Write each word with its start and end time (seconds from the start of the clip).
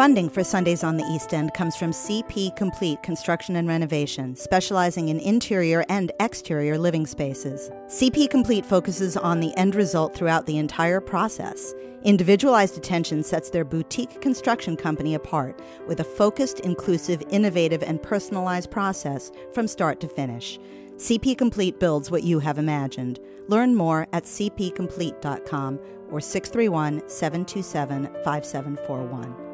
Funding 0.00 0.30
for 0.30 0.42
Sundays 0.42 0.82
on 0.82 0.96
the 0.96 1.04
East 1.04 1.34
End 1.34 1.52
comes 1.52 1.76
from 1.76 1.90
CP 1.90 2.56
Complete 2.56 3.02
Construction 3.02 3.56
and 3.56 3.68
Renovation, 3.68 4.34
specializing 4.34 5.10
in 5.10 5.20
interior 5.20 5.84
and 5.90 6.10
exterior 6.20 6.78
living 6.78 7.04
spaces. 7.06 7.68
CP 7.86 8.30
Complete 8.30 8.64
focuses 8.64 9.18
on 9.18 9.40
the 9.40 9.54
end 9.58 9.74
result 9.74 10.14
throughout 10.14 10.46
the 10.46 10.56
entire 10.56 11.02
process. 11.02 11.74
Individualized 12.02 12.78
attention 12.78 13.22
sets 13.22 13.50
their 13.50 13.62
boutique 13.62 14.22
construction 14.22 14.74
company 14.74 15.12
apart 15.14 15.60
with 15.86 16.00
a 16.00 16.04
focused, 16.04 16.60
inclusive, 16.60 17.22
innovative, 17.28 17.82
and 17.82 18.02
personalized 18.02 18.70
process 18.70 19.30
from 19.52 19.68
start 19.68 20.00
to 20.00 20.08
finish. 20.08 20.58
CP 20.96 21.36
Complete 21.36 21.78
builds 21.78 22.10
what 22.10 22.22
you 22.22 22.38
have 22.38 22.56
imagined. 22.56 23.20
Learn 23.48 23.74
more 23.74 24.06
at 24.14 24.24
cpcomplete.com 24.24 25.78
or 26.10 26.22
631 26.22 27.06
727 27.06 28.06
5741. 28.24 29.49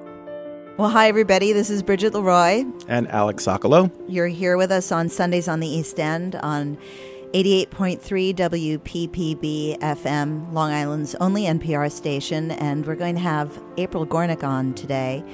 Well, 0.79 0.91
hi, 0.91 1.09
everybody. 1.09 1.55
This 1.55 1.71
is 1.71 1.83
Bridget 1.83 2.13
Leroy. 2.13 2.67
And 2.87 3.09
Alex 3.09 3.47
Sokolow. 3.47 3.91
You're 4.09 4.27
here 4.27 4.59
with 4.59 4.71
us 4.71 4.93
on 4.93 5.09
Sundays 5.09 5.49
on 5.49 5.61
the 5.61 5.67
East 5.67 5.99
End 5.99 6.35
on 6.37 6.77
88.3 7.33 8.35
WPPB 8.35 9.79
FM, 9.79 10.53
Long 10.53 10.71
Island's 10.71 11.15
only 11.15 11.45
NPR 11.45 11.91
station. 11.91 12.51
And 12.51 12.85
we're 12.85 12.95
going 12.95 13.15
to 13.15 13.23
have 13.23 13.59
April 13.79 14.07
Gornik 14.07 14.45
on 14.45 14.75
today. 14.75 15.25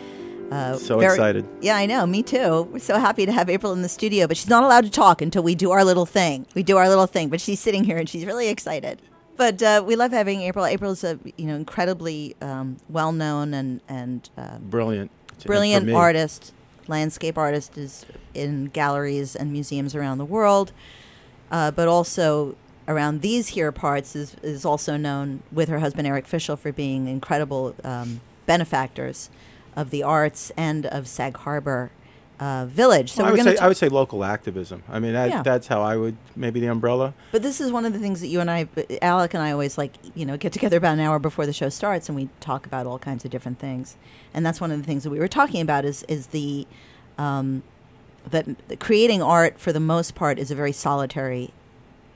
Uh, 0.52 0.76
so 0.76 1.00
very, 1.00 1.14
excited. 1.14 1.44
Yeah, 1.60 1.74
I 1.74 1.86
know. 1.86 2.06
Me 2.06 2.22
too. 2.22 2.68
We're 2.72 2.78
so 2.78 3.00
happy 3.00 3.26
to 3.26 3.32
have 3.32 3.50
April 3.50 3.72
in 3.72 3.82
the 3.82 3.88
studio, 3.88 4.28
but 4.28 4.36
she's 4.36 4.48
not 4.48 4.62
allowed 4.62 4.84
to 4.84 4.90
talk 4.92 5.20
until 5.20 5.42
we 5.42 5.56
do 5.56 5.72
our 5.72 5.84
little 5.84 6.06
thing. 6.06 6.46
We 6.54 6.62
do 6.62 6.76
our 6.76 6.88
little 6.88 7.08
thing, 7.08 7.30
but 7.30 7.40
she's 7.40 7.58
sitting 7.58 7.82
here 7.82 7.96
and 7.96 8.08
she's 8.08 8.24
really 8.24 8.48
excited. 8.48 9.02
But 9.36 9.60
uh, 9.60 9.82
we 9.84 9.96
love 9.96 10.12
having 10.12 10.42
April. 10.42 10.64
April's 10.66 11.02
a 11.02 11.18
you 11.36 11.46
know 11.46 11.56
incredibly 11.56 12.36
um, 12.40 12.76
well 12.88 13.10
known 13.10 13.54
and 13.54 13.80
and 13.88 14.30
uh, 14.36 14.58
brilliant 14.58 15.10
brilliant 15.46 15.90
artist, 15.90 16.52
landscape 16.86 17.38
artist, 17.38 17.76
is 17.78 18.06
in 18.34 18.66
galleries 18.66 19.36
and 19.36 19.52
museums 19.52 19.94
around 19.94 20.18
the 20.18 20.24
world, 20.24 20.72
uh, 21.50 21.70
but 21.70 21.88
also 21.88 22.56
around 22.88 23.20
these 23.20 23.48
here 23.48 23.70
parts 23.70 24.16
is, 24.16 24.36
is 24.42 24.64
also 24.64 24.96
known 24.96 25.42
with 25.52 25.68
her 25.68 25.78
husband 25.78 26.06
Eric 26.06 26.26
Fischl 26.26 26.58
for 26.58 26.72
being 26.72 27.06
incredible 27.06 27.74
um, 27.84 28.20
benefactors 28.46 29.30
of 29.76 29.90
the 29.90 30.02
arts 30.02 30.50
and 30.56 30.86
of 30.86 31.06
Sag 31.06 31.36
Harbor 31.38 31.90
uh, 32.42 32.66
village. 32.66 33.12
So 33.12 33.22
well, 33.22 33.28
I 33.28 33.32
would 33.34 33.44
say 33.44 33.56
I 33.56 33.68
would 33.68 33.76
say 33.76 33.88
local 33.88 34.24
activism. 34.24 34.82
I 34.88 34.98
mean 34.98 35.12
that, 35.12 35.30
yeah. 35.30 35.42
that's 35.42 35.68
how 35.68 35.80
I 35.80 35.96
would 35.96 36.16
maybe 36.34 36.58
the 36.58 36.66
umbrella. 36.66 37.14
But 37.30 37.42
this 37.42 37.60
is 37.60 37.70
one 37.70 37.84
of 37.84 37.92
the 37.92 38.00
things 38.00 38.20
that 38.20 38.26
you 38.26 38.40
and 38.40 38.50
I, 38.50 38.68
Alec 39.00 39.34
and 39.34 39.42
I, 39.44 39.52
always 39.52 39.78
like 39.78 39.94
you 40.16 40.26
know 40.26 40.36
get 40.36 40.52
together 40.52 40.76
about 40.76 40.94
an 40.94 41.00
hour 41.00 41.20
before 41.20 41.46
the 41.46 41.52
show 41.52 41.68
starts 41.68 42.08
and 42.08 42.16
we 42.16 42.30
talk 42.40 42.66
about 42.66 42.84
all 42.84 42.98
kinds 42.98 43.24
of 43.24 43.30
different 43.30 43.60
things. 43.60 43.96
And 44.34 44.44
that's 44.44 44.60
one 44.60 44.72
of 44.72 44.78
the 44.78 44.84
things 44.84 45.04
that 45.04 45.10
we 45.10 45.20
were 45.20 45.28
talking 45.28 45.60
about 45.60 45.84
is 45.84 46.02
is 46.08 46.28
the 46.28 46.66
um, 47.16 47.62
that 48.28 48.46
creating 48.80 49.22
art 49.22 49.60
for 49.60 49.72
the 49.72 49.80
most 49.80 50.16
part 50.16 50.40
is 50.40 50.50
a 50.50 50.56
very 50.56 50.72
solitary, 50.72 51.52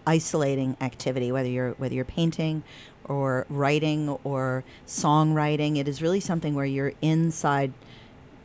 isolating 0.09 0.77
activity. 0.81 1.31
Whether 1.31 1.51
you're 1.51 1.73
whether 1.75 1.95
you're 1.95 2.05
painting 2.05 2.65
or 3.05 3.47
writing 3.49 4.09
or 4.25 4.65
songwriting, 4.89 5.77
it 5.77 5.87
is 5.87 6.03
really 6.03 6.19
something 6.19 6.57
where 6.57 6.67
you're 6.67 6.95
inside 7.01 7.73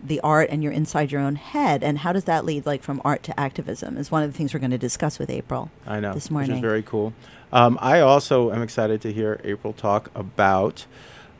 the 0.03 0.19
art 0.21 0.49
and 0.49 0.63
you're 0.63 0.71
inside 0.71 1.11
your 1.11 1.21
own 1.21 1.35
head 1.35 1.83
and 1.83 1.99
how 1.99 2.11
does 2.11 2.23
that 2.25 2.45
lead 2.45 2.66
like 2.66 2.81
from 2.81 3.02
art 3.05 3.23
to 3.23 3.39
activism 3.39 3.97
is 3.97 4.11
one 4.11 4.23
of 4.23 4.31
the 4.31 4.38
things 4.38 4.53
we're 4.53 4.59
going 4.59 4.71
to 4.71 4.77
discuss 4.77 5.19
with 5.19 5.30
april 5.30 5.69
i 5.85 5.99
know 5.99 6.13
this 6.13 6.31
morning 6.31 6.52
which 6.52 6.58
is 6.58 6.61
very 6.61 6.81
cool. 6.81 7.13
Um, 7.52 7.77
i 7.81 7.99
also 7.99 8.52
am 8.52 8.61
excited 8.61 9.02
to 9.02 9.14
hear 9.14 9.39
april 9.43 9.73
talk 9.73 10.09
about 10.15 10.86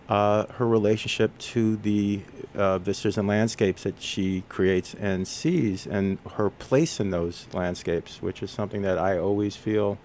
uh, 0.09 0.46
her 0.53 0.68
relationship 0.68 1.38
to 1.38 1.78
the 1.78 2.22
uh, 2.53 2.78
vistas 2.80 3.18
and 3.18 3.28
landscapes 3.28 3.84
that 3.84 4.02
she 4.02 4.44
creates 4.50 4.94
and 4.96 5.25
sees 5.28 5.88
and 5.88 6.18
her 6.34 6.50
place 6.50 7.00
in 7.00 7.12
those 7.12 7.47
landscapes 7.53 8.22
which 8.22 8.44
is 8.44 8.52
something 8.52 8.81
that 8.81 8.97
i 8.97 9.18
always 9.18 9.56
feel 9.56 9.97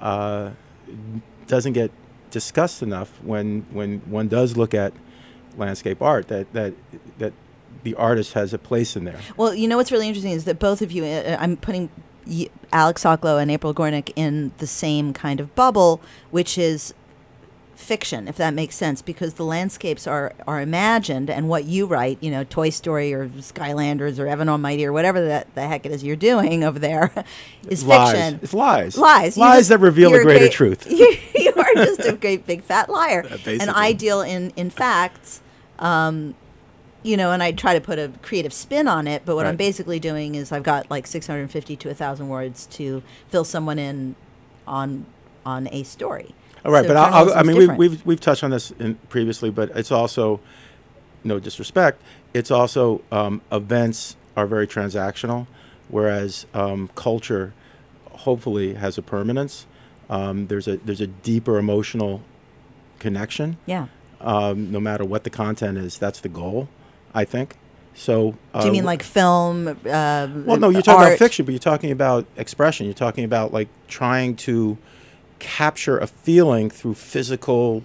uh, 0.00 0.50
doesn't 1.46 1.72
get 1.72 1.90
discussed 2.30 2.82
enough 2.82 3.22
when 3.22 3.64
when 3.70 4.00
one 4.00 4.28
does 4.28 4.56
look 4.56 4.74
at 4.74 4.92
landscape 5.56 6.02
art 6.02 6.28
that 6.28 6.52
that 6.52 6.74
that 7.18 7.32
the 7.82 7.94
artist 7.94 8.32
has 8.34 8.52
a 8.52 8.58
place 8.58 8.96
in 8.96 9.04
there. 9.04 9.20
Well, 9.36 9.54
you 9.54 9.68
know 9.68 9.76
what's 9.76 9.92
really 9.92 10.08
interesting 10.08 10.32
is 10.32 10.44
that 10.44 10.58
both 10.58 10.82
of 10.82 10.92
you, 10.92 11.04
uh, 11.04 11.36
I'm 11.38 11.56
putting 11.56 11.90
Alex 12.72 13.04
Sokolow 13.04 13.40
and 13.40 13.50
April 13.50 13.74
Gornik 13.74 14.12
in 14.16 14.52
the 14.58 14.66
same 14.66 15.12
kind 15.12 15.40
of 15.40 15.54
bubble, 15.54 16.00
which 16.30 16.58
is 16.58 16.94
fiction, 17.78 18.26
if 18.28 18.36
that 18.36 18.52
makes 18.52 18.74
sense, 18.74 19.00
because 19.00 19.34
the 19.34 19.44
landscapes 19.44 20.06
are 20.06 20.34
are 20.46 20.60
imagined, 20.60 21.30
and 21.30 21.48
what 21.48 21.64
you 21.64 21.86
write, 21.86 22.18
you 22.20 22.30
know, 22.30 22.44
Toy 22.44 22.70
Story 22.70 23.14
or 23.14 23.28
Skylanders 23.28 24.18
or 24.18 24.26
Evan 24.26 24.48
Almighty 24.48 24.84
or 24.84 24.92
whatever 24.92 25.24
that 25.24 25.54
the 25.54 25.66
heck 25.66 25.86
it 25.86 25.92
is 25.92 26.04
you're 26.04 26.16
doing 26.16 26.64
over 26.64 26.78
there, 26.78 27.12
is 27.68 27.84
lies. 27.84 28.12
fiction. 28.12 28.40
It's 28.42 28.52
lies. 28.52 28.98
Lies. 28.98 29.36
You 29.36 29.42
lies 29.42 29.58
just, 29.60 29.68
that 29.70 29.78
reveal 29.78 30.10
the 30.10 30.22
greater 30.22 30.40
great, 30.40 30.52
truth. 30.52 30.86
You, 30.98 31.16
you, 31.34 31.52
are 31.56 31.74
just 31.74 32.00
a 32.00 32.12
great 32.12 32.46
big 32.46 32.62
fat 32.62 32.88
liar. 32.88 33.24
and 33.46 33.70
I 33.70 33.92
deal 33.92 34.20
in 34.20 34.52
in 34.56 34.70
facts. 34.70 35.40
Um, 35.78 36.34
you 37.02 37.16
know, 37.16 37.30
and 37.32 37.42
I 37.42 37.52
try 37.52 37.74
to 37.74 37.80
put 37.80 37.98
a 37.98 38.12
creative 38.22 38.52
spin 38.52 38.88
on 38.88 39.06
it. 39.06 39.22
But 39.24 39.36
what 39.36 39.44
right. 39.44 39.50
I'm 39.50 39.56
basically 39.56 40.00
doing 40.00 40.34
is 40.34 40.52
I've 40.52 40.62
got 40.62 40.90
like 40.90 41.06
650 41.06 41.76
to 41.76 41.88
1,000 41.88 42.28
words 42.28 42.66
to 42.72 43.02
fill 43.28 43.44
someone 43.44 43.78
in 43.78 44.14
on 44.66 45.06
on 45.46 45.68
a 45.72 45.82
story. 45.82 46.34
All 46.64 46.72
right, 46.72 46.82
so 46.82 46.88
but 46.88 46.96
I'll, 46.96 47.30
I'll, 47.30 47.34
i 47.34 47.42
mean, 47.42 47.56
we've, 47.56 47.76
we've, 47.76 48.06
we've 48.06 48.20
touched 48.20 48.44
on 48.44 48.50
this 48.50 48.72
previously, 49.08 49.48
but 49.48 49.70
it's 49.74 49.92
also, 49.92 50.40
no 51.24 51.38
disrespect, 51.38 52.02
it's 52.34 52.50
also 52.50 53.00
um, 53.10 53.40
events 53.50 54.16
are 54.36 54.46
very 54.46 54.66
transactional, 54.66 55.46
whereas 55.88 56.46
um, 56.52 56.90
culture 56.94 57.54
hopefully 58.10 58.74
has 58.74 58.98
a 58.98 59.02
permanence. 59.02 59.66
Um, 60.10 60.48
there's 60.48 60.66
a 60.66 60.76
there's 60.78 61.00
a 61.00 61.06
deeper 61.06 61.58
emotional 61.58 62.22
connection. 62.98 63.58
Yeah. 63.66 63.86
Um, 64.20 64.72
no 64.72 64.80
matter 64.80 65.04
what 65.04 65.24
the 65.24 65.30
content 65.30 65.78
is, 65.78 65.98
that's 65.98 66.20
the 66.20 66.28
goal. 66.28 66.68
I 67.18 67.24
think. 67.24 67.56
So, 67.94 68.36
uh, 68.54 68.60
do 68.60 68.66
you 68.68 68.72
mean 68.72 68.84
like 68.84 69.02
film? 69.02 69.66
Uh, 69.68 69.74
well, 69.84 70.56
no, 70.56 70.68
you're 70.68 70.82
talking 70.82 71.02
art. 71.02 71.08
about 71.08 71.18
fiction, 71.18 71.44
but 71.44 71.50
you're 71.50 71.58
talking 71.58 71.90
about 71.90 72.26
expression. 72.36 72.86
You're 72.86 72.94
talking 72.94 73.24
about 73.24 73.52
like 73.52 73.68
trying 73.88 74.36
to 74.36 74.78
capture 75.40 75.98
a 75.98 76.06
feeling 76.06 76.70
through 76.70 76.94
physical 76.94 77.82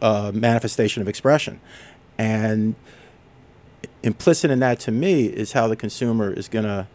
uh, 0.00 0.32
manifestation 0.34 1.02
of 1.02 1.08
expression, 1.08 1.60
and 2.16 2.74
implicit 4.02 4.50
in 4.50 4.60
that 4.60 4.80
to 4.80 4.90
me 4.90 5.26
is 5.26 5.52
how 5.52 5.68
the 5.68 5.76
consumer 5.76 6.32
is 6.32 6.48
going 6.48 6.64
to 6.64 6.86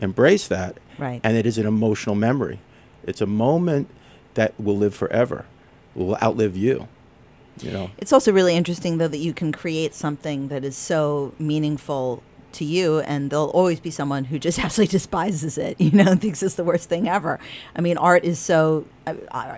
embrace 0.00 0.46
that. 0.46 0.78
Right. 0.98 1.20
And 1.24 1.36
it 1.36 1.46
is 1.46 1.58
an 1.58 1.66
emotional 1.66 2.14
memory. 2.14 2.60
It's 3.02 3.20
a 3.20 3.26
moment 3.26 3.88
that 4.34 4.54
will 4.60 4.76
live 4.76 4.94
forever, 4.94 5.46
will 5.96 6.16
outlive 6.22 6.56
you. 6.56 6.86
You 7.62 7.72
know. 7.72 7.90
It's 7.98 8.12
also 8.12 8.32
really 8.32 8.56
interesting 8.56 8.98
though 8.98 9.08
that 9.08 9.18
you 9.18 9.32
can 9.32 9.52
create 9.52 9.94
something 9.94 10.48
that 10.48 10.64
is 10.64 10.76
so 10.76 11.32
meaningful 11.38 12.22
to 12.52 12.64
you 12.64 13.00
and 13.00 13.30
there'll 13.30 13.50
always 13.50 13.80
be 13.80 13.90
someone 13.90 14.24
who 14.24 14.38
just 14.38 14.58
absolutely 14.64 14.90
despises 14.90 15.58
it 15.58 15.80
you 15.80 15.90
know 15.90 16.10
and 16.10 16.20
thinks 16.20 16.42
it's 16.42 16.54
the 16.54 16.64
worst 16.64 16.88
thing 16.88 17.08
ever 17.08 17.38
i 17.76 17.80
mean 17.80 17.96
art 17.98 18.24
is 18.24 18.38
so 18.38 18.86
uh, 19.06 19.14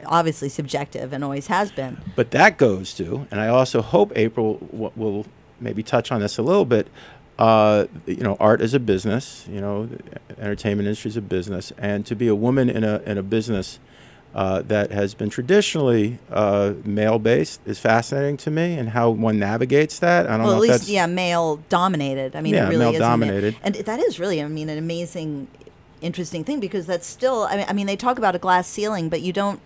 obviously 0.06 0.48
subjective 0.48 1.12
and 1.12 1.22
always 1.22 1.46
has 1.46 1.70
been 1.70 1.96
but 2.16 2.30
that 2.32 2.56
goes 2.58 2.92
to 2.94 3.26
and 3.30 3.40
i 3.40 3.48
also 3.48 3.80
hope 3.80 4.12
april 4.16 4.54
w- 4.72 4.92
will 4.96 5.26
maybe 5.60 5.82
touch 5.82 6.10
on 6.10 6.20
this 6.20 6.36
a 6.38 6.42
little 6.42 6.64
bit 6.64 6.88
uh, 7.38 7.86
you 8.06 8.22
know 8.22 8.36
art 8.38 8.60
is 8.60 8.74
a 8.74 8.80
business 8.80 9.46
you 9.48 9.60
know 9.60 9.86
the 9.86 9.98
entertainment 10.38 10.86
industry 10.86 11.08
is 11.08 11.16
a 11.16 11.22
business 11.22 11.72
and 11.78 12.04
to 12.04 12.14
be 12.14 12.28
a 12.28 12.34
woman 12.34 12.68
in 12.68 12.84
a 12.84 12.98
in 13.06 13.16
a 13.16 13.22
business 13.22 13.78
uh, 14.34 14.62
that 14.62 14.92
has 14.92 15.14
been 15.14 15.28
traditionally 15.28 16.18
uh, 16.30 16.74
male 16.84 17.18
based 17.18 17.60
is 17.66 17.78
fascinating 17.78 18.36
to 18.38 18.50
me 18.50 18.74
and 18.74 18.90
how 18.90 19.10
one 19.10 19.38
navigates 19.38 19.98
that. 19.98 20.26
I 20.26 20.36
don't 20.36 20.46
well, 20.46 20.56
know. 20.56 20.62
At 20.62 20.70
least, 20.70 20.88
yeah, 20.88 21.06
male 21.06 21.56
dominated. 21.68 22.36
I 22.36 22.40
mean, 22.40 22.54
yeah, 22.54 22.66
it 22.66 22.70
really 22.70 22.84
male 22.84 22.92
is. 22.92 22.98
dominated. 22.98 23.56
And 23.62 23.74
that 23.74 24.00
is 24.00 24.20
really, 24.20 24.40
I 24.40 24.46
mean, 24.46 24.68
an 24.68 24.78
amazing, 24.78 25.48
interesting 26.00 26.44
thing 26.44 26.60
because 26.60 26.86
that's 26.86 27.06
still, 27.06 27.42
I 27.44 27.56
mean, 27.56 27.66
I 27.68 27.72
mean, 27.72 27.86
they 27.86 27.96
talk 27.96 28.18
about 28.18 28.36
a 28.36 28.38
glass 28.38 28.68
ceiling, 28.68 29.08
but 29.08 29.20
you 29.20 29.32
don't 29.32 29.60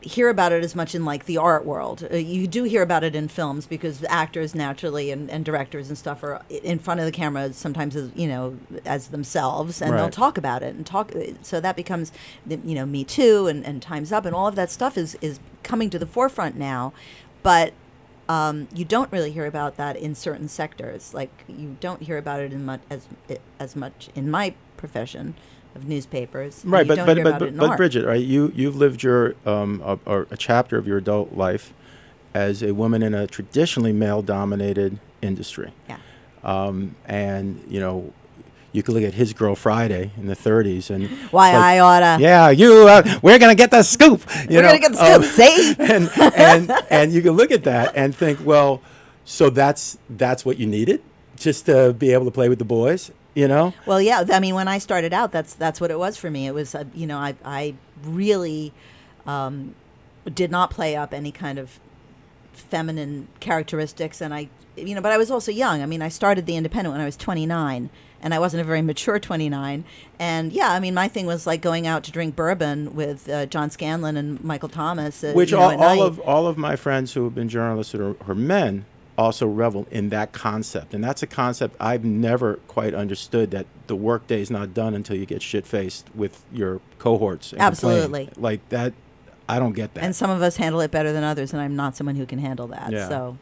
hear 0.00 0.28
about 0.28 0.52
it 0.52 0.62
as 0.62 0.74
much 0.76 0.94
in 0.94 1.04
like 1.04 1.24
the 1.24 1.36
art 1.36 1.64
world. 1.64 2.06
Uh, 2.10 2.16
you 2.16 2.46
do 2.46 2.64
hear 2.64 2.82
about 2.82 3.02
it 3.02 3.16
in 3.16 3.26
films 3.26 3.66
because 3.66 4.04
actors 4.08 4.54
naturally 4.54 5.10
and, 5.10 5.28
and, 5.30 5.44
directors 5.44 5.88
and 5.88 5.98
stuff 5.98 6.22
are 6.22 6.42
in 6.48 6.78
front 6.78 7.00
of 7.00 7.06
the 7.06 7.12
camera 7.12 7.52
sometimes 7.52 7.96
as 7.96 8.10
you 8.14 8.28
know 8.28 8.56
as 8.84 9.08
themselves 9.08 9.82
and 9.82 9.92
right. 9.92 9.98
they'll 9.98 10.10
talk 10.10 10.38
about 10.38 10.62
it 10.62 10.74
and 10.74 10.86
talk. 10.86 11.14
Uh, 11.14 11.32
so 11.42 11.60
that 11.60 11.74
becomes 11.74 12.12
you 12.48 12.74
know 12.74 12.86
Me 12.86 13.02
Too 13.02 13.46
and, 13.46 13.64
and 13.66 13.82
Times 13.82 14.12
Up 14.12 14.24
and 14.24 14.34
all 14.34 14.46
of 14.46 14.54
that 14.54 14.70
stuff 14.70 14.96
is 14.96 15.16
is 15.20 15.40
coming 15.62 15.90
to 15.90 15.98
the 15.98 16.06
forefront 16.06 16.56
now, 16.56 16.92
but. 17.42 17.72
Um, 18.30 18.68
you 18.74 18.84
don't 18.84 19.10
really 19.10 19.32
hear 19.32 19.46
about 19.46 19.78
that 19.78 19.96
in 19.96 20.14
certain 20.14 20.48
sectors. 20.48 21.14
Like 21.14 21.30
you 21.48 21.78
don't 21.80 22.02
hear 22.02 22.18
about 22.18 22.40
it 22.40 22.52
in 22.52 22.62
much 22.62 22.82
as 22.90 23.08
as 23.58 23.74
much 23.74 24.10
in 24.14 24.30
my 24.30 24.52
profession 24.76 25.34
of 25.78 25.88
newspapers. 25.88 26.62
Right, 26.64 26.86
but 26.86 27.04
but 27.06 27.22
but, 27.22 27.38
but, 27.38 27.56
but 27.56 27.76
Bridget, 27.76 28.04
right? 28.04 28.20
You 28.20 28.52
you've 28.54 28.76
lived 28.76 29.02
your 29.02 29.34
um 29.46 29.82
a, 29.84 30.22
a, 30.30 30.36
chapter 30.36 30.76
of 30.76 30.86
your 30.86 30.98
adult 30.98 31.34
life 31.34 31.72
as 32.34 32.62
a 32.62 32.72
woman 32.74 33.02
in 33.02 33.14
a 33.14 33.26
traditionally 33.26 33.92
male-dominated 33.92 34.98
industry. 35.22 35.72
Yeah. 35.88 35.98
Um, 36.44 36.94
and 37.06 37.64
you 37.68 37.80
know, 37.80 38.12
you 38.72 38.82
could 38.82 38.94
look 38.94 39.02
at 39.04 39.14
His 39.14 39.32
Girl 39.32 39.54
Friday 39.54 40.12
in 40.16 40.26
the 40.26 40.36
30s, 40.36 40.90
and 40.90 41.08
Why 41.30 41.52
like, 41.52 41.62
I 41.62 41.78
oughta. 41.78 42.22
Yeah, 42.22 42.50
you. 42.50 42.86
Uh, 42.86 43.18
we're 43.22 43.38
gonna 43.38 43.54
get 43.54 43.70
the 43.70 43.82
scoop. 43.82 44.22
You 44.42 44.56
We're 44.56 44.62
know? 44.62 44.68
gonna 44.68 44.80
get 44.80 44.92
the 44.92 45.14
Um, 45.14 45.22
scoop. 45.22 45.34
See? 45.34 45.74
and 45.78 46.10
and 46.18 46.70
and 46.90 47.12
you 47.12 47.22
can 47.22 47.32
look 47.32 47.50
at 47.50 47.64
that 47.64 47.92
and 47.96 48.14
think, 48.14 48.40
well, 48.44 48.82
so 49.24 49.50
that's 49.50 49.98
that's 50.10 50.44
what 50.44 50.58
you 50.58 50.66
needed 50.66 51.02
just 51.36 51.66
to 51.66 51.92
be 51.92 52.12
able 52.12 52.24
to 52.24 52.30
play 52.30 52.48
with 52.48 52.58
the 52.58 52.64
boys, 52.64 53.12
you 53.34 53.48
know? 53.48 53.74
Well, 53.86 54.00
yeah. 54.00 54.24
I 54.32 54.40
mean, 54.40 54.54
when 54.54 54.68
I 54.68 54.78
started 54.78 55.12
out, 55.12 55.32
that's 55.32 55.54
that's 55.54 55.80
what 55.80 55.90
it 55.90 55.98
was 55.98 56.16
for 56.16 56.30
me. 56.30 56.46
It 56.46 56.54
was, 56.54 56.74
uh, 56.74 56.84
you 56.94 57.06
know, 57.06 57.18
I 57.18 57.34
I 57.44 57.74
really 58.02 58.72
um, 59.26 59.74
did 60.32 60.50
not 60.50 60.70
play 60.70 60.96
up 60.96 61.12
any 61.12 61.32
kind 61.32 61.58
of 61.58 61.78
feminine 62.52 63.28
characteristics, 63.40 64.20
and 64.20 64.34
I, 64.34 64.48
you 64.76 64.94
know, 64.94 65.00
but 65.00 65.12
I 65.12 65.18
was 65.18 65.30
also 65.30 65.52
young. 65.52 65.82
I 65.82 65.86
mean, 65.86 66.02
I 66.02 66.08
started 66.08 66.46
the 66.46 66.56
Independent 66.56 66.92
when 66.92 67.00
I 67.00 67.04
was 67.04 67.16
29, 67.16 67.90
and 68.20 68.34
I 68.34 68.38
wasn't 68.38 68.60
a 68.62 68.64
very 68.64 68.82
mature 68.82 69.18
29. 69.18 69.84
And 70.18 70.52
yeah, 70.52 70.72
I 70.72 70.80
mean, 70.80 70.94
my 70.94 71.08
thing 71.08 71.26
was 71.26 71.46
like 71.46 71.62
going 71.62 71.86
out 71.86 72.04
to 72.04 72.12
drink 72.12 72.34
bourbon 72.34 72.94
with 72.94 73.28
uh, 73.28 73.46
John 73.46 73.70
Scanlon 73.70 74.16
and 74.16 74.42
Michael 74.42 74.68
Thomas. 74.68 75.22
Uh, 75.22 75.32
Which 75.32 75.52
you 75.52 75.56
know, 75.56 75.62
all, 75.62 75.82
all 75.82 76.02
of 76.02 76.20
all 76.20 76.46
of 76.46 76.58
my 76.58 76.76
friends 76.76 77.12
who 77.12 77.24
have 77.24 77.34
been 77.34 77.48
journalists 77.48 77.94
or, 77.94 78.16
or 78.26 78.34
men 78.34 78.84
also 79.18 79.46
revel 79.46 79.86
in 79.90 80.08
that 80.10 80.32
concept, 80.32 80.94
and 80.94 81.02
that's 81.04 81.22
a 81.22 81.26
concept 81.26 81.76
I've 81.80 82.04
never 82.04 82.54
quite 82.68 82.94
understood. 82.94 83.50
That 83.50 83.66
the 83.88 83.96
workday 83.96 84.40
is 84.40 84.50
not 84.50 84.72
done 84.72 84.94
until 84.94 85.16
you 85.16 85.26
get 85.26 85.42
shit 85.42 85.66
faced 85.66 86.06
with 86.14 86.42
your 86.52 86.80
cohorts. 86.98 87.52
and 87.52 87.60
complain. 87.60 87.96
Absolutely. 87.96 88.30
like 88.36 88.66
that. 88.70 88.92
I 89.50 89.58
don't 89.58 89.72
get 89.72 89.94
that. 89.94 90.04
and 90.04 90.14
some 90.14 90.30
of 90.30 90.40
us 90.42 90.56
handle 90.56 90.80
it 90.82 90.90
better 90.90 91.10
than 91.10 91.24
others 91.24 91.54
and 91.54 91.62
i'm 91.62 91.74
not 91.74 91.96
someone 91.96 92.16
who 92.16 92.26
can 92.26 92.38
handle 92.38 92.66
that 92.66 92.92
Yeah. 92.92 93.08
so 93.08 93.38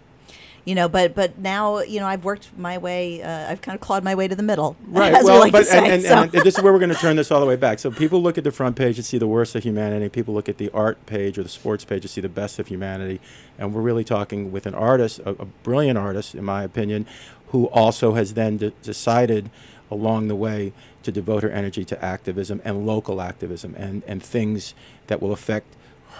you 0.67 0.75
know 0.75 0.89
but 0.89 1.15
but 1.15 1.39
now 1.39 1.81
you 1.81 1.99
know 2.01 2.07
i've 2.07 2.25
worked 2.25 2.51
my 2.59 2.77
way 2.77 3.23
uh, 3.23 3.51
i've 3.51 3.63
kind 3.63 3.75
of 3.75 3.81
clawed 3.81 4.05
my 4.05 4.15
way 4.15 4.29
to 4.29 4.37
the 4.37 4.43
middle 4.43 4.77
Right. 4.89 5.13
well, 5.25 5.41
like 5.41 5.53
but 5.53 5.67
say, 5.67 5.79
and, 5.79 5.87
and, 5.87 6.03
so. 6.03 6.23
and 6.23 6.33
this 6.33 6.59
is 6.59 6.63
where 6.63 6.73
we're 6.73 6.79
going 6.79 6.91
to 6.91 6.97
turn 6.97 7.17
this 7.17 7.31
all 7.31 7.41
the 7.41 7.47
way 7.47 7.57
back. 7.57 7.79
So 7.79 7.91
people 7.91 8.23
look 8.23 8.37
at 8.39 8.45
the 8.45 8.51
front 8.51 8.77
page 8.77 8.97
and 8.99 9.05
see 9.05 9.19
the 9.19 9.27
worst 9.27 9.55
of 9.55 9.63
humanity. 9.63 10.09
People 10.09 10.35
look 10.35 10.49
at 10.49 10.59
the 10.59 10.71
art 10.75 11.05
page 11.07 11.39
or 11.39 11.43
the 11.43 11.49
sports 11.49 11.85
page 11.85 12.03
to 12.03 12.09
see 12.09 12.21
the 12.21 12.29
best 12.29 12.59
of 12.59 12.69
humanity. 12.69 13.21
And 13.59 13.75
we're 13.75 13.83
really 13.83 14.05
talking 14.05 14.51
with 14.53 14.67
an 14.67 14.75
artist, 14.75 15.21
a, 15.21 15.31
a 15.31 15.45
brilliant 15.45 15.99
artist, 15.99 16.35
in 16.35 16.45
my 16.45 16.63
opinion, 16.65 17.07
who 17.49 17.67
also 17.69 18.15
has 18.15 18.35
then 18.35 18.57
de- 18.59 18.71
decided 18.83 19.51
along 19.91 20.29
the 20.29 20.37
way 20.37 20.73
to 21.05 21.13
devote 21.13 21.43
her 21.43 21.51
energy 21.51 21.85
to 21.85 22.05
activism 22.05 22.61
and 22.65 22.87
local 22.87 23.21
activism 23.21 23.75
and, 23.77 24.03
and 24.07 24.23
things 24.23 24.75
that 25.07 25.23
will 25.23 25.33
affect 25.33 25.67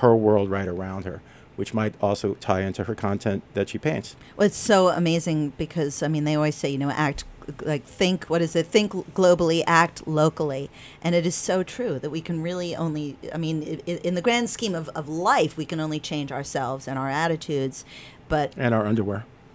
her 0.01 0.15
world 0.15 0.51
right 0.51 0.69
around 0.69 1.05
her, 1.05 1.21
which 1.57 1.75
might 1.75 1.95
also 2.01 2.35
tie 2.35 2.61
into 2.61 2.85
her 2.85 2.95
content 2.95 3.43
that 3.55 3.69
she 3.69 3.79
paints. 3.79 4.15
well, 4.37 4.47
it's 4.47 4.57
so 4.57 4.89
amazing 4.89 5.53
because 5.57 6.03
i 6.03 6.09
mean 6.09 6.25
they 6.25 6.35
always 6.35 6.55
say 6.55 6.69
you 6.69 6.79
know 6.79 6.91
act 6.91 7.25
like 7.63 7.85
think 7.85 8.25
what 8.25 8.43
is 8.43 8.57
it 8.57 8.67
think 8.67 8.93
globally 9.15 9.63
act 9.69 10.07
locally 10.09 10.69
and 11.01 11.15
it 11.15 11.25
is 11.25 11.35
so 11.35 11.63
true 11.63 11.97
that 11.99 12.11
we 12.11 12.21
can 12.21 12.43
really 12.43 12.75
only 12.75 13.17
i 13.33 13.39
mean 13.39 13.63
in 13.63 14.15
the 14.17 14.23
grand 14.23 14.51
scheme 14.51 14.75
of, 14.75 14.89
of 14.91 15.09
life 15.09 15.57
we 15.57 15.65
can 15.65 15.79
only 15.79 16.01
change 16.01 16.33
ourselves 16.33 16.89
and 16.89 16.99
our 16.99 17.09
attitudes 17.09 17.85
but 18.29 18.53
And 18.57 18.75
our 18.75 18.87
underwear. 18.87 19.25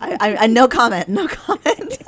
I, 0.00 0.16
I, 0.20 0.36
I 0.36 0.46
no 0.46 0.68
comment, 0.68 1.08
no 1.08 1.26
comment, 1.26 1.98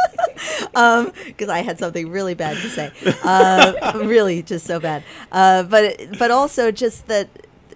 because 1.26 1.48
I 1.48 1.60
had 1.60 1.78
something 1.78 2.08
really 2.10 2.34
bad 2.34 2.56
to 2.58 2.68
say, 2.68 2.92
uh, 3.24 3.92
really 4.04 4.42
just 4.42 4.66
so 4.66 4.78
bad. 4.78 5.02
Uh, 5.32 5.64
but 5.64 6.18
but 6.18 6.30
also 6.30 6.70
just 6.70 7.06
that 7.08 7.28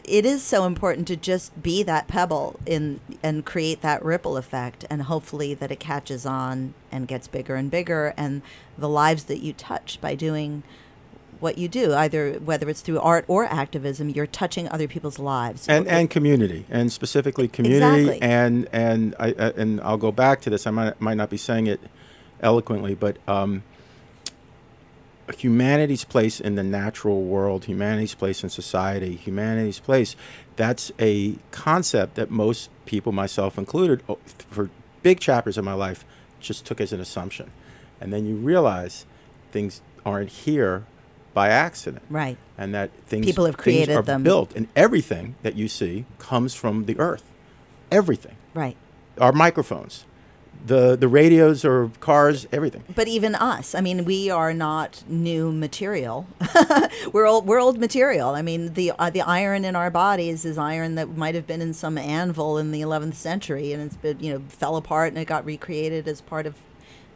it 0.04 0.24
is 0.26 0.42
so 0.42 0.64
important 0.66 1.06
to 1.08 1.16
just 1.16 1.62
be 1.62 1.82
that 1.82 2.06
pebble 2.08 2.60
in 2.66 3.00
and 3.22 3.44
create 3.44 3.80
that 3.82 4.04
ripple 4.04 4.36
effect, 4.36 4.84
and 4.90 5.02
hopefully 5.02 5.54
that 5.54 5.70
it 5.70 5.80
catches 5.80 6.26
on 6.26 6.74
and 6.92 7.08
gets 7.08 7.26
bigger 7.26 7.54
and 7.56 7.70
bigger, 7.70 8.14
and 8.16 8.42
the 8.76 8.88
lives 8.88 9.24
that 9.24 9.38
you 9.38 9.52
touch 9.52 10.00
by 10.00 10.14
doing 10.14 10.62
what 11.40 11.58
you 11.58 11.68
do, 11.68 11.92
either 11.94 12.34
whether 12.34 12.68
it's 12.70 12.80
through 12.80 13.00
art 13.00 13.24
or 13.28 13.44
activism, 13.44 14.08
you're 14.08 14.26
touching 14.26 14.68
other 14.68 14.88
people's 14.88 15.18
lives. 15.18 15.68
and 15.68 15.86
and 15.88 16.08
community 16.08 16.64
and 16.70 16.90
specifically 16.92 17.48
community 17.48 18.02
Exactly. 18.02 18.22
and 18.22 18.68
and 18.72 19.14
I, 19.18 19.28
and 19.30 19.80
I'll 19.80 19.98
go 19.98 20.12
back 20.12 20.40
to 20.42 20.50
this 20.50 20.66
I 20.66 20.70
might 20.70 21.00
might 21.00 21.16
not 21.16 21.28
be 21.30 21.36
saying 21.36 21.66
it 21.66 21.80
eloquently 22.40 22.94
but 22.94 23.18
um, 23.28 23.62
humanity's 25.38 26.04
place 26.04 26.38
in 26.40 26.54
the 26.54 26.62
natural 26.62 27.22
world 27.22 27.64
humanity's 27.64 28.14
place 28.14 28.42
in 28.42 28.50
society 28.50 29.16
humanity's 29.16 29.78
place 29.80 30.16
that's 30.56 30.92
a 31.00 31.36
concept 31.50 32.14
that 32.16 32.30
most 32.30 32.68
people 32.84 33.10
myself 33.12 33.56
included 33.58 34.02
oh, 34.08 34.18
for 34.50 34.68
big 35.02 35.20
chapters 35.20 35.56
of 35.56 35.64
my 35.64 35.72
life 35.72 36.04
just 36.40 36.64
took 36.66 36.80
as 36.80 36.92
an 36.92 37.00
assumption 37.00 37.50
and 38.00 38.12
then 38.12 38.26
you 38.26 38.36
realize 38.36 39.06
things 39.50 39.80
aren't 40.04 40.30
here 40.30 40.84
by 41.32 41.48
accident 41.48 42.04
right. 42.10 42.36
and 42.58 42.74
that 42.74 42.92
things 43.06 43.24
People 43.26 43.46
have 43.46 43.54
things 43.56 43.62
created 43.62 43.96
are 43.96 44.02
them. 44.02 44.22
built 44.22 44.54
and 44.54 44.68
everything 44.76 45.34
that 45.42 45.54
you 45.56 45.68
see 45.68 46.04
comes 46.18 46.54
from 46.54 46.84
the 46.84 46.98
earth 46.98 47.24
everything 47.90 48.36
Right. 48.52 48.76
our 49.18 49.32
microphones 49.32 50.04
the 50.66 50.96
the 50.96 51.08
radios 51.08 51.64
or 51.64 51.90
cars 52.00 52.46
everything 52.50 52.82
But 52.94 53.06
even 53.06 53.34
us, 53.34 53.75
I 53.75 53.81
mean, 53.82 54.05
we 54.05 54.31
are 54.31 54.55
not 54.55 55.05
new 55.08 55.52
material. 55.52 56.26
we're 57.12 57.26
old. 57.26 57.46
We're 57.46 57.61
old 57.61 57.78
material. 57.78 58.31
I 58.31 58.43
mean, 58.43 58.72
the 58.75 58.93
uh, 58.99 59.11
the 59.11 59.20
iron 59.20 59.64
in 59.64 59.76
our 59.76 59.90
bodies 59.90 60.44
is 60.44 60.56
iron 60.56 60.94
that 60.94 61.16
might 61.16 61.34
have 61.34 61.46
been 61.46 61.61
in 61.61 61.75
some 61.75 61.99
anvil 61.99 62.56
in 62.58 62.72
the 62.72 62.81
11th 62.81 63.14
century, 63.14 63.72
and 63.72 63.82
it's 63.82 63.96
been 63.96 64.19
you 64.20 64.32
know 64.32 64.43
fell 64.49 64.76
apart 64.76 65.08
and 65.08 65.19
it 65.19 65.26
got 65.26 65.44
recreated 65.44 66.08
as 66.08 66.20
part 66.20 66.46
of. 66.46 66.55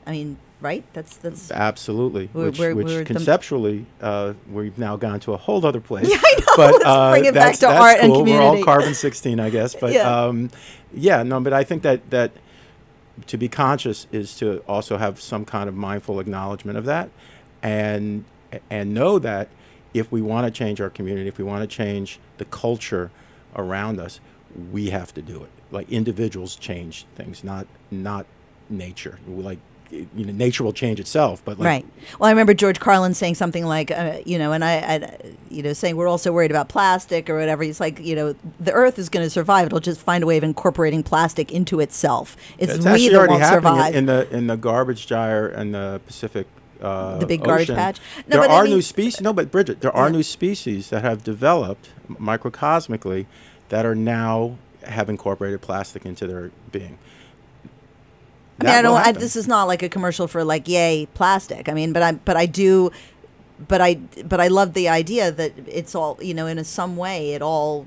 I 0.07 0.11
mean, 0.13 0.39
right? 0.61 0.85
That's 0.93 1.17
that's. 1.17 1.51
absolutely 1.51 2.29
We're- 2.33 2.51
which, 2.51 2.59
we're- 2.59 2.75
which 2.75 2.87
we're 2.87 3.05
conceptually 3.05 3.87
uh, 4.01 4.35
we've 4.51 4.77
now 4.79 4.97
gone 4.97 5.21
to 5.21 5.33
a 5.33 5.37
whole 5.37 5.65
other 5.65 5.81
place 5.81 6.09
Yeah, 6.11 6.19
I 6.23 6.35
know. 6.41 6.57
but 6.57 6.73
Let's 6.73 6.85
uh, 6.87 7.11
bring 7.13 7.25
it 7.27 7.35
back 7.35 7.45
that's, 7.47 7.59
to 7.61 7.69
art 7.69 7.99
and 8.01 8.13
cool. 8.13 8.25
we're 8.25 8.41
all 8.41 8.63
carbon 8.65 8.95
16 8.95 9.39
i 9.39 9.51
guess 9.51 9.75
but 9.75 9.93
Yeah. 9.93 10.09
um, 10.25 10.51
yeah 10.95 11.23
no 11.23 11.41
but 11.41 11.53
i 11.53 11.63
think 11.63 11.83
that 11.83 12.09
that 12.11 12.31
to 13.27 13.37
be 13.37 13.49
conscious 13.49 14.07
is 14.13 14.37
to 14.39 14.59
also 14.69 14.97
have 14.97 15.21
some 15.21 15.45
kind 15.45 15.69
of 15.69 15.75
mindful 15.75 16.21
acknowledgement 16.21 16.79
of 16.79 16.85
that 16.85 17.11
and 17.63 18.25
and 18.71 18.95
know 18.95 19.19
that 19.19 19.49
if 19.93 20.11
we 20.13 20.23
want 20.23 20.47
to 20.47 20.51
change 20.51 20.81
our 20.81 20.91
community 20.91 21.29
if 21.29 21.39
we 21.39 21.45
want 21.45 21.63
to 21.63 21.67
change 21.67 22.19
the 22.39 22.45
culture 22.45 23.11
around 23.57 23.99
us 23.99 24.21
we 24.73 24.91
have 24.91 25.13
to 25.15 25.23
do 25.23 25.43
it. 25.43 25.51
Like 25.71 25.91
individuals 25.91 26.57
change 26.57 27.07
things 27.15 27.45
not 27.45 27.67
not 27.91 28.27
nature. 28.69 29.19
Like 29.27 29.59
you 29.91 30.07
know 30.27 30.33
nature 30.33 30.63
will 30.65 30.73
change 30.73 31.01
itself 31.01 31.43
but 31.45 31.59
like 31.59 31.67
Right. 31.67 31.87
Well, 32.19 32.29
I 32.29 32.31
remember 32.31 32.53
George 32.55 32.79
Carlin 32.81 33.15
saying 33.15 33.37
something 33.37 33.65
like, 33.65 33.91
uh, 33.91 34.19
you 34.27 34.39
know, 34.39 34.53
and 34.53 34.65
I, 34.65 34.75
I, 34.79 35.21
you 35.51 35.63
know, 35.63 35.73
saying 35.73 35.97
we're 35.97 36.07
also 36.09 36.33
worried 36.33 36.51
about 36.51 36.69
plastic 36.69 37.29
or 37.31 37.39
whatever. 37.39 37.63
He's 37.63 37.81
like, 37.81 37.99
you 38.01 38.15
know, 38.17 38.35
the 38.61 38.73
Earth 38.73 38.99
is 38.99 39.09
going 39.09 39.25
to 39.25 39.31
survive. 39.31 39.67
It'll 39.67 39.81
just 39.81 40.01
find 40.01 40.23
a 40.25 40.27
way 40.27 40.37
of 40.39 40.45
incorporating 40.45 41.03
plastic 41.03 41.51
into 41.53 41.81
itself. 41.81 42.37
It's, 42.59 42.75
It's 42.75 42.85
we 42.85 43.09
that 43.09 43.29
won't 43.29 43.45
survive. 43.45 43.95
in 43.95 44.07
the 44.07 44.29
in 44.35 44.47
the 44.47 44.57
garbage 44.57 45.07
gyre 45.07 45.47
and 45.49 45.75
the 45.75 46.01
Pacific. 46.07 46.47
Uh, 46.81 47.19
The 47.19 47.27
big 47.27 47.43
garbage 47.43 47.69
patch? 47.69 47.99
No, 47.99 48.23
there 48.29 48.41
but 48.43 48.51
I 48.51 48.55
are 48.57 48.65
mean- 48.65 48.75
new 48.75 48.83
species. 48.83 49.21
No, 49.21 49.33
but 49.33 49.51
Bridget, 49.51 49.81
there 49.81 49.95
are 49.97 50.07
Yeah. 50.07 50.13
new 50.17 50.23
species 50.23 50.91
that 50.91 51.03
have 51.03 51.25
developed 51.25 51.91
microcosmically 52.11 53.27
that 53.69 53.85
are 53.85 53.95
now 53.95 54.57
have 54.85 55.09
incorporated 55.11 55.61
plastic 55.61 56.07
into 56.07 56.27
their 56.27 56.51
being. 56.73 56.99
I 58.61 58.65
mean, 58.65 58.75
I 58.75 58.83
don't. 58.83 58.97
I, 58.97 59.13
this 59.13 59.37
is 59.37 59.47
not 59.47 59.65
like 59.65 59.83
a 59.83 59.89
commercial 59.89 60.27
for 60.27 60.43
like 60.45 60.67
yay 60.69 61.07
plastic. 61.15 61.69
I 61.69 61.75
mean, 61.75 61.93
but 61.93 62.03
I 62.03 62.13
but 62.13 62.37
I 62.37 62.47
do, 62.47 62.91
but 63.69 63.81
I 63.81 63.95
but 64.25 64.41
I 64.41 64.49
love 64.49 64.75
the 64.75 64.89
idea 64.89 65.31
that 65.31 65.53
it's 65.67 65.95
all 65.95 66.19
you 66.21 66.35
know 66.35 66.47
in 66.47 66.59
a, 66.59 66.65
some 66.65 66.97
way 66.97 67.33
it 67.35 67.43
all 67.43 67.87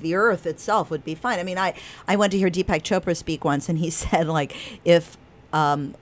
the 0.00 0.14
earth 0.14 0.46
itself 0.46 0.90
would 0.90 1.04
be 1.04 1.14
fine. 1.14 1.38
I 1.38 1.42
mean, 1.42 1.58
I 1.58 1.74
I 2.08 2.16
went 2.16 2.32
to 2.32 2.38
hear 2.38 2.50
Deepak 2.50 2.82
Chopra 2.82 3.16
speak 3.16 3.44
once, 3.44 3.68
and 3.68 3.78
he 3.78 3.90
said 4.02 4.26
like 4.26 4.56
if 4.84 5.18
um, 5.52 5.94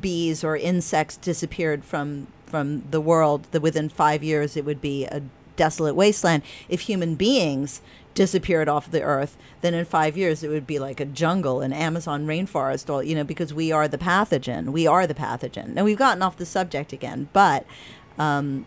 bees 0.00 0.42
or 0.42 0.56
insects 0.56 1.16
disappeared 1.16 1.84
from 1.84 2.26
from 2.46 2.82
the 2.90 3.00
world, 3.00 3.46
that 3.52 3.62
within 3.62 3.88
five 3.88 4.24
years 4.24 4.56
it 4.56 4.64
would 4.64 4.80
be 4.80 5.04
a 5.06 5.22
desolate 5.56 5.94
wasteland. 5.94 6.42
If 6.68 6.82
human 6.82 7.14
beings 7.14 7.80
disappeared 8.14 8.68
off 8.68 8.90
the 8.90 9.02
earth, 9.02 9.36
then 9.60 9.74
in 9.74 9.84
five 9.84 10.16
years 10.16 10.42
it 10.42 10.48
would 10.48 10.66
be 10.66 10.78
like 10.78 11.00
a 11.00 11.04
jungle, 11.04 11.60
an 11.60 11.72
Amazon 11.72 12.26
rainforest, 12.26 12.88
all 12.88 13.02
you 13.02 13.14
know, 13.14 13.24
because 13.24 13.52
we 13.52 13.72
are 13.72 13.88
the 13.88 13.98
pathogen. 13.98 14.66
We 14.70 14.86
are 14.86 15.06
the 15.06 15.14
pathogen. 15.14 15.68
Now 15.74 15.84
we've 15.84 15.98
gotten 15.98 16.22
off 16.22 16.36
the 16.36 16.46
subject 16.46 16.92
again, 16.92 17.28
but 17.32 17.66
um, 18.18 18.66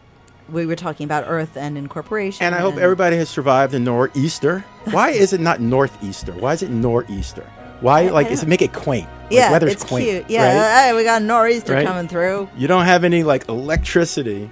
we 0.50 0.66
were 0.66 0.75
talking 0.75 1.06
about 1.06 1.25
Earth 1.27 1.56
and 1.58 1.77
incorporation. 1.77 2.46
And 2.46 2.54
I 2.56 2.60
hope 2.60 2.77
everybody 2.77 3.16
has 3.18 3.30
survived 3.30 3.72
the 3.74 3.80
nor'easter. 3.80 4.60
Why 4.92 5.10
is 5.12 5.34
it 5.34 5.39
not 5.42 5.60
northeaster? 5.62 6.34
Why 6.34 6.54
is 6.54 6.62
it 6.63 6.70
nor'easter? 6.70 7.46
Why 7.80 8.08
I 8.08 8.10
like 8.10 8.32
is 8.32 8.42
it 8.44 8.50
make 8.50 8.62
it 8.63 8.74
quaint? 8.74 9.08
Like, 9.25 9.32
Yeah, 9.32 9.51
weather's 9.51 9.74
it's 9.74 9.84
quaint, 9.84 10.10
cute. 10.10 10.30
Yeah, 10.30 10.46
right? 10.82 10.88
hey, 10.88 10.96
we 10.96 11.04
got 11.04 11.22
nor'easter 11.22 11.74
Right? 11.74 11.86
coming 11.86 12.08
through. 12.08 12.50
You 12.58 12.68
don't 12.68 12.86
have 12.86 13.04
any 13.04 13.24
like 13.24 13.48
electricity, 13.50 14.50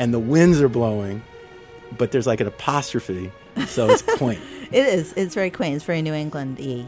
and 0.00 0.12
the 0.12 0.18
winds 0.18 0.60
are 0.60 0.68
blowing, 0.68 1.22
but 1.96 2.10
there's 2.10 2.26
like 2.26 2.40
an 2.40 2.48
apostrophe, 2.48 3.30
so 3.66 3.88
it's 3.90 4.02
quaint. 4.02 4.40
It 4.72 4.84
is. 4.84 5.12
It's 5.12 5.34
very 5.34 5.50
quaint. 5.50 5.76
It's 5.76 5.84
very 5.84 6.02
New 6.02 6.12
England 6.12 6.58
y. 6.58 6.84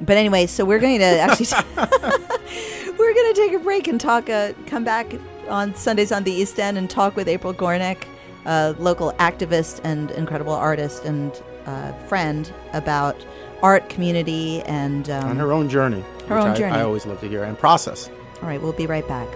But 0.00 0.16
anyway, 0.16 0.46
so 0.46 0.64
we're 0.64 0.78
going 0.78 1.00
to 1.00 1.04
actually 1.04 1.46
we're 2.96 3.14
going 3.14 3.34
to 3.34 3.34
take 3.34 3.52
a 3.52 3.58
break 3.58 3.88
and 3.88 4.00
talk. 4.00 4.30
Uh, 4.30 4.52
come 4.66 4.84
back 4.84 5.12
on 5.48 5.74
Sundays 5.74 6.12
on 6.12 6.22
the 6.22 6.30
East 6.30 6.60
End 6.60 6.78
and 6.78 6.88
talk 6.88 7.16
with 7.16 7.28
April 7.28 7.52
Gornik, 7.52 8.04
a 8.46 8.76
local 8.78 9.12
activist 9.14 9.80
and 9.82 10.12
incredible 10.12 10.52
artist 10.52 11.04
and 11.04 11.32
uh, 11.66 11.92
friend, 12.06 12.52
about 12.72 13.16
art, 13.62 13.88
community, 13.88 14.62
and 14.62 15.10
um, 15.10 15.30
on 15.30 15.36
her 15.36 15.52
own 15.52 15.68
journey. 15.68 16.04
Her 16.28 16.38
own 16.38 16.50
I, 16.50 16.54
journey. 16.54 16.76
I 16.76 16.82
always 16.82 17.04
love 17.04 17.20
to 17.20 17.28
hear 17.28 17.42
and 17.42 17.58
process. 17.58 18.08
All 18.40 18.48
right, 18.48 18.62
we'll 18.62 18.72
be 18.72 18.86
right 18.86 19.06
back. 19.08 19.28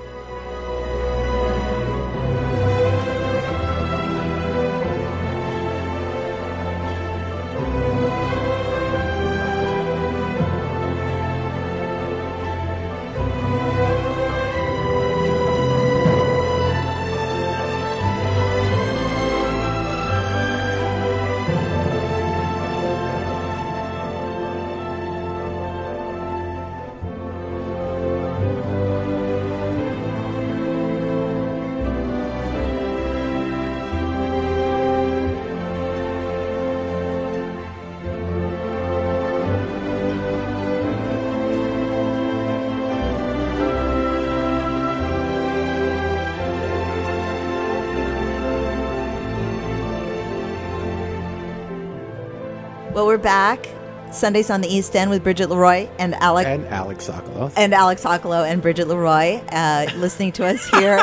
We're 53.12 53.18
back. 53.18 53.68
Sundays 54.10 54.48
on 54.48 54.62
the 54.62 54.68
East 54.68 54.96
End 54.96 55.10
with 55.10 55.22
Bridget 55.22 55.50
Leroy 55.50 55.86
and 55.98 56.14
Alec 56.14 56.46
And 56.46 56.64
Alex 56.68 57.06
Sokolow. 57.06 57.52
and 57.58 57.74
Alex 57.74 58.04
Sokolow 58.04 58.50
and 58.50 58.62
Bridget 58.62 58.88
Leroy, 58.88 59.34
uh, 59.50 59.86
listening 59.96 60.32
to 60.32 60.46
us 60.46 60.66
here 60.70 60.96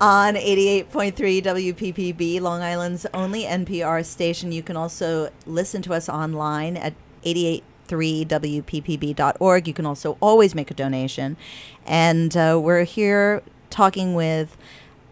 on 0.00 0.34
88.3 0.34 1.14
WPPB, 1.14 2.40
Long 2.40 2.62
Island's 2.62 3.06
only 3.14 3.44
NPR 3.44 4.04
station. 4.04 4.50
You 4.50 4.64
can 4.64 4.76
also 4.76 5.30
listen 5.46 5.82
to 5.82 5.94
us 5.94 6.08
online 6.08 6.76
at 6.76 6.94
883wppb.org. 7.24 9.68
You 9.68 9.74
can 9.74 9.86
also 9.86 10.16
always 10.18 10.56
make 10.56 10.72
a 10.72 10.74
donation. 10.74 11.36
And 11.86 12.36
uh, 12.36 12.58
we're 12.60 12.82
here 12.82 13.44
talking 13.70 14.16
with 14.16 14.56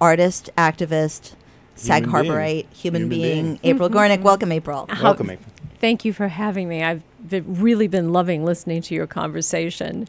artist, 0.01 0.51
activist, 0.59 1.35
Sag 1.77 2.03
Human 2.05 2.23
being. 2.23 2.33
Harborite, 2.33 2.67
human, 2.73 3.03
Human 3.03 3.09
being, 3.09 3.45
being. 3.45 3.61
April 3.63 3.89
Gornik. 3.89 4.23
Welcome, 4.23 4.51
April. 4.51 4.89
Welcome, 5.01 5.31
April. 5.31 5.54
Thank 5.85 6.07
you 6.07 6.15
for 6.15 6.29
having 6.29 6.67
me. 6.67 6.83
I've 6.83 7.03
been, 7.29 7.61
really 7.61 7.89
been 7.89 8.11
loving 8.11 8.43
listening 8.43 8.81
to 8.81 8.95
your 8.95 9.07
conversation. 9.07 10.09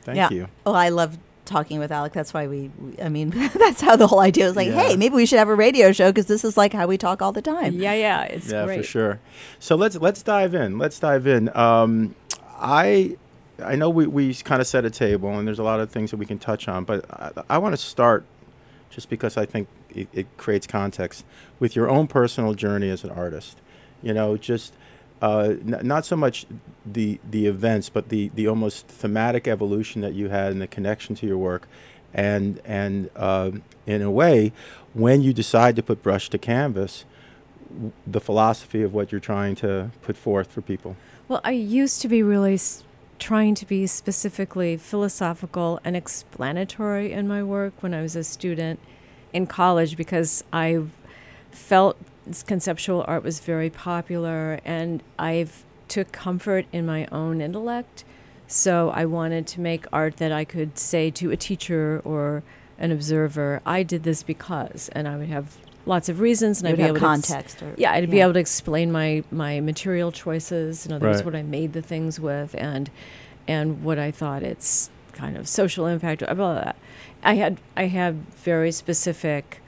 Thank 0.00 0.16
yeah. 0.16 0.30
you. 0.30 0.48
Oh, 0.64 0.72
I 0.72 0.88
love 0.88 1.18
talking 1.44 1.78
with 1.78 1.92
Alec. 1.92 2.14
That's 2.14 2.32
why 2.32 2.46
we, 2.46 2.70
we- 2.78 2.98
I 3.02 3.10
mean, 3.10 3.28
that's 3.54 3.82
how 3.82 3.96
the 3.96 4.06
whole 4.06 4.20
idea 4.20 4.46
was 4.46 4.56
like, 4.56 4.68
Yeah. 4.68 4.82
hey, 4.82 4.96
maybe 4.96 5.14
we 5.14 5.26
should 5.26 5.38
have 5.38 5.50
a 5.50 5.54
radio 5.54 5.92
show 5.92 6.08
because 6.10 6.24
this 6.24 6.42
is 6.42 6.56
like 6.56 6.72
how 6.72 6.86
we 6.86 6.96
talk 6.96 7.20
all 7.20 7.32
the 7.32 7.42
time. 7.42 7.74
Yeah, 7.74 7.92
yeah, 7.92 8.22
it's 8.22 8.50
yeah, 8.50 8.64
great. 8.64 8.78
for 8.78 8.82
sure. 8.82 9.20
So 9.58 9.76
let's 9.76 9.94
let's 9.96 10.22
dive 10.22 10.54
in. 10.54 10.78
Let's 10.78 10.98
dive 10.98 11.26
in. 11.26 11.54
Um, 11.54 12.14
I 12.58 13.18
I 13.62 13.76
know 13.76 13.90
we, 13.90 14.06
we 14.06 14.32
kind 14.36 14.62
of 14.62 14.66
set 14.66 14.86
a 14.86 14.90
table, 14.90 15.38
and 15.38 15.46
there's 15.46 15.58
a 15.58 15.62
lot 15.62 15.80
of 15.80 15.90
things 15.90 16.12
that 16.12 16.16
we 16.16 16.24
can 16.24 16.38
touch 16.38 16.66
on, 16.66 16.84
but 16.84 17.04
I, 17.10 17.56
I 17.56 17.58
want 17.58 17.74
to 17.74 17.76
start 17.76 18.24
just 18.88 19.10
because 19.10 19.36
I 19.36 19.44
think 19.44 19.68
it, 19.90 20.08
it 20.14 20.36
creates 20.38 20.66
context 20.66 21.26
with 21.58 21.76
your 21.76 21.90
own 21.90 22.06
personal 22.06 22.54
journey 22.54 22.88
as 22.88 23.04
an 23.04 23.10
artist. 23.10 23.58
You 24.02 24.14
know, 24.14 24.38
just 24.38 24.72
uh, 25.22 25.54
n- 25.66 25.80
not 25.82 26.04
so 26.06 26.16
much 26.16 26.46
the 26.84 27.20
the 27.30 27.46
events, 27.46 27.88
but 27.88 28.08
the 28.08 28.30
the 28.34 28.48
almost 28.48 28.86
thematic 28.86 29.46
evolution 29.46 30.00
that 30.02 30.14
you 30.14 30.28
had 30.28 30.52
and 30.52 30.60
the 30.60 30.66
connection 30.66 31.14
to 31.16 31.26
your 31.26 31.38
work, 31.38 31.68
and 32.14 32.60
and 32.64 33.10
uh, 33.16 33.50
in 33.86 34.02
a 34.02 34.10
way, 34.10 34.52
when 34.94 35.20
you 35.22 35.32
decide 35.32 35.76
to 35.76 35.82
put 35.82 36.02
brush 36.02 36.30
to 36.30 36.38
canvas, 36.38 37.04
w- 37.68 37.92
the 38.06 38.20
philosophy 38.20 38.82
of 38.82 38.94
what 38.94 39.12
you're 39.12 39.20
trying 39.20 39.54
to 39.56 39.90
put 40.02 40.16
forth 40.16 40.50
for 40.50 40.62
people. 40.62 40.96
Well, 41.28 41.40
I 41.44 41.52
used 41.52 42.00
to 42.02 42.08
be 42.08 42.22
really 42.22 42.54
s- 42.54 42.82
trying 43.18 43.54
to 43.56 43.66
be 43.66 43.86
specifically 43.86 44.76
philosophical 44.78 45.78
and 45.84 45.94
explanatory 45.96 47.12
in 47.12 47.28
my 47.28 47.42
work 47.42 47.74
when 47.82 47.92
I 47.92 48.00
was 48.02 48.16
a 48.16 48.24
student 48.24 48.80
in 49.32 49.46
college 49.46 49.96
because 49.96 50.42
I 50.52 50.82
felt 51.52 51.96
conceptual 52.46 53.04
art 53.08 53.22
was 53.22 53.40
very 53.40 53.70
popular 53.70 54.60
and 54.64 55.02
I've 55.18 55.64
took 55.88 56.12
comfort 56.12 56.66
in 56.72 56.86
my 56.86 57.06
own 57.10 57.40
intellect. 57.40 58.04
So 58.46 58.90
I 58.90 59.04
wanted 59.04 59.46
to 59.48 59.60
make 59.60 59.86
art 59.92 60.16
that 60.18 60.32
I 60.32 60.44
could 60.44 60.78
say 60.78 61.10
to 61.12 61.30
a 61.30 61.36
teacher 61.36 62.00
or 62.04 62.42
an 62.78 62.90
observer, 62.92 63.60
I 63.66 63.82
did 63.82 64.02
this 64.02 64.22
because, 64.22 64.88
and 64.90 65.06
I 65.06 65.16
would 65.16 65.28
have 65.28 65.56
lots 65.86 66.08
of 66.08 66.20
reasons 66.20 66.60
and 66.60 66.68
I'd 66.68 66.76
be 66.76 66.82
have 66.82 66.90
able 66.96 67.00
to 67.00 67.06
ex- 67.12 67.28
context. 67.28 67.62
or, 67.62 67.74
yeah, 67.76 67.92
I'd 67.92 68.10
be 68.10 68.20
able 68.20 68.32
to 68.34 68.38
explain 68.38 68.90
my 68.92 69.22
my 69.30 69.60
material 69.60 70.12
choices. 70.12 70.84
In 70.86 70.92
other 70.92 71.06
words, 71.06 71.18
Right. 71.18 71.26
what 71.26 71.36
I 71.36 71.42
made 71.42 71.72
the 71.72 71.82
things 71.82 72.18
with, 72.20 72.54
and 72.58 72.90
and 73.48 73.82
what 73.82 73.98
I 73.98 74.10
thought 74.10 74.42
its 74.42 74.90
kind 75.12 75.36
of 75.36 75.48
social 75.48 75.86
impact. 75.86 76.20
Blah, 76.20 76.34
blah, 76.34 76.62
blah. 76.62 76.72
I 77.22 77.34
had 77.34 77.58
I 77.76 77.86
had 77.86 78.14
very 78.36 78.72
specific 78.72 79.60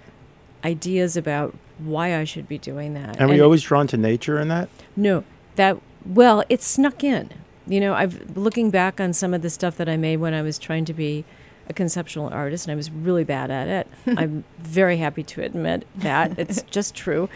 ideas 0.65 1.17
about 1.17 1.55
why 1.87 2.17
I 2.19 2.25
should 2.25 2.49
be 2.49 2.59
doing 2.59 2.95
that. 2.95 3.19
And 3.19 3.29
were 3.29 3.35
you 3.35 3.45
always 3.45 3.63
drawn 3.63 3.87
to 3.89 3.97
nature 3.97 4.39
in 4.39 4.49
that? 4.49 4.69
No, 4.97 5.25
that 5.57 5.79
well, 6.05 6.45
it 6.49 6.63
snuck 6.63 7.05
in. 7.05 7.31
You 7.67 7.81
know, 7.81 7.95
I've 7.95 8.37
looking 8.37 8.71
back 8.71 9.01
on 9.01 9.13
some 9.13 9.35
of 9.35 9.43
the 9.43 9.51
stuff 9.51 9.77
that 9.77 9.89
I 9.89 9.97
made 9.97 10.17
when 10.19 10.35
I 10.35 10.43
was 10.43 10.59
trying 10.59 10.85
to 10.87 10.95
be 10.95 11.25
a 11.69 11.73
conceptual 11.73 12.29
artist, 12.29 12.67
and 12.67 12.73
I 12.73 12.77
was 12.77 12.91
really 12.91 13.25
bad 13.25 13.51
at 13.51 13.69
it. 13.69 13.89
I'm 14.19 14.45
very 14.59 14.97
happy 14.97 15.23
to 15.23 15.43
admit 15.43 15.87
that 15.97 16.39
it's 16.39 16.63
just 16.71 16.95
true. 16.95 17.29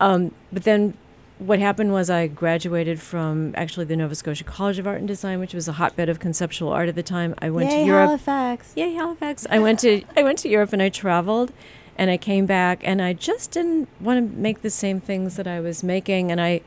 Um, 0.00 0.32
but 0.52 0.64
then, 0.64 0.94
what 1.38 1.60
happened 1.60 1.92
was 1.92 2.10
I 2.10 2.26
graduated 2.26 3.00
from 3.00 3.54
actually 3.56 3.86
the 3.86 3.96
Nova 3.96 4.16
Scotia 4.16 4.42
College 4.42 4.80
of 4.80 4.86
Art 4.86 4.98
and 4.98 5.06
Design, 5.06 5.38
which 5.38 5.54
was 5.54 5.68
a 5.68 5.72
hotbed 5.72 6.08
of 6.08 6.18
conceptual 6.18 6.70
art 6.70 6.88
at 6.88 6.96
the 6.96 7.02
time. 7.02 7.34
I 7.38 7.50
went 7.50 7.70
Yay, 7.70 7.82
to 7.82 7.86
Europe. 7.86 8.06
Halifax. 8.08 8.72
Yay, 8.74 8.94
Halifax. 8.94 9.46
I 9.48 9.60
went 9.60 9.78
to 9.80 10.02
I 10.16 10.22
went 10.24 10.38
to 10.40 10.48
Europe 10.48 10.72
and 10.72 10.82
I 10.82 10.88
traveled 10.88 11.52
and 11.98 12.10
I 12.10 12.16
came 12.16 12.46
back 12.46 12.80
and 12.84 13.02
I 13.02 13.12
just 13.12 13.50
didn't 13.50 13.88
want 14.00 14.18
to 14.18 14.38
make 14.38 14.62
the 14.62 14.70
same 14.70 15.00
things 15.00 15.36
that 15.36 15.46
I 15.46 15.60
was 15.60 15.82
making 15.82 16.30
and 16.30 16.40
I 16.40 16.62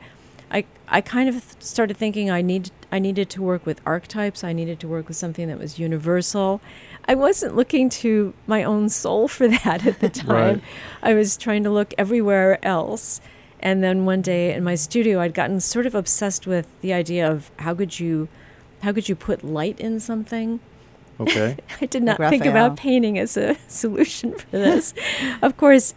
I 0.50 0.66
I 0.86 1.00
kind 1.00 1.28
of 1.28 1.34
th- 1.36 1.62
started 1.64 1.96
thinking 1.96 2.30
I 2.30 2.42
need 2.42 2.70
I 2.92 2.98
needed 2.98 3.30
to 3.30 3.42
work 3.42 3.64
with 3.64 3.80
archetypes. 3.86 4.44
I 4.44 4.52
needed 4.52 4.78
to 4.80 4.88
work 4.88 5.08
with 5.08 5.16
something 5.16 5.48
that 5.48 5.58
was 5.58 5.78
universal. 5.78 6.60
I 7.08 7.14
wasn't 7.14 7.56
looking 7.56 7.88
to 7.88 8.34
my 8.46 8.62
own 8.62 8.90
soul 8.90 9.26
for 9.28 9.48
that 9.64 9.86
at 9.86 10.00
the 10.00 10.10
time. 10.10 10.28
Right. 10.28 10.62
I 11.02 11.14
was 11.14 11.38
trying 11.38 11.64
to 11.64 11.70
look 11.70 11.94
everywhere 11.96 12.64
else. 12.64 13.22
And 13.60 13.82
then 13.82 14.04
one 14.04 14.22
day 14.22 14.52
in 14.52 14.62
my 14.62 14.74
studio, 14.74 15.20
I'd 15.20 15.34
gotten 15.34 15.60
sort 15.60 15.86
of 15.86 15.94
obsessed 15.94 16.46
with 16.46 16.66
the 16.80 16.92
idea 16.92 17.30
of 17.30 17.50
how 17.60 17.74
could 17.74 17.98
you, 17.98 18.28
how 18.82 18.92
could 18.92 19.08
you 19.08 19.14
put 19.14 19.44
light 19.44 19.78
in 19.80 20.00
something? 20.00 20.60
Okay. 21.22 21.56
I 21.80 21.86
did 21.86 22.02
not 22.02 22.18
Like 22.20 22.30
think 22.30 22.44
about 22.46 22.76
painting 22.76 23.18
as 23.18 23.36
a 23.36 23.56
solution 23.68 24.32
for 24.34 24.50
this. 24.50 24.94
of 25.42 25.56
course, 25.56 25.94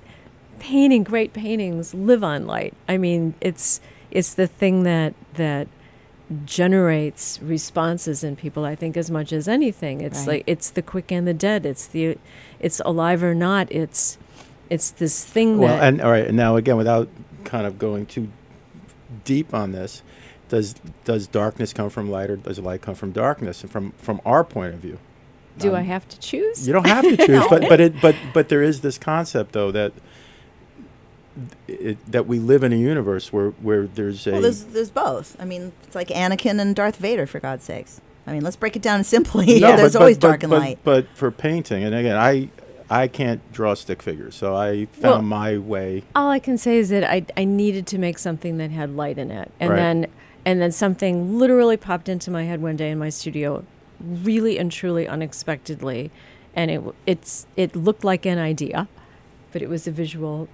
painting 0.60 1.04
great 1.04 1.34
paintings 1.34 1.94
live 1.94 2.24
on 2.24 2.46
light. 2.48 2.74
I 2.88 2.98
mean, 2.98 3.34
it's 3.42 3.82
it's 4.12 4.34
the 4.34 4.48
thing 4.48 4.84
that 4.84 5.14
that 5.36 5.68
generates 6.46 7.40
responses 7.42 8.24
in 8.24 8.36
people. 8.36 8.66
I 8.66 8.76
think 8.76 8.98
as 8.98 9.12
much 9.12 9.32
as 9.32 9.48
anything, 9.48 10.02
it's 10.02 10.20
Right. 10.20 10.28
like 10.28 10.44
it's 10.48 10.70
the 10.72 10.82
quick 10.82 11.12
and 11.12 11.28
the 11.28 11.34
dead. 11.34 11.66
It's 11.66 11.86
the 11.88 12.18
it's 12.60 12.80
alive 12.86 13.24
or 13.24 13.36
not. 13.36 13.72
It's 13.72 14.18
it's 14.70 14.90
this 14.92 15.24
thing 15.24 15.60
well, 15.60 15.78
that 15.78 15.84
and 15.88 16.02
all 16.02 16.12
right. 16.12 16.26
And 16.28 16.36
now 16.38 16.56
again, 16.56 16.78
without 16.78 17.10
kind 17.44 17.68
of 17.68 17.78
going 17.78 18.06
too 18.08 18.30
deep 19.24 19.54
on 19.54 19.72
this, 19.72 20.02
does 20.50 20.76
does 21.04 21.28
darkness 21.28 21.74
come 21.74 21.90
from 21.90 22.10
light 22.10 22.30
or 22.30 22.38
does 22.38 22.58
light 22.60 22.82
come 22.82 22.96
from 22.96 23.12
darkness? 23.12 23.62
And 23.62 23.72
from 23.72 23.92
from 23.98 24.20
our 24.26 24.44
point 24.44 24.74
of 24.74 24.80
view, 24.80 24.98
do 25.58 25.70
um, 25.70 25.76
I 25.76 25.82
have 25.82 26.08
to 26.10 26.20
choose? 26.20 26.68
You 26.68 26.74
don't 26.74 26.88
have 26.88 27.04
to 27.04 27.18
choose, 27.26 27.44
but 27.50 27.68
but 27.70 27.80
it 27.80 28.02
but 28.02 28.16
but 28.34 28.50
there 28.50 28.62
is 28.64 28.82
this 28.82 28.98
concept 28.98 29.52
though 29.54 29.72
that 29.72 29.94
it, 31.68 31.98
that 32.12 32.28
we 32.28 32.40
live 32.40 32.64
in 32.64 32.72
a 32.72 32.78
universe 32.78 33.34
where 33.34 33.50
where 33.62 33.88
there's 33.88 34.26
a 34.28 34.32
Well, 34.34 34.42
there's, 34.42 34.64
there's 34.66 34.90
both. 34.90 35.36
I 35.40 35.46
mean, 35.46 35.72
it's 35.84 35.96
like 35.96 36.08
Anakin 36.10 36.60
and 36.60 36.76
Darth 36.76 36.96
Vader, 36.98 37.26
for 37.28 37.40
God's 37.40 37.64
sakes. 37.66 38.00
I 38.28 38.32
mean, 38.34 38.42
let's 38.44 38.56
break 38.56 38.76
it 38.76 38.82
down 38.82 39.04
simply. 39.04 39.60
No, 39.60 39.76
there's 39.78 39.94
but- 39.94 40.00
always 40.02 40.18
but- 40.18 40.28
dark 40.28 40.44
and 40.44 40.50
but- 40.50 40.60
light. 40.60 40.80
But 40.84 41.08
for 41.14 41.32
painting, 41.32 41.84
and 41.84 41.94
again, 41.94 42.16
I 42.18 42.50
I 42.90 43.08
can't 43.08 43.42
draw 43.52 43.74
stick 43.74 44.02
figures, 44.02 44.36
so 44.36 44.56
I 44.56 44.86
found 44.86 45.04
Well- 45.04 45.22
my 45.24 45.58
way. 45.58 46.04
All 46.16 46.30
I 46.30 46.40
can 46.40 46.58
say 46.58 46.78
is 46.78 46.90
that 46.90 47.04
I, 47.04 47.26
I 47.36 47.44
needed 47.44 47.88
to 47.88 47.98
make 47.98 48.18
something 48.20 48.58
that 48.58 48.72
had 48.72 48.96
light 48.96 49.18
in 49.18 49.32
it, 49.32 49.52
and 49.60 49.72
Right. 49.72 49.76
then 49.78 50.08
and 50.46 50.62
then 50.62 50.72
something 50.72 51.38
literally 51.40 51.76
popped 51.78 52.08
into 52.08 52.30
my 52.30 52.44
head 52.44 52.62
one 52.62 52.76
day 52.76 52.92
in 52.92 53.00
my 53.00 53.10
studio, 53.10 53.66
really 54.00 54.58
and 54.58 54.72
truly 54.72 55.08
unexpectedly, 55.08 56.12
and 56.56 56.72
it 56.72 56.82
it's 57.06 57.48
it 57.56 57.76
looked 57.76 58.04
like 58.04 58.26
an 58.26 58.38
idea, 58.38 58.88
but 59.52 59.62
it 59.62 59.70
was 59.70 59.88
a 59.88 59.92
visual 59.92 60.48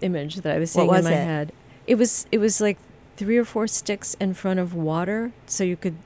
image 0.00 0.36
that 0.36 0.54
I 0.54 0.58
was 0.58 0.70
seeing 0.72 0.86
was 0.86 0.98
in 0.98 1.04
my 1.04 1.12
it? 1.12 1.24
head. 1.24 1.52
It 1.86 1.96
was 1.96 2.26
it 2.32 2.38
was 2.38 2.60
like 2.60 2.78
three 3.16 3.36
or 3.36 3.44
four 3.44 3.66
sticks 3.66 4.14
in 4.14 4.34
front 4.34 4.60
of 4.60 4.74
water, 4.74 5.32
so 5.46 5.64
you 5.64 5.76
could 5.76 5.96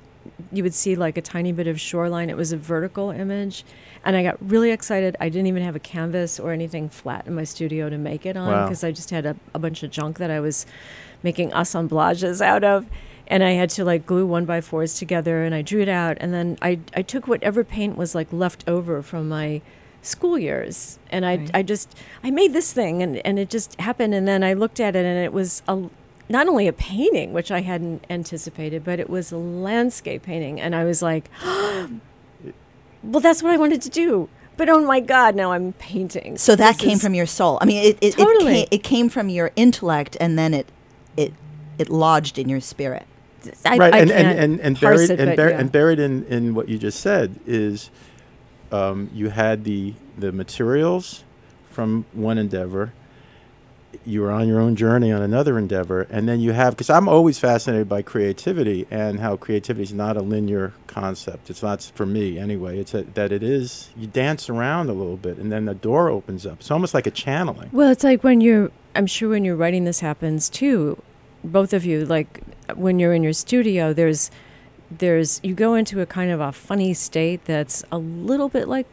you 0.53 0.63
would 0.63 0.75
see 0.75 0.95
like 0.95 1.17
a 1.17 1.23
tiny 1.23 1.53
bit 1.53 1.67
of 1.67 1.81
shoreline. 1.81 2.29
It 2.31 2.37
was 2.37 2.53
a 2.53 2.57
vertical 2.57 3.11
image. 3.11 3.65
And 4.05 4.15
I 4.15 4.23
got 4.23 4.37
really 4.41 4.71
excited. 4.71 5.17
I 5.21 5.29
didn't 5.29 5.47
even 5.49 5.63
have 5.63 5.75
a 5.75 5.81
canvas 5.81 6.39
or 6.39 6.53
anything 6.53 6.89
flat 6.89 7.27
in 7.27 7.35
my 7.35 7.45
studio 7.45 7.89
to 7.91 7.99
make 7.99 8.25
it 8.27 8.37
on 8.37 8.49
Wow. 8.49 8.65
because 8.67 8.85
I 8.85 8.93
just 8.93 9.11
had 9.11 9.27
a, 9.27 9.37
a 9.55 9.59
bunch 9.59 9.83
of 9.83 9.91
junk 9.91 10.19
that 10.19 10.31
I 10.31 10.39
was 10.39 10.67
making 11.23 11.53
assemblages 11.53 12.41
out 12.41 12.63
of. 12.63 12.87
And 13.31 13.45
I 13.45 13.53
had 13.53 13.69
to 13.71 13.85
like 13.85 14.07
glue 14.07 14.27
one 14.27 14.45
by 14.47 14.61
fours 14.63 14.95
together 14.95 15.45
and 15.45 15.55
I 15.55 15.63
drew 15.63 15.83
it 15.83 15.89
out. 15.89 16.17
And 16.21 16.33
then 16.33 16.57
I, 16.63 16.81
I 16.97 17.03
took 17.03 17.29
whatever 17.29 17.63
paint 17.63 17.97
was 17.97 18.15
like 18.15 18.33
left 18.33 18.65
over 18.67 19.03
from 19.03 19.29
my 19.29 19.61
school 20.01 20.39
years 20.39 20.99
and 21.11 21.27
I, 21.27 21.37
Right. 21.37 21.51
I 21.55 21.63
just 21.63 21.95
I 22.25 22.31
made 22.31 22.53
this 22.53 22.73
thing 22.73 23.03
and, 23.03 23.19
and 23.27 23.39
it 23.39 23.51
just 23.51 23.79
happened 23.81 24.15
and 24.15 24.27
then 24.27 24.43
I 24.45 24.53
looked 24.55 24.81
at 24.81 24.95
it 24.97 25.05
and 25.05 25.19
it 25.23 25.33
was 25.33 25.61
a 25.69 25.91
not 26.29 26.47
only 26.49 26.69
a 26.69 26.73
painting 26.73 27.33
which 27.33 27.51
I 27.51 27.61
hadn't 27.63 28.05
anticipated 28.09 28.85
but 28.85 29.01
it 29.01 29.11
was 29.11 29.33
a 29.33 29.37
landscape 29.37 30.23
painting 30.23 30.61
and 30.61 30.75
I 30.75 30.85
was 30.85 31.03
like 31.03 31.29
well 31.45 33.21
that's 33.21 33.43
what 33.43 33.53
I 33.53 33.57
wanted 33.57 33.83
to 33.83 33.91
do 33.91 34.29
but 34.57 34.69
oh 34.69 34.81
my 34.85 35.01
god 35.01 35.35
now 35.35 35.53
I'm 35.53 35.73
painting 35.75 36.39
So 36.39 36.55
that 36.57 36.77
This 36.77 36.81
came 36.87 36.93
is- 36.97 37.03
from 37.03 37.15
your 37.15 37.27
soul. 37.27 37.59
I 37.61 37.65
mean, 37.67 37.85
it 37.85 37.99
it, 38.01 38.13
Totally. 38.15 38.61
it, 38.63 38.71
came, 38.71 38.79
it 38.79 38.83
came 38.83 39.09
from 39.09 39.29
your 39.29 39.51
intellect, 39.57 40.17
and 40.21 40.39
then 40.39 40.55
it 40.55 40.67
it 41.17 41.33
it 41.79 41.89
lodged 41.91 42.39
in 42.39 42.49
your 42.49 42.61
spirit. 42.61 43.07
I, 43.65 43.77
right, 43.77 43.95
I 43.95 43.99
and, 43.99 44.11
and, 44.11 44.39
and, 44.39 44.61
and 44.61 44.81
buried 44.81 45.11
it, 45.11 45.21
and, 45.21 45.37
bur- 45.37 45.51
yeah. 45.51 45.59
and 45.59 45.71
buried 45.73 45.99
in, 45.99 46.25
in 46.27 46.55
what 46.55 46.69
you 46.69 46.79
just 46.79 47.01
said 47.01 47.39
is 47.47 47.91
um, 48.73 49.11
you 49.13 49.31
had 49.31 49.65
the 49.65 49.95
the 50.17 50.33
materials 50.33 51.25
from 51.71 52.05
one 52.13 52.39
endeavor. 52.39 52.93
You 54.05 54.21
were 54.23 54.31
on 54.31 54.49
your 54.49 54.61
own 54.61 54.77
journey 54.77 55.13
on 55.13 55.23
another 55.23 55.59
endeavor, 55.59 56.03
and 56.11 56.29
then 56.29 56.41
you 56.41 56.53
have 56.53 56.75
because 56.75 56.91
I'm 56.91 57.09
always 57.09 57.39
fascinated 57.39 57.89
by 57.89 58.03
creativity 58.03 58.87
and 58.91 59.21
how 59.21 59.37
creativity 59.37 59.85
is 59.85 59.95
not 59.95 60.17
a 60.17 60.21
linear 60.21 60.75
concept. 60.87 61.49
It's 61.49 61.63
not 61.63 61.83
for 61.95 62.05
me 62.05 62.39
anyway. 62.39 62.79
It's 62.79 62.95
a, 62.95 63.03
that 63.03 63.33
it 63.33 63.43
is 63.43 63.91
you 63.97 64.07
dance 64.07 64.51
around 64.51 64.91
a 64.91 64.93
little 64.93 65.17
bit, 65.17 65.39
and 65.39 65.51
then 65.51 65.65
the 65.65 65.75
door 65.75 66.11
opens 66.11 66.45
up. 66.45 66.61
It's 66.61 66.71
almost 66.71 66.95
like 66.95 67.07
a 67.07 67.11
channeling. 67.11 67.71
Well, 67.73 67.91
it's 67.91 68.05
like 68.05 68.23
when 68.23 68.41
you're, 68.41 68.71
I'm 68.95 69.07
sure 69.07 69.31
when 69.31 69.45
you're 69.45 69.57
writing 69.57 69.85
this 69.85 70.01
happens 70.01 70.51
too, 70.51 71.01
both 71.43 71.73
of 71.73 71.85
you, 71.85 72.05
like 72.05 72.43
when 72.75 72.99
you're 72.99 73.15
in 73.15 73.23
your 73.23 73.33
studio, 73.33 73.93
there's, 73.93 74.31
there's, 74.91 75.41
you 75.43 75.55
go 75.55 75.75
into 75.75 76.01
a 76.01 76.07
kind 76.07 76.31
of 76.31 76.41
a 76.41 76.53
funny 76.53 76.95
state 76.95 77.45
that's 77.45 77.85
a 77.93 77.99
little 77.99 78.49
bit 78.49 78.69
like 78.69 78.87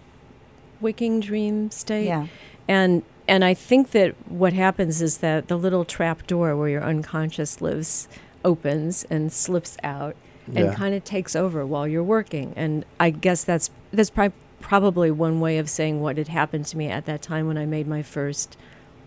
waking 0.81 1.19
dream 1.19 1.71
state. 1.71 2.05
Yeah. 2.05 2.27
And, 2.67 3.03
and 3.27 3.43
I 3.43 3.53
think 3.53 3.91
that 3.91 4.15
what 4.29 4.53
happens 4.53 5.01
is 5.01 5.19
that 5.19 5.47
the 5.47 5.55
little 5.57 5.85
trap 5.85 6.27
door 6.27 6.55
where 6.55 6.69
your 6.69 6.83
unconscious 6.83 7.61
lives 7.61 8.07
opens 8.43 9.03
and 9.05 9.31
slips 9.31 9.77
out 9.83 10.15
and 10.47 10.57
Yeah. 10.57 10.73
kind 10.75 10.93
of 10.93 11.03
takes 11.03 11.35
over 11.35 11.65
while 11.65 11.87
you're 11.87 12.03
working. 12.03 12.53
And 12.55 12.85
I 12.99 13.09
guess 13.09 13.43
that's 13.43 13.71
that's 13.91 14.11
pri- 14.11 14.31
probably 14.59 15.09
one 15.09 15.39
way 15.39 15.57
of 15.57 15.69
saying 15.69 16.01
what 16.01 16.17
had 16.17 16.27
happened 16.27 16.65
to 16.67 16.77
me 16.77 16.87
at 16.87 17.05
that 17.05 17.21
time 17.23 17.47
when 17.47 17.57
I 17.57 17.65
made 17.65 17.87
my 17.87 18.03
first, 18.03 18.55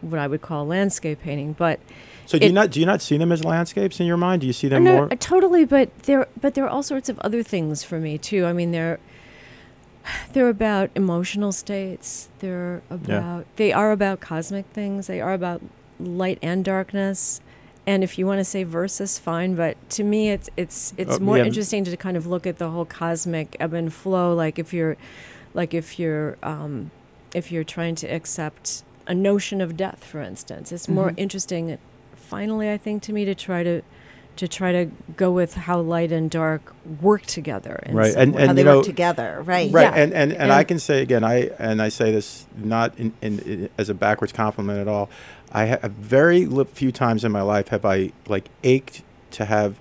what 0.00 0.18
I 0.18 0.26
would 0.26 0.42
call 0.42 0.66
landscape 0.66 1.20
painting. 1.22 1.52
But 1.54 1.80
So 2.26 2.38
do 2.38 2.46
you 2.46 2.52
not 2.52 2.70
do 2.70 2.80
you 2.80 2.86
not 2.86 3.00
see 3.02 3.16
them 3.16 3.32
as 3.32 3.44
landscapes 3.44 4.00
in 4.00 4.06
your 4.06 4.16
mind? 4.16 4.40
Do 4.42 4.46
you 4.46 4.52
see 4.52 4.68
them 4.68 4.84
no, 4.84 4.92
more? 4.94 5.12
uh, 5.12 5.16
totally. 5.18 5.64
But 5.64 5.96
there, 6.04 6.26
but 6.40 6.54
there 6.54 6.64
are 6.64 6.68
all 6.70 6.82
sorts 6.82 7.08
of 7.08 7.18
other 7.20 7.42
things 7.42 7.82
for 7.84 7.98
me 7.98 8.18
too. 8.18 8.44
I 8.46 8.52
mean, 8.52 8.70
they're 8.72 8.98
they're 10.32 10.48
about 10.48 10.90
emotional 10.94 11.52
states. 11.52 12.28
They're 12.40 12.82
about 12.90 13.46
they 13.56 13.72
are 13.72 13.92
about 13.92 14.20
cosmic 14.20 14.66
things. 14.66 15.06
They 15.06 15.20
are 15.20 15.32
about 15.34 15.62
light 15.98 16.38
and 16.42 16.64
darkness. 16.64 17.40
And 17.86 18.04
if 18.04 18.18
you 18.18 18.26
want 18.26 18.38
to 18.38 18.44
say 18.44 18.64
versus, 18.64 19.18
fine. 19.18 19.54
But 19.54 19.76
to 19.90 20.04
me, 20.04 20.30
it's 20.30 20.50
it's 20.58 20.92
it's 20.98 21.16
Uh, 21.16 21.20
more 21.20 21.38
yeah. 21.38 21.44
interesting 21.44 21.84
to 21.84 21.96
kind 21.96 22.16
of 22.18 22.26
look 22.26 22.46
at 22.46 22.58
the 22.58 22.70
whole 22.70 22.84
cosmic 22.84 23.56
ebb 23.58 23.72
and 23.72 23.90
flow. 23.92 24.34
Like 24.34 24.58
if 24.58 24.74
you're, 24.74 24.98
like 25.54 25.72
if 25.72 25.98
you're, 25.98 26.36
um, 26.42 26.90
if 27.34 27.50
you're 27.50 27.64
trying 27.64 27.94
to 27.96 28.06
accept 28.06 28.82
a 29.08 29.14
notion 29.14 29.60
of 29.60 29.76
death, 29.76 30.04
for 30.04 30.20
instance, 30.20 30.70
it's 30.70 30.88
more 30.88 31.10
Mhm. 31.10 31.14
interesting. 31.18 31.78
Finally, 32.14 32.70
I 32.70 32.76
think 32.76 33.02
to 33.04 33.12
me 33.12 33.24
to 33.24 33.34
try 33.34 33.62
to 33.64 33.82
to 34.36 34.46
try 34.46 34.70
to 34.70 34.88
go 35.16 35.32
with 35.32 35.54
how 35.54 35.80
light 35.80 36.12
and 36.12 36.30
dark 36.30 36.72
work 37.02 37.22
together. 37.26 37.82
in 37.84 37.96
Right, 37.96 38.12
some 38.12 38.22
and- 38.22 38.34
How 38.36 38.40
and 38.44 38.56
they 38.56 38.62
you 38.62 38.68
work 38.68 38.76
know- 38.76 38.82
together, 38.84 39.42
right? 39.44 39.68
Right, 39.72 39.92
Yeah. 39.92 40.00
and, 40.00 40.14
and, 40.14 40.32
and, 40.32 40.52
I 40.52 40.62
can 40.62 40.78
say 40.78 41.02
again, 41.02 41.24
I 41.24 41.50
and 41.58 41.82
I 41.82 41.88
say 41.88 42.12
this 42.12 42.46
not 42.56 42.96
in, 42.96 43.12
in, 43.20 43.40
in 43.40 43.68
as 43.76 43.88
a 43.90 43.94
backwards 43.94 44.32
compliment 44.32 44.78
at 44.78 44.86
all. 44.86 45.10
I 45.50 45.64
have 45.64 45.82
very 45.98 46.46
li- 46.46 46.66
few 46.72 46.92
times 46.92 47.24
in 47.24 47.32
my 47.32 47.42
life 47.42 47.68
have 47.68 47.84
I 47.84 48.12
like 48.28 48.48
ached 48.62 49.02
to 49.32 49.44
have 49.46 49.74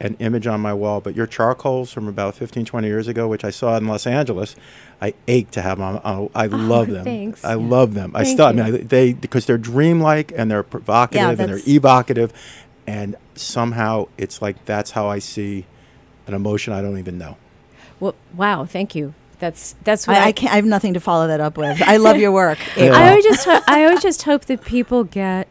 an 0.00 0.16
image 0.18 0.46
on 0.46 0.60
my 0.60 0.72
wall, 0.72 1.00
but 1.00 1.14
your 1.14 1.26
charcoals 1.26 1.92
from 1.92 2.08
about 2.08 2.34
15, 2.34 2.64
20 2.64 2.86
years 2.86 3.06
ago, 3.06 3.28
which 3.28 3.44
I 3.44 3.50
saw 3.50 3.76
in 3.76 3.86
Los 3.86 4.06
Angeles, 4.06 4.56
I 5.00 5.12
ache 5.28 5.50
to 5.52 5.62
have 5.62 5.78
them. 5.78 6.00
on 6.02 6.30
I 6.34 6.46
oh, 6.46 6.56
love 6.56 6.88
them. 6.88 7.04
thanks. 7.04 7.44
I 7.44 7.54
love 7.54 7.94
them. 7.94 8.12
I 8.14 8.24
still, 8.24 8.46
I 8.46 8.52
mean. 8.52 8.64
I, 8.64 8.70
they 8.70 9.12
because 9.12 9.46
they're 9.46 9.58
dreamlike 9.58 10.32
and 10.34 10.50
they're 10.50 10.62
provocative 10.62 11.38
and 11.38 11.52
they're 11.52 11.60
evocative, 11.68 12.32
and 12.86 13.16
somehow 13.34 14.08
it's 14.16 14.40
like 14.40 14.64
that's 14.64 14.92
how 14.92 15.08
I 15.08 15.18
see 15.18 15.66
an 16.26 16.34
emotion 16.34 16.72
I 16.72 16.80
don't 16.80 16.98
even 16.98 17.18
know. 17.18 17.36
well, 17.98 18.14
wow, 18.34 18.64
thank 18.64 18.94
you. 18.94 19.14
That's 19.38 19.74
that's 19.84 20.06
what 20.06 20.16
I, 20.18 20.26
I 20.28 20.32
can't. 20.32 20.52
I 20.52 20.56
have 20.56 20.66
nothing 20.66 20.94
to 20.94 21.00
follow 21.00 21.26
that 21.28 21.40
up 21.40 21.56
with. 21.56 21.80
I 21.82 21.96
love 21.96 22.16
your 22.18 22.32
work. 22.32 22.58
Yeah. 22.76 22.92
I 22.92 23.08
always 23.10 23.24
just 23.24 23.44
ho- 23.46 23.60
I 23.66 23.84
always 23.84 24.02
just 24.02 24.22
hope 24.22 24.44
that 24.46 24.64
people 24.64 25.04
get 25.04 25.48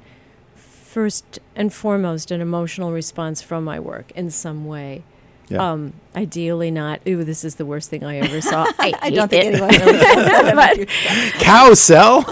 first 0.89 1.39
and 1.55 1.71
foremost 1.71 2.31
an 2.31 2.41
emotional 2.41 2.91
response 2.91 3.41
from 3.43 3.63
my 3.63 3.79
work 3.79 4.11
in 4.15 4.31
some 4.31 4.65
way. 4.65 5.03
Yeah. 5.47 5.71
Um, 5.71 5.93
ideally 6.15 6.71
not. 6.71 7.01
Ooh, 7.07 7.23
this 7.23 7.43
is 7.43 7.55
the 7.55 7.65
worst 7.65 7.89
thing 7.89 8.03
I 8.03 8.17
ever 8.17 8.41
saw. 8.41 8.65
I, 8.79 8.93
I 9.01 9.09
don't 9.09 9.29
think 9.29 9.45
it." 9.45 9.53
anyone 9.55 9.69
that. 10.55 10.87
Cow 11.39 11.73
cell. 11.73 12.23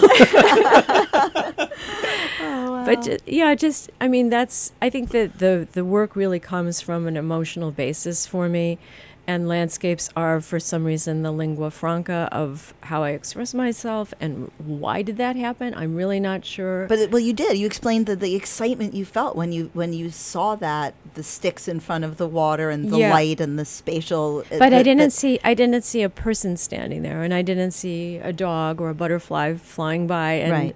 But 2.85 3.01
ju- 3.01 3.17
yeah, 3.25 3.53
just 3.55 3.89
I 3.99 4.07
mean 4.07 4.29
that's 4.29 4.71
I 4.81 4.89
think 4.89 5.09
that 5.11 5.39
the 5.39 5.67
the 5.73 5.83
work 5.83 6.15
really 6.15 6.39
comes 6.39 6.79
from 6.79 7.05
an 7.07 7.17
emotional 7.17 7.71
basis 7.71 8.25
for 8.25 8.47
me, 8.47 8.77
and 9.27 9.47
landscapes 9.47 10.09
are 10.15 10.39
for 10.39 10.57
some 10.59 10.85
reason 10.85 11.21
the 11.21 11.31
lingua 11.31 11.69
franca 11.69 12.29
of 12.31 12.73
how 12.83 13.03
I 13.03 13.09
express 13.09 13.53
myself. 13.53 14.13
And 14.21 14.49
why 14.57 15.01
did 15.01 15.17
that 15.17 15.35
happen? 15.35 15.73
I'm 15.75 15.95
really 15.95 16.19
not 16.21 16.45
sure. 16.45 16.87
But 16.87 16.99
it, 16.99 17.11
well, 17.11 17.19
you 17.19 17.33
did. 17.33 17.57
You 17.57 17.65
explained 17.65 18.05
the, 18.05 18.15
the 18.15 18.35
excitement 18.35 18.93
you 18.93 19.03
felt 19.03 19.35
when 19.35 19.51
you 19.51 19.69
when 19.73 19.91
you 19.91 20.09
saw 20.11 20.55
that 20.55 20.93
the 21.15 21.23
sticks 21.23 21.67
in 21.67 21.81
front 21.81 22.05
of 22.05 22.15
the 22.17 22.27
water 22.27 22.69
and 22.69 22.89
the 22.89 22.99
Yeah. 22.99 23.11
light 23.11 23.41
and 23.41 23.59
the 23.59 23.65
spatial. 23.65 24.45
uh, 24.51 24.57
But 24.59 24.73
I 24.73 24.81
didn't 24.81 24.99
the- 24.99 25.11
see 25.11 25.39
I 25.43 25.53
didn't 25.53 25.83
see 25.83 26.03
a 26.03 26.09
person 26.09 26.55
standing 26.55 27.01
there, 27.03 27.21
and 27.21 27.33
I 27.33 27.41
didn't 27.41 27.71
see 27.71 28.17
a 28.17 28.31
dog 28.31 28.79
or 28.79 28.89
a 28.89 28.95
butterfly 28.95 29.55
flying 29.55 30.07
by. 30.07 30.33
And 30.33 30.51
Right. 30.53 30.75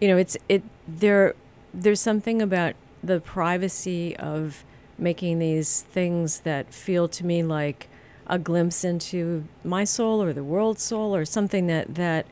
you 0.00 0.08
know, 0.08 0.16
it's 0.16 0.36
it 0.48 0.64
there. 0.88 1.34
There's 1.72 2.00
something 2.00 2.42
about 2.42 2.74
the 3.02 3.20
privacy 3.20 4.16
of 4.16 4.64
making 4.98 5.38
these 5.38 5.82
things 5.82 6.40
that 6.40 6.72
feel 6.74 7.08
to 7.08 7.24
me 7.24 7.42
like 7.42 7.88
a 8.32 8.38
glimpse 8.38 8.82
into 8.82 9.44
my 9.62 9.84
soul 9.84 10.22
or 10.22 10.32
the 10.32 10.42
world's 10.54 10.82
soul 10.82 11.14
or 11.14 11.24
something 11.24 11.66
that 11.66 11.94
that 11.94 12.24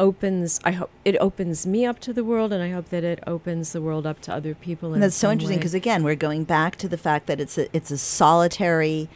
opens 0.00 0.60
i 0.64 0.72
hope 0.72 0.90
it 1.04 1.16
opens 1.18 1.66
me 1.66 1.86
up 1.86 1.98
to 2.00 2.12
the 2.12 2.24
world 2.24 2.52
and 2.52 2.62
i 2.62 2.70
hope 2.70 2.88
that 2.90 3.04
it 3.04 3.18
opens 3.26 3.72
the 3.72 3.80
world 3.80 4.04
up 4.06 4.18
to 4.20 4.30
other 4.38 4.54
people 4.54 4.92
And 4.94 5.02
that's 5.02 5.16
so 5.16 5.30
interesting 5.30 5.58
because 5.58 5.74
again, 5.74 6.02
we're 6.04 6.16
going 6.28 6.44
back 6.44 6.76
to 6.82 6.88
the 6.88 6.98
fact 6.98 7.26
that 7.28 7.38
it's 7.40 7.56
a 7.56 7.64
it's 7.76 7.90
a 7.90 7.98
solitary 7.98 9.08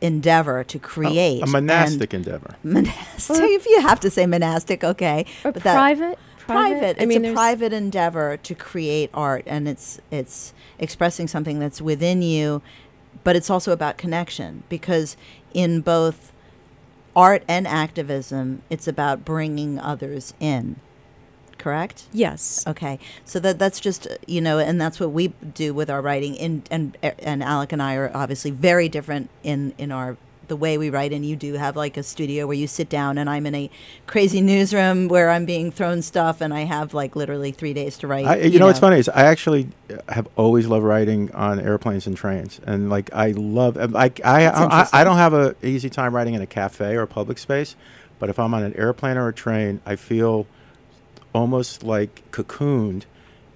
endeavor 0.00 0.64
to 0.64 0.78
create 0.78 1.40
a 1.40 1.42
and- 1.42 1.52
monastic 1.52 2.14
endeavor. 2.14 2.56
monastic. 2.62 3.36
if 3.60 3.66
you 3.66 3.80
have 3.82 4.00
to 4.00 4.10
say 4.10 4.26
monastic, 4.26 4.82
okay. 4.84 5.24
or 5.44 5.52
but 5.52 5.62
that- 5.64 5.74
private 5.74 6.18
private. 6.38 6.96
I 6.98 7.02
It's 7.02 7.06
mean, 7.06 7.24
a 7.26 7.32
private 7.34 7.72
endeavor 7.74 8.38
to 8.38 8.54
create 8.54 9.10
art, 9.12 9.44
and 9.46 9.68
it's 9.68 10.00
it's 10.10 10.54
expressing 10.78 11.28
something 11.28 11.58
that's 11.58 11.82
within 11.82 12.22
you, 12.22 12.62
but 13.28 13.36
it's 13.36 13.50
also 13.50 13.72
about 13.72 13.98
connection 13.98 14.62
because 14.70 15.14
in 15.52 15.82
both 15.82 16.32
art 17.14 17.44
and 17.46 17.68
activism, 17.68 18.62
it's 18.70 18.88
about 18.88 19.22
bringing 19.22 19.78
others 19.78 20.32
in. 20.40 20.76
Correct. 21.58 22.04
yes 22.10 22.64
Okay, 22.66 22.98
so 23.26 23.38
that 23.40 23.58
that's 23.58 23.80
just 23.80 24.08
you 24.26 24.40
know, 24.40 24.58
and 24.58 24.80
that's 24.80 24.98
what 24.98 25.12
we 25.12 25.28
do 25.28 25.74
with 25.74 25.90
our 25.90 26.00
writing. 26.00 26.36
In 26.36 26.62
and 26.70 26.96
and 27.02 27.42
Alec 27.42 27.70
and 27.70 27.82
I 27.82 27.96
are 27.96 28.10
obviously 28.14 28.50
very 28.50 28.88
different 28.88 29.28
in 29.42 29.74
in 29.76 29.92
our 29.92 30.16
the 30.48 30.56
way 30.56 30.78
we 30.78 30.90
write, 30.90 31.12
and 31.12 31.24
you 31.24 31.36
do 31.36 31.54
have 31.54 31.76
like 31.76 31.96
a 31.96 32.02
studio 32.02 32.46
where 32.46 32.56
you 32.56 32.66
sit 32.66 32.88
down, 32.88 33.18
and 33.18 33.28
I'm 33.28 33.46
in 33.46 33.54
a 33.54 33.70
crazy 34.06 34.40
newsroom 34.40 35.08
where 35.08 35.30
I'm 35.30 35.44
being 35.44 35.70
thrown 35.70 36.02
stuff, 36.02 36.40
and 36.40 36.52
I 36.52 36.62
have 36.62 36.94
like 36.94 37.16
literally 37.16 37.52
three 37.52 37.72
days 37.72 37.98
to 37.98 38.06
write. 38.06 38.26
I, 38.26 38.36
you, 38.40 38.58
know, 38.58 38.66
what's 38.66 38.78
funny 38.78 38.98
is 38.98 39.08
I 39.08 39.24
actually 39.24 39.68
have 40.08 40.28
always 40.36 40.66
loved 40.66 40.84
writing 40.84 41.30
on 41.32 41.60
airplanes 41.60 42.06
and 42.06 42.16
trains, 42.16 42.60
and 42.66 42.90
like 42.90 43.12
I 43.12 43.32
love 43.32 43.76
um, 43.76 43.92
like 43.92 44.20
I 44.24 44.46
I, 44.46 44.82
I, 44.82 44.88
I 44.92 45.04
don't 45.04 45.16
have 45.16 45.34
a 45.34 45.54
easy 45.62 45.90
time 45.90 46.14
writing 46.14 46.34
in 46.34 46.42
a 46.42 46.46
cafe 46.46 46.96
or 46.96 47.02
a 47.02 47.06
public 47.06 47.38
space, 47.38 47.76
but 48.18 48.28
if 48.28 48.38
I'm 48.38 48.54
on 48.54 48.62
an 48.62 48.74
airplane 48.74 49.16
or 49.16 49.28
a 49.28 49.34
train, 49.34 49.80
I 49.86 49.96
feel 49.96 50.46
almost 51.34 51.82
like 51.82 52.22
cocooned 52.32 53.04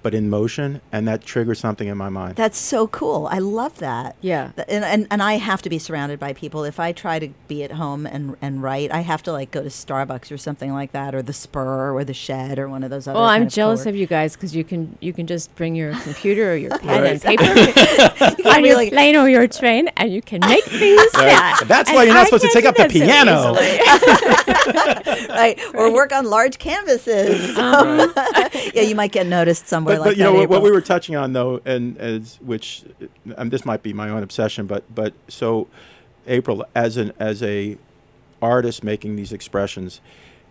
but 0.03 0.15
in 0.15 0.29
motion, 0.29 0.81
and 0.91 1.07
that 1.09 1.23
triggers 1.25 1.59
something 1.61 1.89
in 1.89 1.97
my 1.97 2.09
mind. 2.09 2.37
That's 2.37 2.59
so 2.59 2.87
cool. 2.89 3.29
I 3.31 3.39
love 3.39 3.79
that. 3.79 4.17
Yeah. 4.21 4.51
And, 4.69 4.85
and, 4.85 5.07
and 5.11 5.23
I 5.23 5.35
have 5.35 5.63
to 5.63 5.71
be 5.71 5.79
surrounded 5.79 6.19
by 6.19 6.33
people. 6.33 6.65
If 6.65 6.81
I 6.81 6.93
try 6.93 7.19
to 7.19 7.29
be 7.49 7.63
at 7.63 7.73
home 7.73 8.07
and, 8.07 8.37
and 8.43 8.63
write, 8.63 8.91
I 8.93 9.01
have 9.01 9.23
to 9.25 9.33
like 9.33 9.51
go 9.51 9.63
to 9.63 9.69
Starbucks 9.69 10.31
or 10.33 10.39
something 10.39 10.73
like 10.73 10.93
that, 10.93 11.15
or 11.15 11.23
the 11.23 11.33
Spur 11.33 11.93
or 11.93 12.05
the 12.05 12.15
Shed 12.15 12.59
or 12.59 12.69
one 12.69 12.83
of 12.83 12.91
those 12.91 13.07
other. 13.07 13.19
Well, 13.19 13.29
I'm 13.29 13.43
of 13.45 13.49
jealous 13.49 13.81
forward- 13.85 13.91
of 13.95 14.01
you 14.01 14.07
guys 14.07 14.35
because 14.35 14.55
you 14.57 14.65
can 14.65 14.97
you 15.01 15.13
can 15.13 15.27
just 15.27 15.55
bring 15.55 15.75
your 15.77 15.95
computer 16.01 16.53
or 16.53 16.57
your 16.57 16.77
pen 16.79 17.05
and 17.07 17.25
Right. 17.25 17.39
paper 17.39 17.45
on 18.49 18.65
your 18.65 18.75
really- 18.75 18.91
plane 18.91 19.17
or 19.17 19.29
your 19.29 19.47
train, 19.47 19.89
and 19.97 20.13
you 20.13 20.21
can 20.23 20.41
make 20.41 20.65
things 20.83 21.13
that. 21.13 21.65
That's 21.67 21.89
And 21.91 21.97
why 21.97 22.05
you're 22.05 22.15
not 22.15 22.23
I 22.23 22.25
supposed 22.25 22.45
to 22.45 22.51
take 22.53 22.65
up 22.65 22.75
the 22.77 22.83
that 22.85 22.93
so 22.93 22.99
piano. 22.99 23.53
easily. 23.53 25.29
right, 25.29 25.59
or 25.75 25.93
work 25.93 26.13
on 26.13 26.25
large 26.27 26.59
canvases. 26.59 27.57
Uh-huh. 27.57 28.49
yeah, 28.75 28.83
you 28.83 28.95
might 28.95 29.13
get 29.13 29.27
noticed 29.27 29.69
somewhere 29.69 29.92
but, 29.93 30.01
like 30.01 30.11
but 30.11 30.17
you 30.17 30.25
know 30.25 30.35
what, 30.35 30.49
what 30.49 30.63
we 30.63 30.71
were 30.71 30.81
touching 30.81 31.17
on 31.17 31.33
though, 31.33 31.61
and 31.65 31.97
as 31.99 32.39
which 32.41 32.85
um, 33.37 33.51
this 33.51 33.65
might 33.65 33.83
be 33.83 33.93
my 33.93 34.09
own 34.09 34.23
obsession, 34.23 34.67
but 34.67 34.83
but 34.95 35.15
so 35.29 35.69
April 36.27 36.65
as 36.75 36.97
an 36.97 37.13
as 37.19 37.43
a 37.43 37.77
artist 38.41 38.83
making 38.83 39.17
these 39.17 39.33
expressions, 39.33 40.01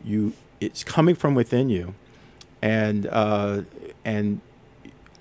you 0.04 0.34
it's 0.60 0.84
coming 0.84 1.16
from 1.16 1.36
within 1.36 1.70
you, 1.70 1.96
and 2.62 3.08
uh, 3.08 3.62
and 4.06 4.42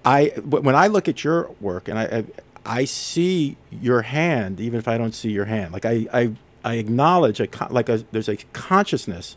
I 0.04 0.28
when 0.44 0.74
I 0.74 0.87
look 0.87 1.09
at 1.09 1.24
your 1.24 1.50
work 1.61 1.88
and 1.88 1.98
I, 1.98 2.04
I 2.04 2.24
I 2.64 2.85
see 2.85 3.56
your 3.70 4.02
hand 4.02 4.61
even 4.61 4.78
if 4.78 4.87
I 4.87 4.98
don't 4.98 5.14
see 5.14 5.30
your 5.30 5.46
hand 5.46 5.72
like 5.72 5.87
I 5.87 6.06
I, 6.12 6.33
I 6.62 6.74
acknowledge 6.74 7.40
a 7.40 7.46
con- 7.46 7.72
like 7.72 7.88
a 7.88 8.04
there's 8.12 8.28
a 8.28 8.37
consciousness 8.52 9.37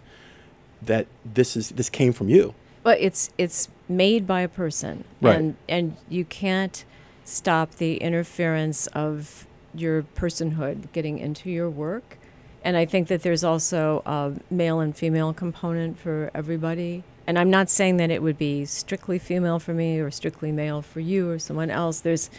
that 0.86 1.08
this 1.26 1.56
is 1.56 1.70
this 1.70 1.90
came 1.90 2.14
from 2.14 2.30
you. 2.30 2.54
But 2.84 3.00
it's 3.00 3.30
it's 3.38 3.70
made 3.98 4.26
by 4.28 4.42
a 4.42 4.48
person, 4.48 5.04
Right. 5.22 5.36
and 5.38 5.56
and 5.70 5.98
you 6.10 6.26
can't 6.26 6.86
stop 7.24 7.76
the 7.76 7.98
interference 7.98 8.88
of 8.88 9.48
your 9.74 10.04
personhood 10.16 10.92
getting 10.92 11.18
into 11.20 11.50
your 11.50 11.70
work. 11.70 12.18
And 12.66 12.78
I 12.78 12.86
think 12.86 13.08
that 13.08 13.24
there's 13.24 13.44
also 13.44 14.02
a 14.06 14.34
male 14.54 14.80
and 14.80 14.96
female 14.96 15.34
component 15.34 15.98
for 16.00 16.32
everybody. 16.34 17.04
And 17.26 17.40
I'm 17.40 17.50
not 17.50 17.70
saying 17.70 17.98
that 17.98 18.12
it 18.12 18.22
would 18.22 18.38
be 18.38 18.66
strictly 18.66 19.18
female 19.18 19.58
for 19.60 19.74
me 19.74 20.00
or 20.00 20.12
strictly 20.12 20.52
male 20.52 20.82
for 20.82 21.00
you 21.00 21.30
or 21.30 21.40
someone 21.40 21.70
else. 21.70 22.02
There's, 22.02 22.30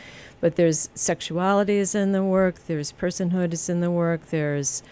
but 0.41 0.57
there's 0.57 0.89
sexuality 0.95 1.77
is 1.77 1.95
in 1.95 2.13
the 2.13 2.23
work. 2.23 2.67
There's 2.67 2.93
personhood 2.93 3.53
is 3.55 3.69
in 3.69 3.81
the 3.81 3.91
work. 3.91 4.27
There's 4.27 4.83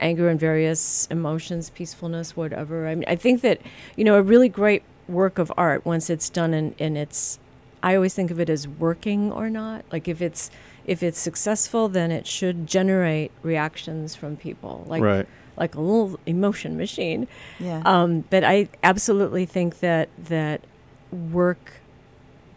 anger 0.00 0.28
and 0.28 0.38
various 0.38 1.06
emotions, 1.10 1.70
peacefulness, 1.70 2.36
whatever. 2.36 2.86
I 2.86 2.94
mean, 2.94 3.04
I 3.08 3.16
think 3.16 3.40
that 3.42 3.60
you 3.96 4.04
know 4.04 4.16
a 4.16 4.22
really 4.22 4.48
great 4.48 4.82
work 5.08 5.38
of 5.38 5.52
art 5.56 5.84
once 5.84 6.10
it's 6.10 6.28
done 6.30 6.54
and 6.54 6.74
and 6.78 6.96
it's. 6.96 7.38
I 7.82 7.94
always 7.96 8.14
think 8.14 8.30
of 8.30 8.40
it 8.40 8.48
as 8.48 8.66
working 8.66 9.30
or 9.30 9.50
not. 9.50 9.84
Like 9.92 10.08
if 10.08 10.22
it's 10.22 10.50
if 10.86 11.02
it's 11.02 11.18
successful, 11.18 11.88
then 11.88 12.10
it 12.10 12.26
should 12.26 12.66
generate 12.66 13.30
reactions 13.42 14.14
from 14.14 14.36
people, 14.36 14.84
like 14.86 15.02
Right. 15.02 15.26
like 15.56 15.74
a 15.74 15.80
little 15.80 16.18
emotion 16.26 16.76
machine. 16.76 17.26
yeah. 17.60 17.82
Um, 17.84 18.24
but 18.30 18.42
I 18.44 18.68
absolutely 18.82 19.44
think 19.46 19.80
that 19.80 20.08
that 20.18 20.62
work 21.10 21.74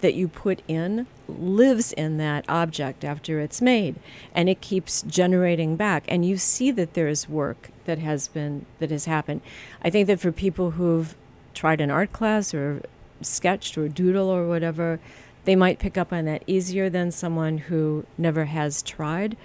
that 0.01 0.13
you 0.13 0.27
put 0.27 0.61
in 0.67 1.07
lives 1.27 1.91
in 1.93 2.17
that 2.17 2.45
object 2.47 3.03
after 3.03 3.39
it's 3.39 3.61
made 3.61 3.95
and 4.33 4.47
it 4.47 4.61
keeps 4.61 5.01
generating 5.01 5.75
back 5.75 6.03
and 6.07 6.23
you 6.23 6.37
see 6.37 6.71
that 6.71 6.93
there's 6.93 7.27
work 7.27 7.69
that 7.85 7.97
has 7.99 8.27
been 8.27 8.65
that 8.79 8.91
has 8.91 9.05
happened 9.05 9.41
i 9.83 9.89
think 9.89 10.07
that 10.07 10.19
for 10.19 10.31
people 10.31 10.71
who've 10.71 11.15
tried 11.57 11.79
an 11.81 11.89
art 11.99 12.11
class 12.13 12.53
or 12.53 12.81
sketched 13.21 13.77
or 13.77 13.85
doodle 13.99 14.29
or 14.29 14.43
whatever 14.47 14.99
they 15.45 15.55
might 15.55 15.79
pick 15.79 15.97
up 15.97 16.11
on 16.17 16.25
that 16.25 16.41
easier 16.45 16.87
than 16.97 17.09
someone 17.11 17.57
who 17.69 18.05
never 18.17 18.45
has 18.45 18.81
tried 18.83 19.35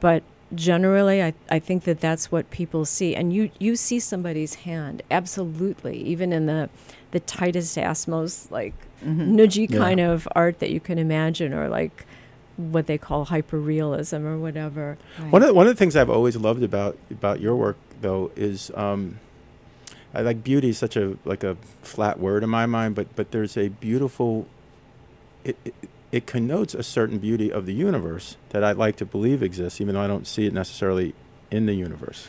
but 0.00 0.22
generally 0.54 1.22
I, 1.22 1.32
I 1.56 1.58
think 1.58 1.84
that 1.84 1.98
that's 2.06 2.30
what 2.30 2.44
people 2.50 2.84
see 2.84 3.10
and 3.16 3.32
you 3.32 3.50
you 3.58 3.74
see 3.86 3.98
somebody's 4.00 4.54
hand 4.68 5.02
absolutely 5.10 5.96
even 6.12 6.28
in 6.38 6.44
the 6.46 6.68
the 7.12 7.20
tightest 7.20 7.78
ass 7.78 8.06
most 8.06 8.52
like 8.52 8.74
nudgy 9.04 9.66
Yeah. 9.70 9.78
kind 9.78 10.00
of 10.00 10.28
art 10.42 10.58
that 10.60 10.70
you 10.70 10.80
can 10.88 10.98
imagine 10.98 11.54
or 11.54 11.68
like 11.70 12.04
what 12.74 12.86
they 12.86 12.98
call 12.98 13.26
hyperrealism 13.26 14.24
or 14.24 14.36
whatever 14.38 14.98
Right. 15.18 15.32
One 15.32 15.42
of 15.42 15.48
the, 15.48 15.54
one 15.54 15.66
of 15.66 15.72
the 15.74 15.78
things 15.78 15.96
I've 15.96 16.10
always 16.18 16.36
loved 16.36 16.62
about 16.62 16.98
about 17.10 17.40
your 17.40 17.56
work 17.56 17.78
though 18.02 18.30
is 18.36 18.70
um, 18.74 19.18
I 20.14 20.20
like 20.20 20.44
beauty 20.44 20.70
is 20.70 20.78
such 20.78 20.96
a 20.96 21.16
like 21.24 21.42
a 21.42 21.56
flat 21.82 22.18
word 22.18 22.42
in 22.42 22.50
my 22.50 22.66
mind, 22.66 22.94
but 22.94 23.14
but 23.16 23.30
there's 23.30 23.56
a 23.56 23.68
beautiful 23.68 24.46
it, 25.44 25.56
it 25.64 25.74
it 26.10 26.26
connotes 26.26 26.74
a 26.74 26.82
certain 26.82 27.18
beauty 27.18 27.50
of 27.50 27.64
the 27.64 27.72
universe 27.72 28.36
that 28.50 28.62
I'd 28.62 28.76
like 28.76 28.96
to 28.96 29.06
believe 29.06 29.42
exists, 29.42 29.80
even 29.80 29.94
though 29.94 30.02
I 30.02 30.06
don't 30.06 30.26
see 30.26 30.46
it 30.46 30.52
necessarily 30.52 31.14
in 31.50 31.64
the 31.64 31.74
universe. 31.74 32.26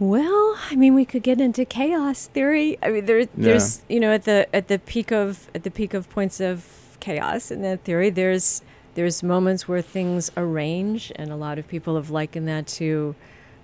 Well, 0.00 0.58
I 0.68 0.74
mean, 0.74 0.94
we 0.94 1.04
could 1.04 1.22
get 1.22 1.40
into 1.40 1.64
chaos 1.64 2.26
theory. 2.26 2.76
I 2.82 2.88
mean, 2.88 3.06
there, 3.06 3.26
there's 3.26 3.82
you 3.88 4.00
know 4.00 4.12
at 4.12 4.24
the 4.24 4.52
at 4.54 4.66
the 4.66 4.80
peak 4.80 5.12
of 5.12 5.48
at 5.54 5.62
the 5.62 5.70
peak 5.70 5.94
of 5.94 6.10
points 6.10 6.40
of 6.40 6.66
chaos 6.98 7.50
in 7.50 7.62
that 7.62 7.84
theory, 7.84 8.10
there's 8.10 8.62
there's 8.94 9.22
moments 9.22 9.68
where 9.68 9.80
things 9.80 10.30
arrange, 10.36 11.12
and 11.14 11.30
a 11.30 11.36
lot 11.36 11.58
of 11.58 11.68
people 11.68 11.94
have 11.94 12.10
likened 12.10 12.48
that 12.48 12.66
to 12.66 13.14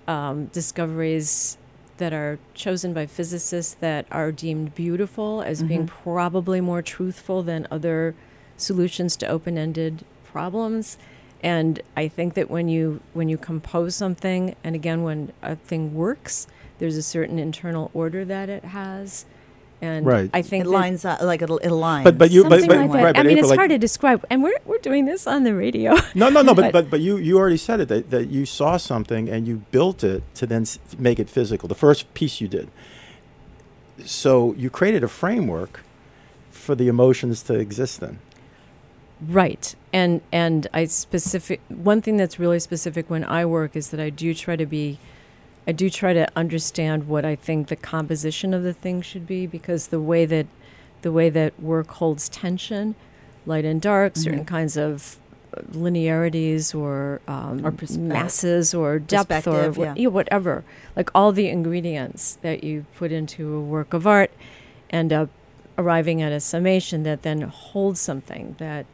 um, 0.07 0.45
discoveries 0.47 1.57
that 1.99 2.11
are 2.11 2.39
chosen 2.53 2.93
by 2.93 3.05
physicists 3.05 3.75
that 3.75 4.05
are 4.11 4.31
deemed 4.31 4.75
beautiful 4.75 5.41
as 5.41 5.59
mm-hmm. 5.59 5.67
being 5.67 5.87
probably 5.87 6.59
more 6.59 6.81
truthful 6.81 7.43
than 7.43 7.67
other 7.71 8.15
solutions 8.57 9.15
to 9.17 9.27
open-ended 9.27 10.03
problems. 10.25 10.97
And 11.41 11.81
I 11.95 12.09
think 12.09 12.33
that 12.33 12.49
when 12.49 12.67
you 12.67 12.99
when 13.13 13.29
you 13.29 13.37
compose 13.37 13.95
something, 13.95 14.55
and 14.63 14.75
again 14.75 15.03
when 15.03 15.31
a 15.41 15.55
thing 15.55 15.93
works, 15.93 16.47
there's 16.79 16.97
a 16.97 17.03
certain 17.03 17.39
internal 17.39 17.91
order 17.93 18.25
that 18.25 18.49
it 18.49 18.65
has, 18.65 19.25
and 19.81 20.05
Right. 20.05 20.29
I 20.33 20.41
think 20.41 20.65
it 20.65 20.69
lines 20.69 21.05
up 21.05 21.21
like 21.21 21.41
it, 21.41 21.49
it 21.49 21.71
aligns. 21.71 22.03
But- 22.03 22.17
but 22.17 22.31
you- 22.31 22.41
something 22.41 22.67
but- 22.67 22.77
like 22.77 22.91
that. 22.91 23.03
right, 23.03 23.15
but 23.15 23.19
I 23.19 23.23
mean, 23.23 23.31
April, 23.37 23.39
it's 23.39 23.49
like- 23.49 23.59
hard 23.59 23.69
to 23.71 23.77
describe, 23.77 24.25
and 24.29 24.43
we're 24.43 24.57
we're 24.65 24.77
doing 24.79 25.05
this 25.05 25.25
on 25.27 25.43
the 25.43 25.53
radio. 25.55 25.95
No, 26.15 26.29
no, 26.29 26.41
no. 26.41 26.53
But 26.53 26.61
But- 26.71 26.73
but 26.73 26.89
but 26.91 26.99
you 27.01 27.17
you 27.17 27.37
already 27.37 27.57
said 27.57 27.79
it 27.79 27.87
that, 27.87 28.09
that 28.09 28.29
you 28.29 28.45
saw 28.45 28.77
something 28.77 29.29
and 29.29 29.47
you 29.47 29.63
built 29.71 30.03
it 30.03 30.23
to 30.35 30.45
then 30.45 30.63
s- 30.63 30.79
make 30.97 31.19
it 31.19 31.29
physical. 31.29 31.67
The 31.69 31.75
first 31.75 32.13
piece 32.13 32.41
you 32.41 32.47
did. 32.47 32.69
So 34.05 34.53
you 34.57 34.69
created 34.69 35.03
a 35.03 35.07
framework 35.07 35.81
for 36.51 36.75
the 36.75 36.87
emotions 36.87 37.41
to 37.43 37.53
exist 37.55 38.01
in. 38.01 38.19
Right. 39.27 39.75
And 39.91 40.21
and 40.31 40.67
I 40.73 40.85
specific 40.85 41.59
one 41.67 42.01
thing 42.01 42.15
that's 42.17 42.39
really 42.39 42.59
specific 42.59 43.09
when 43.09 43.23
I 43.25 43.45
work 43.45 43.75
is 43.75 43.89
that 43.89 43.99
I 43.99 44.09
do 44.09 44.33
try 44.33 44.55
to 44.55 44.65
be 44.65 44.97
I 45.69 45.71
do 45.71 45.87
try 45.91 46.13
to 46.13 46.27
understand 46.35 47.07
what 47.07 47.25
I 47.25 47.35
think 47.35 47.67
the 47.67 47.75
composition 47.75 48.55
of 48.55 48.63
the 48.63 48.73
thing 48.73 49.03
should 49.03 49.27
be 49.27 49.45
because 49.45 49.87
the 49.87 50.01
way 50.01 50.25
that 50.25 50.47
the 51.03 51.11
way 51.11 51.29
that 51.29 51.57
work 51.61 51.87
holds 51.91 52.27
tension, 52.27 52.95
light 53.45 53.65
and 53.65 53.79
dark, 53.79 54.17
certain 54.17 54.43
Mhm. 54.45 54.47
kinds 54.47 54.75
of 54.77 55.17
uh, 55.55 55.61
linearities 55.71 56.73
or, 56.73 57.21
um, 57.27 57.65
Or 57.65 57.71
perspe- 57.71 57.97
masses 57.99 58.73
or 58.73 58.99
depth 58.99 59.31
or 59.31 59.51
perspective, 59.53 59.77
wha- 59.77 59.83
yeah. 59.85 59.93
yeah, 59.95 60.07
whatever, 60.07 60.63
like 60.95 61.09
all 61.15 61.31
the 61.31 61.47
ingredients 61.49 62.37
that 62.41 62.63
you 62.63 62.85
put 62.95 63.11
into 63.11 63.55
a 63.55 63.61
work 63.61 63.93
of 63.93 64.05
art, 64.07 64.31
end 64.91 65.13
up 65.13 65.29
arriving 65.77 66.21
at 66.21 66.31
a 66.31 66.39
summation 66.39 67.03
that 67.03 67.21
then 67.21 67.41
holds 67.41 67.99
something 67.99 68.55
that, 68.59 68.85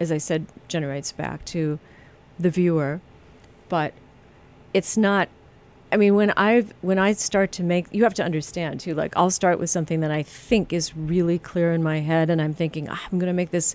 as 0.00 0.10
I 0.12 0.18
said, 0.18 0.46
generates 0.68 1.10
back 1.12 1.44
to 1.46 1.78
the 2.38 2.50
viewer. 2.50 3.00
But 3.68 3.92
it's 4.74 4.96
not. 4.96 5.28
I 5.90 5.96
mean, 5.96 6.14
when 6.14 6.32
I 6.36 6.66
when 6.82 6.98
I 6.98 7.12
start 7.12 7.52
to 7.52 7.62
make, 7.62 7.86
you 7.92 8.02
have 8.04 8.14
to 8.14 8.24
understand 8.24 8.80
too. 8.80 8.94
Like, 8.94 9.12
I'll 9.16 9.30
start 9.30 9.58
with 9.58 9.70
something 9.70 10.00
that 10.00 10.10
I 10.10 10.22
think 10.22 10.72
is 10.72 10.96
really 10.96 11.38
clear 11.38 11.72
in 11.72 11.82
my 11.82 12.00
head, 12.00 12.30
and 12.30 12.42
I'm 12.42 12.54
thinking, 12.54 12.88
ah, 12.88 13.02
I'm 13.10 13.18
going 13.18 13.28
to 13.28 13.32
make 13.32 13.50
this. 13.50 13.74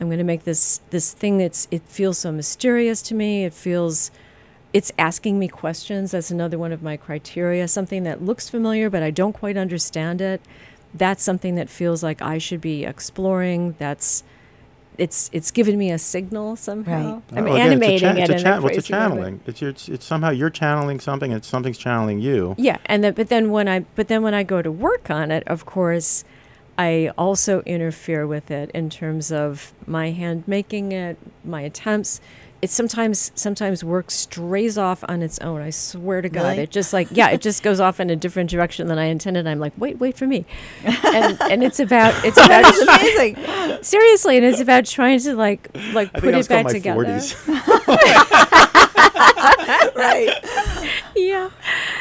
I'm 0.00 0.08
going 0.08 0.18
to 0.18 0.24
make 0.24 0.44
this 0.44 0.80
this 0.90 1.12
thing 1.12 1.38
that's 1.38 1.68
it 1.70 1.82
feels 1.86 2.18
so 2.18 2.32
mysterious 2.32 3.02
to 3.02 3.14
me. 3.14 3.44
It 3.44 3.54
feels 3.54 4.10
it's 4.72 4.90
asking 4.98 5.38
me 5.38 5.48
questions. 5.48 6.12
That's 6.12 6.30
another 6.30 6.58
one 6.58 6.72
of 6.72 6.82
my 6.82 6.96
criteria. 6.96 7.68
Something 7.68 8.04
that 8.04 8.22
looks 8.22 8.48
familiar, 8.48 8.88
but 8.88 9.02
I 9.02 9.10
don't 9.10 9.34
quite 9.34 9.56
understand 9.56 10.20
it. 10.20 10.40
That's 10.94 11.22
something 11.22 11.54
that 11.56 11.68
feels 11.68 12.02
like 12.02 12.22
I 12.22 12.38
should 12.38 12.60
be 12.60 12.84
exploring. 12.84 13.74
That's 13.78 14.24
it's 14.98 15.30
it's 15.32 15.50
given 15.50 15.78
me 15.78 15.90
a 15.90 15.98
signal 15.98 16.56
somehow. 16.56 17.14
Right. 17.30 17.36
Uh, 17.36 17.38
I'm 17.40 17.46
Oh, 17.48 17.52
again, 17.54 17.66
animating 17.72 17.94
it's 17.94 18.02
a, 18.02 18.08
cha- 18.08 18.18
it. 18.18 18.18
it's 18.18 18.28
a 18.30 18.32
in 18.34 18.38
a 18.38 18.42
chan- 18.42 18.62
what's 18.62 18.76
a 18.76 18.80
crazy 18.80 18.92
way, 18.92 18.98
but- 18.98 19.08
channeling? 19.08 19.40
It's, 19.46 19.60
your, 19.60 19.70
it's 19.70 19.88
it's 19.88 20.04
somehow 20.06 20.30
you're 20.30 20.50
channeling 20.50 21.00
something, 21.00 21.32
and 21.32 21.44
something's 21.44 21.78
channeling 21.78 22.20
you. 22.20 22.54
Yeah, 22.58 22.78
and 22.86 23.02
then 23.04 23.14
but 23.14 23.28
then 23.28 23.50
when 23.50 23.68
I 23.68 23.80
but 23.96 24.08
then 24.08 24.22
when 24.22 24.34
I 24.34 24.42
go 24.42 24.60
to 24.62 24.70
work 24.70 25.10
on 25.10 25.30
it, 25.30 25.42
of 25.46 25.64
course, 25.66 26.24
I 26.78 27.10
also 27.16 27.60
interfere 27.62 28.26
with 28.26 28.50
it 28.50 28.70
in 28.72 28.90
terms 28.90 29.32
of 29.32 29.72
my 29.86 30.10
hand 30.10 30.44
making 30.46 30.92
it, 30.92 31.16
my 31.44 31.62
attempts. 31.62 32.20
It 32.62 32.70
sometimes 32.70 33.32
sometimes 33.34 33.82
work 33.82 34.08
strays 34.12 34.78
off 34.78 35.02
on 35.08 35.20
its 35.20 35.38
own. 35.40 35.60
I 35.60 35.70
swear 35.70 36.22
to 36.22 36.28
God, 36.28 36.42
Really? 36.52 36.62
it 36.62 36.70
just 36.70 36.92
like 36.92 37.08
yeah, 37.10 37.30
it 37.30 37.40
just 37.40 37.64
goes 37.64 37.80
off 37.80 37.98
in 37.98 38.08
a 38.08 38.14
different 38.14 38.50
direction 38.50 38.86
than 38.86 38.98
I 39.00 39.06
intended. 39.06 39.48
I'm 39.48 39.58
like, 39.58 39.72
wait, 39.76 39.98
wait 39.98 40.16
for 40.16 40.28
me, 40.28 40.46
and 40.84 41.36
and 41.42 41.64
it's 41.64 41.80
about 41.80 42.14
it's 42.24 42.36
about 42.44 42.62
That's 42.62 42.78
amazing. 42.80 43.82
seriously, 43.82 44.36
and 44.36 44.46
it's 44.46 44.60
about 44.60 44.86
trying 44.86 45.18
to 45.20 45.34
like 45.34 45.68
like 45.92 46.10
I 46.14 46.20
put 46.20 46.32
think 46.32 46.34
it 46.34 46.36
was 46.36 46.44
still 46.46 46.58
in 46.58 46.64
back 46.64 46.72
my 46.72 46.78
together. 46.78 47.04
40s. 47.04 48.72
right. 49.96 51.00
Yeah. 51.16 51.50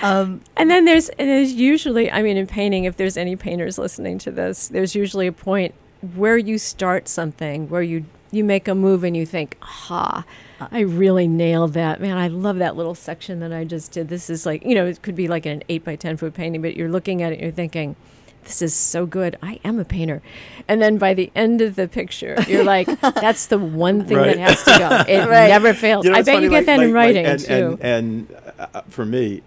Um, 0.02 0.41
And 0.58 0.69
then 0.69 0.86
there's 0.86 1.10
and 1.10 1.30
there's 1.30 1.54
usually 1.54 2.12
I 2.12 2.21
mean 2.21 2.38
in 2.38 2.47
painting 2.47 2.86
if 2.86 2.97
there's 2.97 3.17
any 3.17 3.36
painters 3.36 3.78
listening 3.78 4.17
to 4.19 4.32
this 4.32 4.67
there's 4.67 4.95
usually 4.95 5.28
a 5.28 5.32
point 5.32 5.74
where 6.15 6.38
you 6.38 6.58
start 6.58 7.08
something 7.08 7.69
where 7.69 7.82
you 7.82 8.06
you 8.32 8.43
make 8.43 8.67
a 8.67 8.76
move 8.76 9.04
and 9.04 9.15
you 9.15 9.26
think 9.26 9.58
ha 9.62 10.24
I 10.71 10.82
really 10.82 11.28
nailed 11.28 11.74
that 11.74 12.02
man 12.02 12.17
I 12.17 12.28
love 12.28 12.58
that 12.60 12.76
little 12.76 12.95
section 12.95 13.39
that 13.39 13.52
I 13.54 13.63
just 13.63 13.91
did 13.91 14.10
this 14.10 14.30
is 14.30 14.45
like 14.45 14.63
you 14.65 14.76
know 14.76 14.86
it 14.86 15.02
could 15.02 15.15
be 15.15 15.28
like 15.28 15.45
an 15.45 15.63
8 15.69 15.84
by 15.84 15.95
10 15.95 16.17
foot 16.17 16.34
painting 16.34 16.62
but 16.62 16.76
you're 16.76 16.89
looking 16.89 17.21
at 17.24 17.32
it 17.32 17.36
and 17.36 17.43
you're 17.43 17.52
thinking 17.52 17.95
this 18.43 18.62
is 18.62 18.74
so 18.74 19.06
good 19.06 19.38
I 19.43 19.60
am 19.63 19.80
a 19.80 19.86
painter 19.86 20.21
and 20.67 20.82
then 20.82 20.97
by 20.97 21.13
the 21.13 21.32
end 21.36 21.62
of 21.62 21.76
the 21.76 21.88
picture 21.88 22.36
you're 22.47 22.63
like 22.63 22.88
that's 23.02 23.45
the 23.47 23.58
one 23.60 24.06
thing 24.06 24.17
Right. 24.17 24.36
that 24.36 24.50
has 24.50 24.63
to 24.63 24.78
go 24.78 24.89
it 25.12 25.28
Right. 25.30 25.47
never 25.47 25.74
fails 25.74 26.06
You 26.06 26.12
know, 26.12 26.17
I 26.17 26.21
bet 26.21 26.34
funny, 26.36 26.45
you 26.45 26.50
get 26.50 26.58
like- 26.58 26.65
that 26.67 26.80
in 26.80 26.88
like- 26.88 26.95
writing 26.95 27.26
and, 27.26 27.39
too 27.39 27.78
And, 27.82 28.30
and 28.30 28.36
uh, 28.74 28.82
for 28.89 29.06
me, 29.06 29.41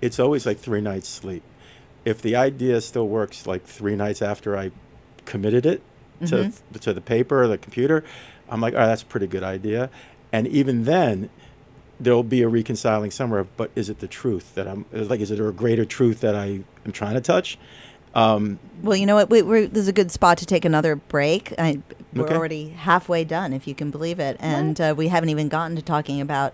it's 0.00 0.18
always 0.18 0.46
like 0.46 0.58
three 0.58 0.80
nights 0.80 1.08
sleep. 1.08 1.42
If 2.06 2.22
the 2.22 2.34
idea 2.34 2.80
still 2.80 3.06
works, 3.06 3.46
like 3.46 3.64
three 3.64 3.94
nights 3.96 4.22
after 4.22 4.56
I 4.56 4.70
committed 5.26 5.66
it 5.66 5.82
to 6.26 6.34
Mm-hmm. 6.36 6.78
to 6.78 6.92
the 6.94 7.00
paper 7.00 7.42
or 7.42 7.48
the 7.48 7.58
computer, 7.58 8.02
I'm 8.48 8.60
like, 8.60 8.74
all 8.74 8.80
right, 8.80 8.86
that's 8.86 9.02
a 9.02 9.06
pretty 9.06 9.26
good 9.26 9.42
idea. 9.42 9.90
And 10.32 10.46
even 10.48 10.84
then, 10.84 11.30
there'll 11.98 12.22
be 12.22 12.42
a 12.42 12.48
reconciling 12.48 13.10
somewhere. 13.10 13.44
But 13.56 13.70
is 13.74 13.88
it 13.90 13.98
the 13.98 14.08
truth 14.08 14.54
that 14.54 14.66
I'm 14.68 14.86
like? 14.92 15.20
Is 15.20 15.30
it 15.30 15.40
a 15.40 15.52
greater 15.52 15.84
truth 15.84 16.20
that 16.20 16.34
I 16.34 16.60
am 16.86 16.92
trying 16.92 17.14
to 17.14 17.20
touch? 17.20 17.58
Um, 18.14 18.58
well, 18.82 18.96
you 18.96 19.06
know 19.06 19.14
what? 19.14 19.30
We, 19.30 19.42
we're, 19.42 19.66
this 19.68 19.82
is 19.82 19.88
a 19.88 19.92
good 19.92 20.10
spot 20.10 20.38
to 20.38 20.46
take 20.46 20.64
another 20.64 20.96
break. 20.96 21.54
I, 21.58 21.80
we're 22.12 22.24
Okay. 22.24 22.34
already 22.34 22.68
halfway 22.70 23.22
done, 23.22 23.52
if 23.52 23.68
you 23.68 23.74
can 23.74 23.90
believe 23.92 24.18
it, 24.18 24.36
and 24.40 24.80
uh, 24.80 24.94
we 24.96 25.06
haven't 25.08 25.28
even 25.28 25.48
gotten 25.48 25.76
to 25.76 25.82
talking 25.82 26.20
about 26.20 26.52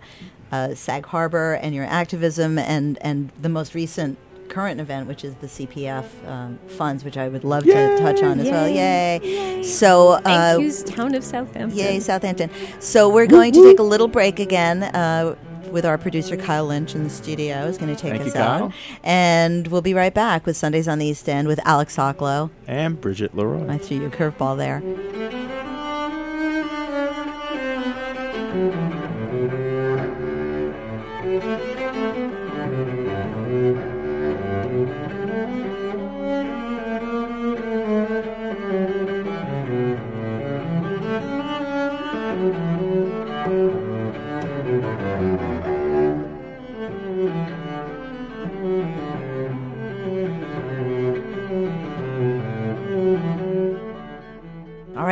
uh, 0.53 0.75
Sag 0.75 1.07
Harbor 1.07 1.55
and 1.55 1.75
your 1.75 1.87
activism, 1.87 2.59
and 2.59 2.99
and 3.01 3.31
the 3.41 3.49
most 3.49 3.75
recent 3.75 4.19
current 4.47 4.81
event, 4.81 5.07
which 5.09 5.25
is 5.25 5.35
the 5.37 5.47
CPF 5.47 6.05
um, 6.27 6.59
funds, 6.69 7.05
which 7.05 7.17
I 7.17 7.29
would 7.29 7.45
love 7.45 7.65
to 7.65 7.99
touch 7.99 8.23
on 8.23 8.41
as 8.41 8.49
well. 8.49 8.69
Yay! 8.69 9.63
So, 9.63 10.13
uh, 10.13 10.21
Thank 10.57 10.63
you 10.63 10.85
town 10.85 11.15
of 11.15 11.25
Southampton 11.25 11.77
Yay, 11.79 12.01
Southampton. 12.01 12.51
So 12.81 13.09
we're 13.09 13.27
going 13.27 13.53
to 13.53 13.63
take 13.63 13.79
a 13.79 13.83
little 13.83 14.09
break 14.09 14.39
again 14.39 14.83
uh, 14.83 15.37
with 15.71 15.85
our 15.85 15.99
producer 15.99 16.37
Kyle 16.37 16.67
Lynch 16.67 16.95
in 16.95 17.05
the 17.05 17.11
studio. 17.11 17.67
is 17.67 17.79
going 17.79 17.95
to 17.95 18.01
take 18.01 18.13
Thank 18.13 18.29
us 18.29 18.35
you, 18.35 18.41
out. 18.41 18.61
Kyle. 18.61 18.73
And 19.03 19.67
we'll 19.69 19.83
be 19.83 19.95
right 19.95 20.15
back 20.15 20.47
with 20.47 20.57
Sundays 20.57 20.89
on 20.89 20.99
the 20.99 21.07
East 21.07 21.29
End 21.29 21.49
with 21.49 21.61
Alex 21.67 21.97
Hocklow 21.97 22.51
and 22.67 23.01
Bridget 23.01 23.37
Leroy. 23.37 23.69
I 23.69 23.79
threw 23.79 23.99
you 23.99 24.07
a 24.07 24.11
curveball 24.11 24.57
there. 24.57 25.56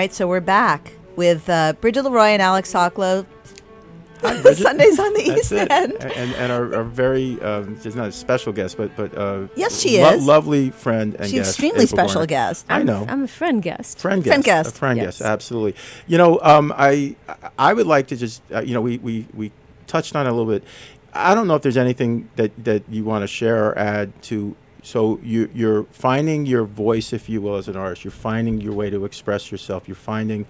Right, 0.04 0.12
so 0.12 0.28
we're 0.28 0.40
back 0.40 0.92
with 1.16 1.48
uh, 1.48 1.72
Bridget 1.80 2.02
Leroy 2.02 2.26
and 2.36 2.42
Alex 2.42 2.70
Socklow. 2.72 3.24
Bridget. 4.20 4.56
Sundays 4.56 4.98
on 4.98 5.12
the 5.14 5.24
That's 5.28 5.40
East 5.40 5.52
it. 5.52 5.70
End. 5.70 5.92
And, 6.00 6.34
and 6.36 6.52
our, 6.52 6.74
our 6.76 6.84
very, 6.84 7.40
um, 7.42 7.78
she's 7.82 7.94
not 7.96 8.08
a 8.08 8.12
special 8.12 8.52
guest, 8.52 8.76
but 8.76 8.94
but 8.96 9.16
uh, 9.16 9.48
Yes, 9.56 9.80
she 9.80 10.00
lo- 10.02 10.10
is. 10.14 10.26
lovely 10.26 10.70
friend 10.70 11.14
and 11.16 11.24
She's 11.26 11.32
guest. 11.40 11.50
extremely 11.50 11.84
April 11.84 11.88
special 11.98 12.14
Garner. 12.14 12.26
guest. 12.26 12.66
I 12.70 12.76
I'm- 12.76 12.86
know. 12.86 13.04
I'm 13.08 13.22
a 13.24 13.28
friend 13.28 13.62
guest. 13.62 13.98
friend 13.98 14.22
guest. 14.22 14.30
Friend 14.32 14.44
guest. 14.44 14.70
A 14.70 14.78
friend 14.78 14.96
Yes. 14.98 15.06
guest. 15.18 15.22
Absolutely. 15.22 15.74
You 16.06 16.18
know, 16.18 16.38
um, 16.42 16.72
I 16.76 17.16
I 17.58 17.72
would 17.74 17.86
like 17.86 18.06
to 18.08 18.16
just 18.16 18.42
uh, 18.52 18.60
you 18.60 18.72
know 18.74 18.80
we, 18.80 18.98
we 18.98 19.26
we 19.34 19.52
touched 19.86 20.14
on 20.16 20.26
it 20.26 20.30
a 20.30 20.32
little 20.32 20.50
bit. 20.50 20.64
I 21.12 21.34
don't 21.34 21.46
know 21.46 21.54
if 21.56 21.62
there's 21.62 21.76
anything 21.76 22.28
that 22.36 22.52
that 22.64 22.82
you 22.90 23.04
want 23.04 23.22
to 23.22 23.26
share 23.26 23.66
or 23.66 23.78
add 23.78 24.22
to. 24.24 24.54
So 24.84 25.18
you 25.22 25.50
you're 25.54 25.84
finding 25.84 26.44
your 26.46 26.64
voice, 26.64 27.12
if 27.12 27.28
you 27.28 27.40
will, 27.40 27.56
as 27.56 27.68
an 27.68 27.76
artist. 27.76 28.04
You're 28.04 28.10
finding 28.12 28.60
your 28.60 28.74
way 28.74 28.90
to 28.90 29.04
express 29.04 29.50
yourself. 29.50 29.88
You're 29.88 29.94
finding 29.96 30.46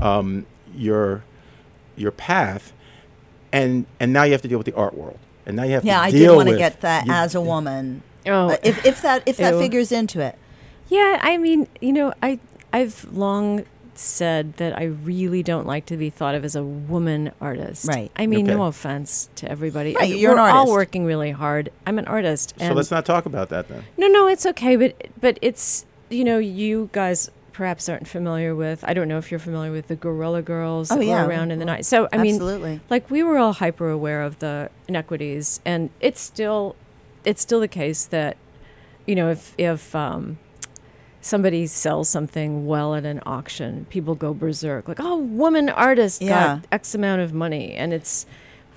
um, 0.00 0.46
your 0.74 1.22
your 1.96 2.10
path, 2.10 2.72
and 3.52 3.86
and 4.00 4.12
now 4.12 4.24
you 4.24 4.32
have 4.32 4.42
to 4.42 4.48
deal 4.48 4.58
with 4.58 4.66
the 4.66 4.74
art 4.74 4.94
world. 4.94 5.18
And 5.46 5.56
now 5.56 5.62
you 5.62 5.72
have 5.72 5.84
Yeah, 5.84 5.98
to 6.00 6.02
I 6.06 6.10
deal 6.10 6.32
did 6.32 6.36
want 6.36 6.48
to 6.50 6.58
get 6.58 6.80
that 6.82 7.06
you- 7.06 7.12
as 7.12 7.34
a 7.34 7.40
woman. 7.40 8.02
Oh, 8.26 8.50
Uh, 8.50 8.56
if, 8.62 8.84
if 8.84 9.00
that 9.02 9.22
if 9.26 9.36
that 9.38 9.54
Ew. 9.54 9.60
figures 9.60 9.92
into 9.92 10.20
it. 10.20 10.36
yeah. 10.88 11.18
I 11.22 11.38
mean, 11.38 11.68
you 11.80 11.92
know, 11.92 12.12
I 12.22 12.40
I've 12.72 13.06
long 13.12 13.64
said 13.98 14.54
that 14.58 14.76
I 14.78 14.84
really 14.84 15.42
don't 15.42 15.66
like 15.66 15.86
to 15.86 15.96
be 15.96 16.10
thought 16.10 16.34
of 16.34 16.44
as 16.44 16.54
a 16.54 16.62
woman 16.62 17.32
artist. 17.40 17.86
Right. 17.88 18.10
I 18.16 18.26
mean, 18.26 18.46
no 18.46 18.64
offense 18.64 19.28
to 19.36 19.50
everybody. 19.50 19.94
Right, 19.94 20.04
I 20.04 20.08
mean, 20.08 20.18
you're 20.18 20.32
an 20.32 20.38
we're 20.38 20.42
all 20.48 20.58
artist. 20.60 20.72
working 20.72 21.04
really 21.04 21.30
hard. 21.32 21.70
I'm 21.86 21.98
an 21.98 22.06
artist. 22.06 22.54
So 22.58 22.72
let's 22.72 22.90
not 22.90 23.04
talk 23.04 23.26
about 23.26 23.48
that 23.50 23.68
then. 23.68 23.84
No, 23.96 24.06
no, 24.08 24.26
it's 24.28 24.46
okay, 24.46 24.76
but 24.76 25.08
but 25.20 25.38
it's 25.42 25.84
you 26.10 26.24
know 26.24 26.38
you 26.38 26.90
guys 26.92 27.30
perhaps 27.52 27.88
aren't 27.88 28.06
familiar 28.06 28.54
with. 28.54 28.84
I 28.86 28.94
don't 28.94 29.08
know 29.08 29.18
if 29.18 29.30
you're 29.32 29.40
familiar 29.40 29.72
with 29.72 29.88
the 29.88 29.96
Guerrilla 29.96 30.42
Girls 30.42 30.92
Oh, 30.92 30.96
that 30.96 31.04
yeah. 31.04 31.22
were 31.24 31.28
around 31.28 31.50
in 31.50 31.58
the 31.58 31.64
night. 31.64 31.84
So 31.84 32.08
I 32.12 32.18
mean, 32.18 32.36
Absolutely. 32.36 32.80
like 32.88 33.10
we 33.10 33.22
were 33.24 33.36
all 33.36 33.54
hyper 33.54 33.90
aware 33.90 34.22
of 34.22 34.38
the 34.38 34.70
inequities, 34.86 35.60
and 35.64 35.90
it's 36.00 36.20
still 36.20 36.76
it's 37.24 37.42
still 37.42 37.58
the 37.60 37.66
case 37.68 38.04
that 38.06 38.36
you 39.06 39.16
know 39.16 39.28
if 39.30 39.54
if 39.58 39.94
um, 39.96 40.38
somebody 41.20 41.66
sells 41.66 42.08
something 42.08 42.66
well 42.66 42.94
at 42.94 43.04
an 43.04 43.20
auction, 43.26 43.86
people 43.90 44.14
go 44.14 44.32
berserk 44.34 44.88
like, 44.88 45.00
oh, 45.00 45.16
woman 45.16 45.68
artist 45.68 46.22
Yeah. 46.22 46.28
got 46.58 46.66
X 46.72 46.94
amount 46.94 47.22
of 47.22 47.32
money, 47.32 47.72
and 47.74 47.92
it's 47.92 48.24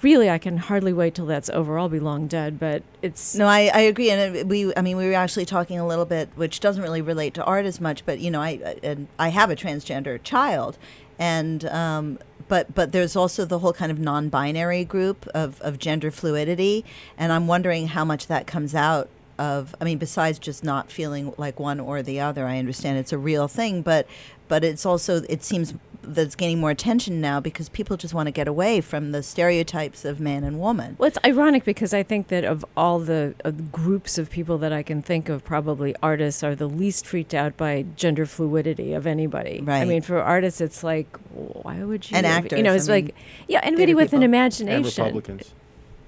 really 0.01 0.29
I 0.29 0.39
can 0.39 0.57
hardly 0.57 0.93
wait 0.93 1.13
till 1.13 1.27
that's 1.27 1.49
over. 1.51 1.77
I'll 1.77 1.87
be 1.87 1.99
long 1.99 2.25
dead, 2.27 2.59
but 2.59 2.81
it's 3.03 3.35
No, 3.35 3.45
I, 3.47 3.69
I 3.73 3.81
agree, 3.81 4.09
and 4.09 4.35
it, 4.35 4.47
we 4.47 4.73
I 4.75 4.81
mean 4.81 4.97
we 4.97 5.07
were 5.07 5.13
actually 5.13 5.45
talking 5.45 5.77
a 5.79 5.85
little 5.87 6.05
bit, 6.05 6.29
which 6.35 6.59
doesn't 6.59 6.81
really 6.81 7.01
relate 7.03 7.33
to 7.35 7.43
art 7.43 7.65
as 7.65 7.79
much, 7.79 8.05
but 8.05 8.19
you 8.19 8.31
know 8.31 8.41
I 8.41 8.49
I- 8.65 8.79
and 8.83 9.07
I 9.19 9.29
have 9.29 9.51
a 9.51 9.55
transgender 9.55 10.19
child, 10.23 10.77
and 11.19 11.63
um, 11.65 12.17
but 12.47 12.73
but 12.73 12.91
there's 12.91 13.15
also 13.15 13.45
the 13.45 13.59
whole 13.59 13.73
kind 13.73 13.91
of 13.91 13.99
non-binary 13.99 14.83
group 14.85 15.27
of 15.35 15.61
of 15.61 15.77
gender 15.77 16.09
fluidity, 16.09 16.83
and 17.15 17.31
I'm 17.31 17.45
wondering 17.45 17.89
how 17.89 18.03
much 18.03 18.25
that 18.25 18.47
comes 18.47 18.73
out 18.73 19.07
of. 19.41 19.75
I 19.81 19.83
mean, 19.85 19.97
besides 19.97 20.37
just 20.39 20.63
not 20.63 20.91
feeling 20.91 21.33
like 21.37 21.59
one 21.59 21.79
or 21.79 22.01
the 22.03 22.19
other, 22.19 22.45
I 22.45 22.57
understand 22.59 22.97
it's 22.99 23.13
a 23.13 23.17
real 23.17 23.47
thing, 23.47 23.81
but 23.81 24.07
but 24.47 24.63
it's 24.63 24.85
also 24.85 25.21
it 25.29 25.43
seems 25.43 25.73
that 26.03 26.23
it's 26.25 26.35
gaining 26.35 26.59
more 26.59 26.71
attention 26.71 27.21
now 27.21 27.39
because 27.39 27.69
people 27.69 27.95
just 27.95 28.13
want 28.13 28.25
to 28.27 28.31
get 28.31 28.47
away 28.47 28.81
from 28.81 29.11
the 29.11 29.21
stereotypes 29.21 30.03
of 30.03 30.19
man 30.19 30.43
and 30.43 30.59
woman. 30.59 30.95
Well, 30.97 31.07
it's 31.07 31.17
ironic 31.23 31.63
because 31.63 31.93
I 31.93 32.03
think 32.03 32.27
that 32.29 32.43
of 32.43 32.65
all 32.75 32.99
the 32.99 33.35
uh, 33.45 33.51
groups 33.51 34.17
of 34.17 34.29
people 34.31 34.57
that 34.59 34.73
I 34.73 34.83
can 34.83 35.01
think 35.03 35.29
of, 35.29 35.43
probably 35.43 35.95
artists 36.01 36.43
are 36.43 36.55
the 36.55 36.67
least 36.67 37.05
freaked 37.05 37.35
out 37.35 37.55
by 37.55 37.85
gender 37.95 38.25
fluidity 38.25 38.93
of 38.93 39.05
anybody. 39.05 39.61
Right. 39.63 39.81
I 39.81 39.85
mean, 39.85 40.01
for 40.01 40.19
artists, 40.19 40.59
it's 40.59 40.83
like, 40.83 41.07
why 41.33 41.83
would 41.83 42.09
you? 42.09 42.17
And 42.17 42.25
You 42.25 42.31
actors, 42.33 42.61
know, 42.63 42.73
it's 42.73 42.89
I 42.89 42.95
mean, 42.95 43.05
like, 43.05 43.15
yeah, 43.47 43.59
anybody 43.61 43.93
theater 43.93 43.95
with 43.97 44.13
an 44.13 44.21
people. 44.21 44.23
And 44.23 44.35
imagination. 44.35 45.03
Republicans. 45.05 45.53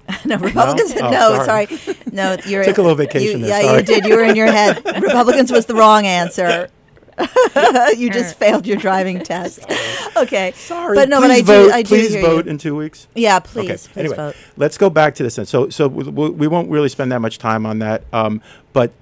No, 0.26 0.36
Republicans. 0.36 0.92
Oh, 1.00 1.10
No, 1.10 1.44
sorry. 1.44 1.66
sorry. 1.66 1.96
No, 2.12 2.36
you're 2.46 2.64
Took 2.64 2.78
a 2.78 2.82
little 2.82 2.96
vacation 2.96 3.40
you- 3.40 3.46
there, 3.46 3.60
Yeah, 3.62 3.66
sorry. 3.68 3.78
you 3.80 3.84
did. 3.84 4.04
You 4.06 4.16
were 4.16 4.24
in 4.24 4.36
your 4.36 4.50
head. 4.50 4.84
Republicans 5.02 5.50
was 5.50 5.66
the 5.66 5.74
wrong 5.74 6.06
answer. 6.06 6.68
you 7.96 8.10
just 8.10 8.36
failed 8.36 8.66
your 8.66 8.76
driving 8.76 9.20
test. 9.22 9.60
Okay. 10.16 10.52
Sorry, 10.56 10.96
But 10.96 11.08
no, 11.08 11.20
please 11.20 11.28
but 11.28 11.30
I 11.30 11.40
do. 11.40 11.44
vote, 11.66 11.72
I 11.72 11.82
do 11.82 11.88
please 11.88 12.14
vote 12.16 12.44
you. 12.46 12.50
in 12.50 12.58
two 12.58 12.74
weeks. 12.76 13.06
Yeah, 13.14 13.38
please. 13.38 13.64
okay. 13.64 13.92
Please 13.92 13.96
anyway, 13.96 14.16
vote. 14.16 14.36
let's 14.56 14.76
go 14.78 14.90
back 14.90 15.14
to 15.16 15.22
this. 15.22 15.34
So, 15.48 15.68
so 15.70 15.86
we, 15.88 16.04
we 16.04 16.30
we 16.30 16.48
won't 16.48 16.68
really 16.70 16.88
spend 16.88 17.12
that 17.12 17.20
much 17.20 17.38
time 17.38 17.66
on 17.66 17.78
that. 17.78 18.02
Um, 18.12 18.42
but 18.72 18.92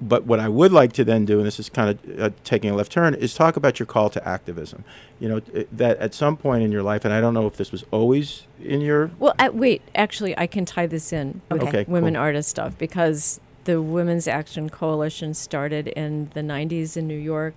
but 0.00 0.24
what 0.26 0.40
I 0.40 0.48
would 0.48 0.72
like 0.72 0.92
to 0.94 1.04
then 1.04 1.24
do, 1.24 1.38
and 1.38 1.46
this 1.46 1.58
is 1.58 1.68
kind 1.68 1.90
of 1.90 2.20
uh, 2.20 2.30
taking 2.44 2.70
a 2.70 2.74
left 2.74 2.92
turn, 2.92 3.14
is 3.14 3.34
talk 3.34 3.56
about 3.56 3.78
your 3.78 3.86
call 3.86 4.10
to 4.10 4.28
activism. 4.28 4.84
You 5.18 5.28
know, 5.28 5.40
t- 5.40 5.66
that 5.72 5.98
at 5.98 6.14
some 6.14 6.36
point 6.36 6.62
in 6.62 6.72
your 6.72 6.82
life, 6.82 7.04
and 7.04 7.12
I 7.12 7.20
don't 7.20 7.34
know 7.34 7.46
if 7.46 7.56
this 7.56 7.72
was 7.72 7.84
always 7.90 8.44
in 8.62 8.80
your. 8.80 9.10
Well, 9.18 9.34
uh, 9.38 9.50
wait, 9.52 9.82
actually, 9.94 10.36
I 10.38 10.46
can 10.46 10.64
tie 10.64 10.86
this 10.86 11.12
in 11.12 11.40
with 11.50 11.62
Okay, 11.62 11.84
women 11.88 12.14
cool. 12.14 12.22
artist 12.22 12.48
stuff 12.48 12.76
because 12.78 13.40
the 13.64 13.80
Women's 13.80 14.26
Action 14.26 14.68
Coalition 14.70 15.34
started 15.34 15.88
in 15.88 16.30
the 16.34 16.40
90s 16.40 16.96
in 16.96 17.06
New 17.06 17.18
York, 17.18 17.54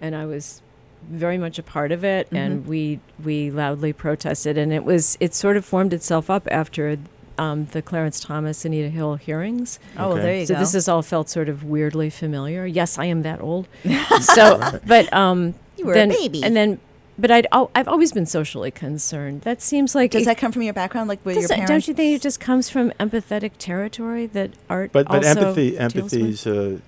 and 0.00 0.14
I 0.14 0.26
was 0.26 0.62
very 1.08 1.38
much 1.38 1.58
a 1.58 1.62
part 1.62 1.92
of 1.92 2.04
it, 2.04 2.28
and 2.32 2.66
we 2.66 3.00
we 3.22 3.50
loudly 3.50 3.92
protested, 3.92 4.58
and 4.58 4.72
it 4.72 4.84
was 4.84 5.16
it 5.20 5.34
sort 5.34 5.56
of 5.56 5.64
formed 5.64 5.92
itself 5.92 6.28
up 6.28 6.48
after 6.50 6.98
um, 7.38 7.66
the 7.66 7.82
Clarence 7.82 8.20
Thomas 8.20 8.64
Anita 8.64 8.88
Hill 8.88 9.16
hearings. 9.16 9.78
Oh, 9.96 10.08
well, 10.08 10.16
there 10.16 10.34
you 10.36 10.46
so 10.46 10.54
go. 10.54 10.58
So 10.58 10.60
this 10.60 10.72
has 10.74 10.88
all 10.88 11.02
felt 11.02 11.28
sort 11.28 11.48
of 11.48 11.64
weirdly 11.64 12.10
familiar. 12.10 12.66
Yes, 12.66 12.98
I 12.98 13.06
am 13.06 13.22
that 13.22 13.40
old. 13.40 13.68
so, 14.20 14.80
but 14.86 15.12
um, 15.12 15.54
You 15.76 15.86
were 15.86 15.92
a 15.92 15.94
then, 15.94 16.08
baby. 16.10 16.42
and 16.42 16.54
then, 16.56 16.80
but 17.18 17.30
I'd 17.30 17.46
oh, 17.52 17.70
I've 17.74 17.88
always 17.88 18.12
been 18.12 18.26
socially 18.26 18.70
concerned. 18.70 19.42
That 19.42 19.60
seems 19.62 19.94
like 19.94 20.10
Does 20.12 20.22
it- 20.22 20.26
that 20.26 20.38
come 20.38 20.52
from 20.52 20.62
your 20.62 20.74
background, 20.74 21.08
like 21.08 21.24
with 21.24 21.36
your 21.36 21.48
parents? 21.48 21.68
don't 21.70 21.88
you 21.88 21.94
think 21.94 22.14
it 22.16 22.22
just 22.22 22.40
comes 22.40 22.68
from 22.70 22.90
empathetic 22.92 23.52
territory 23.58 24.26
that 24.26 24.50
art 24.70 24.92
But 24.92 25.08
but 25.08 25.24
also 25.24 25.40
empathy 25.40 25.70
deals 25.70 25.80
empathy 25.80 26.28
is 26.28 26.46
uh, 26.46 26.78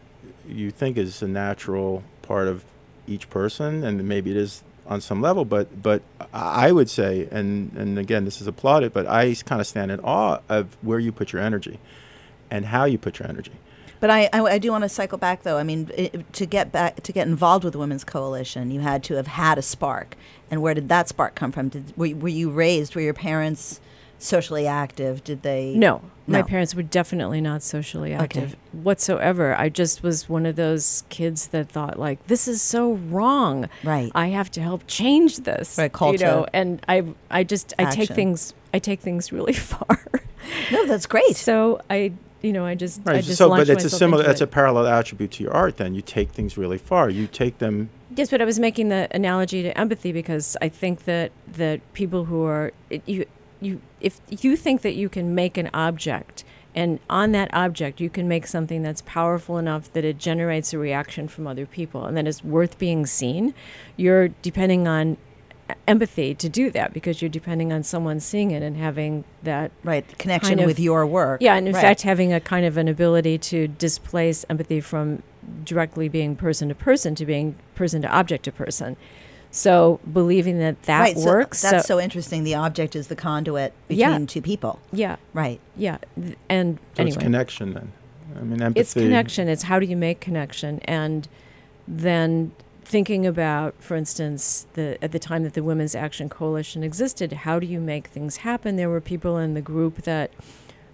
you 0.49 0.71
think 0.71 0.97
is 0.97 1.23
a 1.23 1.29
natural 1.29 2.03
part 2.23 2.49
of 2.49 2.65
each 3.09 3.29
person, 3.31 3.83
and 3.85 4.07
maybe 4.07 4.31
it 4.31 4.37
is 4.37 4.63
on 4.91 5.01
some 5.01 5.23
level. 5.23 5.47
But 5.47 5.83
but 5.83 6.03
I 6.35 6.73
would 6.73 6.91
say, 6.91 7.29
and 7.31 7.73
and 7.75 7.99
again, 7.99 8.27
this 8.27 8.41
is 8.41 8.47
applauded, 8.47 8.93
but 8.93 9.07
I 9.07 9.35
kind 9.47 9.61
of 9.61 9.67
stand 9.67 9.91
in 9.91 10.01
awe 10.01 10.41
of 10.49 10.77
where 10.83 10.99
you 10.99 11.13
put 11.13 11.33
your 11.33 11.41
energy, 11.41 11.79
and 12.51 12.67
how 12.67 12.85
you 12.85 12.99
put 12.99 13.19
your 13.21 13.29
energy. 13.29 13.53
But 14.01 14.09
I, 14.09 14.31
I, 14.33 14.41
I 14.41 14.59
do 14.59 14.71
want 14.73 14.83
to 14.83 14.89
cycle 14.89 15.19
back 15.19 15.43
though. 15.43 15.59
I 15.59 15.63
mean, 15.63 15.91
i 15.97 16.11
to 16.33 16.47
get 16.47 16.73
back 16.73 17.03
to 17.03 17.13
get 17.13 17.29
involved 17.29 17.65
with 17.65 17.75
the 17.75 17.79
Women's 17.79 18.05
Coalition, 18.05 18.71
you 18.71 18.81
had 18.81 19.05
to 19.05 19.15
have 19.15 19.29
had 19.29 19.59
a 19.59 19.63
spark. 19.63 20.17
And 20.51 20.63
where 20.63 20.75
did 20.75 20.89
that 20.89 21.09
spark 21.09 21.35
come 21.35 21.53
from? 21.53 21.69
Did, 21.69 21.97
were, 21.97 22.09
were 22.17 22.29
you 22.29 22.51
raised? 22.51 22.95
Were 22.95 23.03
your 23.03 23.15
parents 23.15 23.81
socially 24.21 24.67
active? 24.67 25.25
Did 25.25 25.43
they? 25.43 25.75
No, 25.75 26.03
my 26.27 26.43
parents 26.43 26.75
were 26.77 26.83
definitely 26.85 27.41
not 27.41 27.63
socially 27.63 28.15
Okay. 28.15 28.23
active 28.23 28.57
whatsoever. 28.73 29.57
I 29.57 29.69
just 29.69 30.03
was 30.03 30.29
one 30.29 30.47
of 30.47 30.55
those 30.57 31.03
kids 31.09 31.49
that 31.49 31.69
thought 31.69 31.99
like, 31.99 32.25
"This 32.29 32.47
is 32.47 32.63
so 32.63 32.93
wrong. 32.93 33.69
Right. 33.83 34.13
I 34.15 34.29
have 34.29 34.51
to 34.53 34.61
help 34.63 34.83
change 34.87 35.39
this." 35.39 35.77
Right, 35.79 35.93
call 35.93 36.13
you 36.13 36.19
know, 36.19 36.47
and 36.53 36.81
I, 36.89 37.05
I 37.31 37.43
just, 37.45 37.75
I 37.79 37.87
take 37.87 38.11
things, 38.11 38.55
I 38.73 38.79
take 38.79 39.01
things 39.01 39.33
really 39.33 39.53
far. 39.73 40.01
no, 40.71 40.87
that's 40.87 41.07
great. 41.07 41.37
so 41.37 41.81
I, 41.91 42.13
you 42.43 42.53
know, 42.53 42.65
I 42.65 42.75
just, 42.75 43.01
I 43.07 43.13
Right. 43.15 43.25
just 43.25 43.39
So, 43.39 43.49
but 43.49 43.57
launched 43.57 43.71
it's 43.71 43.83
a 43.83 43.87
myself 43.87 43.99
similar. 43.99 44.23
into 44.23 44.29
That's 44.29 44.41
it. 44.41 44.45
a 44.45 44.47
parallel 44.49 44.87
attribute 44.87 45.33
to 45.33 45.43
your 45.43 45.53
art. 45.53 45.77
Then 45.79 45.95
you 45.95 46.03
take 46.03 46.31
things 46.31 46.57
really 46.57 46.79
far. 46.79 47.11
You 47.11 47.27
take 47.27 47.59
them. 47.59 47.91
Yes, 48.17 48.31
but 48.31 48.41
I 48.41 48.45
was 48.45 48.59
making 48.59 48.89
the 48.89 49.09
analogy 49.11 49.63
to 49.63 49.77
empathy 49.79 50.13
because 50.13 50.57
I 50.63 50.69
think 50.69 51.05
that 51.05 51.33
that 51.53 51.81
people 51.93 52.25
who 52.27 52.45
are 52.45 52.73
it, 52.91 53.03
you 53.07 53.25
you 53.61 53.81
if 54.01 54.21
you 54.29 54.57
think 54.57 54.83
that 54.83 54.95
you 54.95 55.09
can 55.09 55.35
make 55.35 55.57
an 55.59 55.69
object 55.75 56.45
and 56.75 56.99
on 57.11 57.33
that 57.33 57.53
object 57.53 58.01
you 58.01 58.09
can 58.09 58.27
make 58.29 58.47
something 58.47 58.83
that's 58.83 59.03
powerful 59.03 59.59
enough 59.59 59.93
that 59.93 60.05
it 60.05 60.19
generates 60.19 60.73
a 60.73 60.79
reaction 60.79 61.29
from 61.29 61.47
other 61.47 61.67
people 61.67 62.05
and 62.07 62.17
that 62.17 62.27
is 62.27 62.43
worth 62.45 62.79
being 62.79 63.05
seen, 63.07 63.53
you're 63.97 64.29
depending 64.29 64.87
on 64.89 65.17
empathy 65.87 66.35
to 66.35 66.49
do 66.49 66.71
that 66.71 66.93
because 66.93 67.23
you're 67.23 67.29
depending 67.29 67.73
on 67.73 67.83
someone 67.83 68.19
seeing 68.19 68.51
it 68.51 68.61
and 68.63 68.77
having 68.77 69.25
that 69.45 69.71
right. 69.85 70.07
Connection 70.19 70.51
kind 70.57 70.61
of- 70.61 70.67
with 70.67 70.81
your 70.81 71.07
work. 71.07 71.41
yeah, 71.41 71.55
and 71.55 71.69
in 71.69 71.75
Right. 71.75 71.81
fact, 71.81 72.03
having 72.03 72.33
a 72.33 72.41
kind 72.41 72.67
of 72.67 72.77
an 72.77 72.89
ability 72.89 73.39
to 73.39 73.69
displace 73.69 74.45
empathy 74.51 74.81
from 74.81 75.23
directly 75.65 76.09
being 76.09 76.35
person 76.35 76.69
to 76.69 76.75
person 76.75 77.15
to 77.15 77.25
being 77.27 77.55
person 77.75 78.03
to 78.03 78.09
object 78.13 78.45
to 78.45 78.53
person. 78.53 78.97
So 79.51 79.99
believing 80.13 80.59
that 80.61 80.83
that 80.85 81.01
right. 81.01 81.19
so 81.19 81.27
works. 81.27 81.63
that's 81.63 81.87
so, 81.87 81.97
so 81.97 82.01
interesting. 82.01 82.45
The 82.45 82.55
object 82.55 82.95
is 82.95 83.09
the 83.09 83.17
conduit 83.17 83.73
Yeah. 83.89 84.11
between 84.11 84.27
two 84.27 84.43
people. 84.43 84.79
yeah, 84.93 85.17
Right. 85.35 85.61
yeah, 85.77 85.99
and 86.49 86.79
So 86.97 87.03
it's 87.05 87.17
connection. 87.17 87.75
Then, 87.75 87.93
I 88.37 88.41
mean, 88.43 88.63
empathy. 88.63 88.81
it's 88.81 88.95
connection. 88.95 89.49
It's 89.49 89.65
how 89.65 89.79
do 89.81 89.87
you 89.87 89.97
make 89.97 90.21
connection, 90.21 90.79
and 90.85 91.27
then 91.89 92.53
thinking 92.85 93.27
about, 93.27 93.75
for 93.81 93.97
instance, 93.97 94.67
the 94.75 95.03
at 95.03 95.11
the 95.13 95.19
time 95.19 95.43
that 95.43 95.55
the 95.55 95.63
Women's 95.65 95.95
Action 95.95 96.29
Coalition 96.29 96.83
existed, 96.85 97.33
how 97.33 97.59
do 97.59 97.67
you 97.67 97.81
make 97.81 98.07
things 98.09 98.39
happen? 98.39 98.77
There 98.77 98.89
were 98.89 99.01
people 99.01 99.37
in 99.37 99.55
the 99.55 99.61
group 99.61 100.03
that 100.03 100.31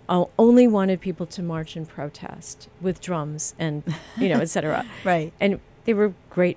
uh, 0.09 0.25
only 0.39 0.67
wanted 0.69 1.01
people 1.01 1.27
to 1.27 1.43
march 1.43 1.77
and 1.77 1.87
protest 1.89 2.69
with 2.81 3.01
drums 3.01 3.55
and 3.59 3.83
you 4.17 4.29
know, 4.31 4.41
et 4.41 4.49
cetera. 4.49 4.87
Right. 5.05 5.33
and 5.41 5.61
they 5.85 5.95
were 5.95 6.15
great 6.31 6.57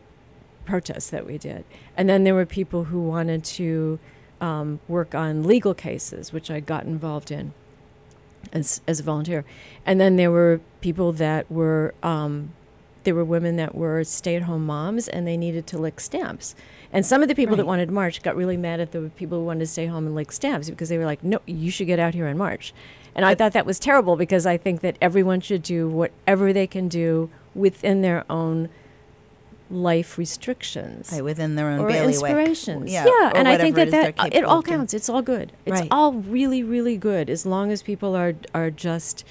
protests 0.70 1.10
that 1.10 1.26
we 1.26 1.38
did. 1.38 1.66
And 1.98 2.08
then 2.08 2.24
there 2.24 2.36
were 2.36 2.46
people 2.46 2.86
who 2.86 3.02
wanted 3.02 3.44
to 3.44 4.00
um, 4.40 4.80
work 4.88 5.16
on 5.16 5.44
legal 5.44 5.74
cases, 5.74 6.32
which 6.32 6.52
I 6.52 6.60
got 6.60 6.86
involved 6.86 7.32
in 7.32 7.54
as 8.54 8.82
as 8.88 9.00
a 9.00 9.04
volunteer. 9.04 9.44
And 9.86 10.00
then 10.00 10.16
there 10.16 10.32
were 10.32 10.62
people 10.80 11.12
that 11.14 11.52
were 11.52 11.94
um, 12.04 12.54
there 13.04 13.16
were 13.16 13.26
women 13.26 13.56
that 13.56 13.74
were 13.74 14.04
stay 14.04 14.36
at 14.36 14.44
home 14.44 14.66
moms 14.66 15.08
and 15.08 15.26
they 15.26 15.38
needed 15.38 15.66
to 15.68 15.78
lick 15.78 16.00
stamps. 16.00 16.56
And 16.94 17.06
some 17.06 17.22
of 17.22 17.28
the 17.28 17.36
people 17.36 17.56
that 17.56 17.66
wanted 17.66 17.88
to 17.88 17.92
march 17.92 18.22
got 18.22 18.36
really 18.36 18.58
mad 18.58 18.80
at 18.80 18.92
the 18.92 19.12
people 19.16 19.40
who 19.40 19.46
wanted 19.46 19.62
to 19.62 19.68
stay 19.68 19.88
home 19.88 20.06
and 20.06 20.16
lick 20.16 20.32
stamps 20.32 20.70
because 20.70 20.90
they 20.90 20.98
were 20.98 21.06
like, 21.06 21.24
"No, 21.24 21.40
you 21.48 21.72
should 21.72 21.88
get 21.88 22.00
out 22.00 22.14
here 22.14 22.28
and 22.28 22.38
march." 22.38 22.74
And 23.16 23.26
I 23.26 23.34
thought 23.36 23.54
that 23.54 23.66
was 23.66 23.80
terrible 23.80 24.16
because 24.16 24.46
I 24.46 24.58
think 24.58 24.82
that 24.82 24.98
everyone 25.02 25.42
should 25.42 25.64
do 25.64 25.90
whatever 25.90 26.54
they 26.54 26.68
can 26.68 26.88
do 26.88 27.30
within 27.56 28.02
their 28.02 28.24
own 28.30 28.70
life 29.72 30.18
restrictions 30.18 31.10
Right. 31.12 31.24
Within 31.24 31.56
their 31.56 31.70
own 31.70 31.80
or 31.80 31.90
inspirations. 31.92 32.92
Yeah. 32.92 33.06
Yeah, 33.06 33.30
or 33.30 33.38
and 33.38 33.48
I 33.48 33.58
think 33.58 33.76
that 33.76 33.90
it 33.90 33.92
that 33.92 34.08
it 34.10 34.16
capable 34.32 34.50
all 34.50 34.64
counts. 34.64 34.94
It's 34.94 35.10
all 35.10 35.22
good. 35.22 35.52
It's 35.66 35.82
Right. 35.82 35.88
all 35.92 36.14
really, 36.14 36.64
really 36.64 36.98
good 36.98 37.30
as 37.30 37.46
long 37.46 37.72
as 37.72 37.82
people 37.84 38.16
are 38.16 38.34
are 38.54 38.72
just 38.72 39.24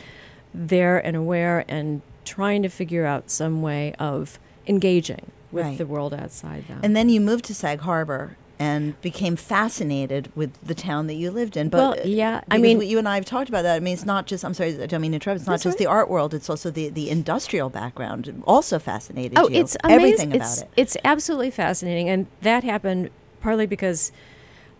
there 0.54 0.98
and 1.04 1.16
aware 1.16 1.64
and 1.68 2.02
trying 2.24 2.62
to 2.62 2.68
figure 2.68 3.04
out 3.04 3.30
some 3.30 3.62
way 3.62 3.94
of 3.98 4.38
engaging 4.66 5.30
with 5.50 5.64
Right. 5.64 5.78
the 5.78 5.86
world 5.86 6.12
outside 6.14 6.68
them. 6.68 6.80
And 6.82 6.94
then 6.94 7.08
you 7.08 7.20
moved 7.20 7.44
to 7.46 7.54
Sag 7.54 7.80
Harbor 7.80 8.36
and 8.58 9.00
became 9.02 9.36
fascinated 9.36 10.32
with 10.34 10.60
the 10.66 10.74
town 10.74 11.06
that 11.06 11.14
you 11.14 11.30
lived 11.30 11.56
in. 11.56 11.68
But 11.68 11.78
Well, 11.78 11.92
uh, 11.92 12.02
yeah, 12.04 12.40
I 12.50 12.58
mean- 12.58 12.80
you 12.80 12.98
and 12.98 13.08
I 13.08 13.14
have 13.14 13.24
talked 13.24 13.48
about 13.48 13.62
that. 13.62 13.76
I 13.76 13.80
mean, 13.80 13.94
it's 13.94 14.04
not 14.04 14.26
just. 14.26 14.44
I'm 14.44 14.54
sorry, 14.54 14.80
I 14.82 14.86
don't 14.86 15.00
mean 15.00 15.12
to 15.12 15.16
interrupt. 15.16 15.40
It's 15.40 15.46
not 15.46 15.60
just 15.60 15.76
all 15.76 15.78
the 15.78 15.86
art 15.86 16.10
world. 16.10 16.34
It's 16.34 16.50
also 16.50 16.70
the 16.70 16.88
the 16.88 17.10
industrial 17.10 17.70
background. 17.70 18.42
Also 18.46 18.78
fascinated 18.78 19.38
oh, 19.38 19.48
you. 19.48 19.60
it's 19.60 19.76
amazing. 19.84 20.00
everything 20.00 20.32
it's, 20.32 20.58
about 20.58 20.68
it. 20.68 20.80
It's 20.80 20.96
absolutely 21.04 21.50
fascinating, 21.50 22.08
and 22.08 22.26
that 22.42 22.64
happened 22.64 23.10
partly 23.40 23.66
because 23.66 24.10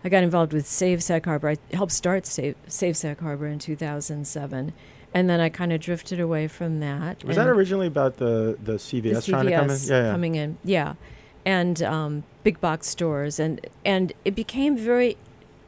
I 0.03 0.09
got 0.09 0.23
involved 0.23 0.53
with 0.53 0.67
Save 0.67 1.03
Sag 1.03 1.25
Harbor. 1.25 1.49
I 1.49 1.57
helped 1.73 1.91
start 1.91 2.25
Save 2.25 2.55
Save 2.67 2.97
Sag 2.97 3.19
Harbor 3.19 3.47
in 3.47 3.59
2007, 3.59 4.73
and 5.13 5.29
then 5.29 5.39
I 5.39 5.49
kind 5.49 5.73
of 5.73 5.79
drifted 5.79 6.19
away 6.19 6.47
from 6.47 6.79
that. 6.79 7.23
Was 7.23 7.37
that 7.37 7.47
originally 7.47 7.87
about 7.87 8.17
the 8.17 8.57
the 8.61 8.73
CVS, 8.73 9.25
the 9.25 9.31
trying 9.31 9.45
to 9.45 9.51
come 9.51 9.69
in? 9.69 9.77
Yeah, 9.77 10.03
yeah. 10.03 10.11
coming 10.11 10.35
in, 10.35 10.57
yeah, 10.63 10.93
and 11.49 11.81
um, 11.81 12.23
big 12.43 12.61
box 12.61 12.87
stores, 12.87 13.39
and 13.39 13.65
and 13.83 14.13
it 14.23 14.35
became 14.35 14.77
very, 14.77 15.17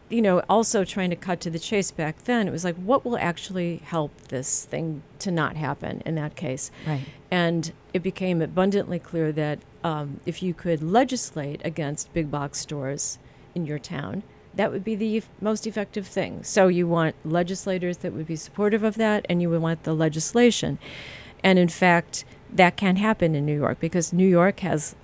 you 0.09 0.21
know, 0.21 0.43
also 0.47 0.85
trying 0.85 1.09
to 1.09 1.15
cut 1.15 1.41
to 1.41 1.49
the 1.49 1.57
chase 1.57 1.89
back 1.89 2.25
then. 2.25 2.47
It 2.47 2.51
was 2.51 2.63
like, 2.63 2.75
what 2.75 3.03
will 3.03 3.17
actually 3.17 3.77
help 3.77 4.11
this 4.27 4.63
thing 4.63 5.01
to 5.17 5.31
not 5.31 5.55
happen 5.55 6.03
in 6.05 6.13
that 6.15 6.35
case? 6.35 6.69
right. 6.85 7.01
And 7.31 7.71
it 7.95 8.03
became 8.03 8.43
abundantly 8.43 8.99
clear 8.99 9.31
that 9.31 9.57
um, 9.83 10.19
if 10.23 10.43
you 10.43 10.53
could 10.53 10.83
legislate 10.83 11.61
against 11.65 12.13
big 12.13 12.29
box 12.29 12.59
stores 12.59 13.17
in 13.55 13.65
your 13.65 13.79
town, 13.79 14.21
that 14.53 14.71
would 14.71 14.83
be 14.83 14.95
the 14.95 15.23
most 15.39 15.65
effective 15.65 16.05
thing. 16.05 16.43
So 16.43 16.67
you 16.67 16.87
want 16.87 17.15
legislators 17.25 17.97
that 17.97 18.13
would 18.13 18.27
be 18.27 18.35
supportive 18.35 18.83
of 18.83 18.95
that, 18.95 19.25
and 19.27 19.41
you 19.41 19.49
would 19.49 19.63
want 19.63 19.81
the 19.81 19.95
legislation. 19.95 20.77
And 21.43 21.57
in 21.57 21.69
fact, 21.69 22.23
that 22.53 22.77
can't 22.77 22.99
happen 22.99 23.33
in 23.33 23.47
New 23.47 23.57
York 23.57 23.79
because 23.79 24.13
New 24.13 24.27
York 24.27 24.59
has 24.59 24.95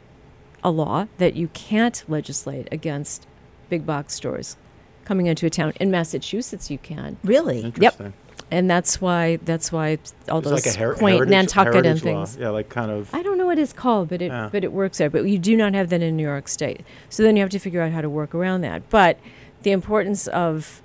a 0.68 0.70
law 0.72 1.08
that 1.18 1.36
you 1.38 1.48
can't 1.54 2.04
legislate 2.10 2.68
against 2.74 3.26
big 3.70 3.86
box 3.86 4.14
stores 4.14 4.58
coming 5.06 5.26
into 5.28 5.46
a 5.46 5.50
town. 5.50 5.72
In 5.80 5.90
Massachusetts, 5.90 6.70
you 6.70 6.78
can, 6.78 7.16
Really. 7.24 7.62
Interesting. 7.62 8.12
and 8.52 8.70
that's 8.70 9.00
why 9.00 9.38
that's 9.46 9.72
why 9.72 9.98
all 10.30 10.40
It's 10.40 10.50
those 10.50 10.66
like 10.66 10.76
a 10.76 10.78
her- 10.80 10.94
quaint 10.96 11.16
heritage, 11.20 11.32
Nantucket 11.32 11.76
and 11.76 11.86
heritage 11.86 12.04
law. 12.04 12.26
things. 12.26 12.38
Yeah, 12.38 12.50
like 12.50 12.68
kind 12.68 12.92
of. 12.92 13.10
I 13.14 13.24
don't 13.24 13.38
know 13.38 13.46
what 13.46 13.58
it's 13.58 13.72
called, 13.72 14.10
but 14.10 14.22
it 14.22 14.28
Yeah. 14.28 14.50
but 14.52 14.66
it 14.66 14.74
works 14.74 14.98
there. 14.98 15.10
But 15.10 15.24
you 15.24 15.40
do 15.40 15.56
not 15.56 15.74
have 15.74 15.88
that 15.90 16.02
in 16.02 16.18
New 16.18 16.24
York 16.24 16.50
State. 16.50 16.82
So 17.10 17.24
then 17.24 17.38
you 17.38 17.42
have 17.42 17.50
to 17.52 17.60
figure 17.60 17.82
out 17.82 17.92
how 17.94 18.02
to 18.02 18.10
work 18.10 18.36
around 18.36 18.60
that. 18.62 18.90
But 18.90 19.18
the 19.64 19.72
importance 19.72 20.28
of 20.28 20.82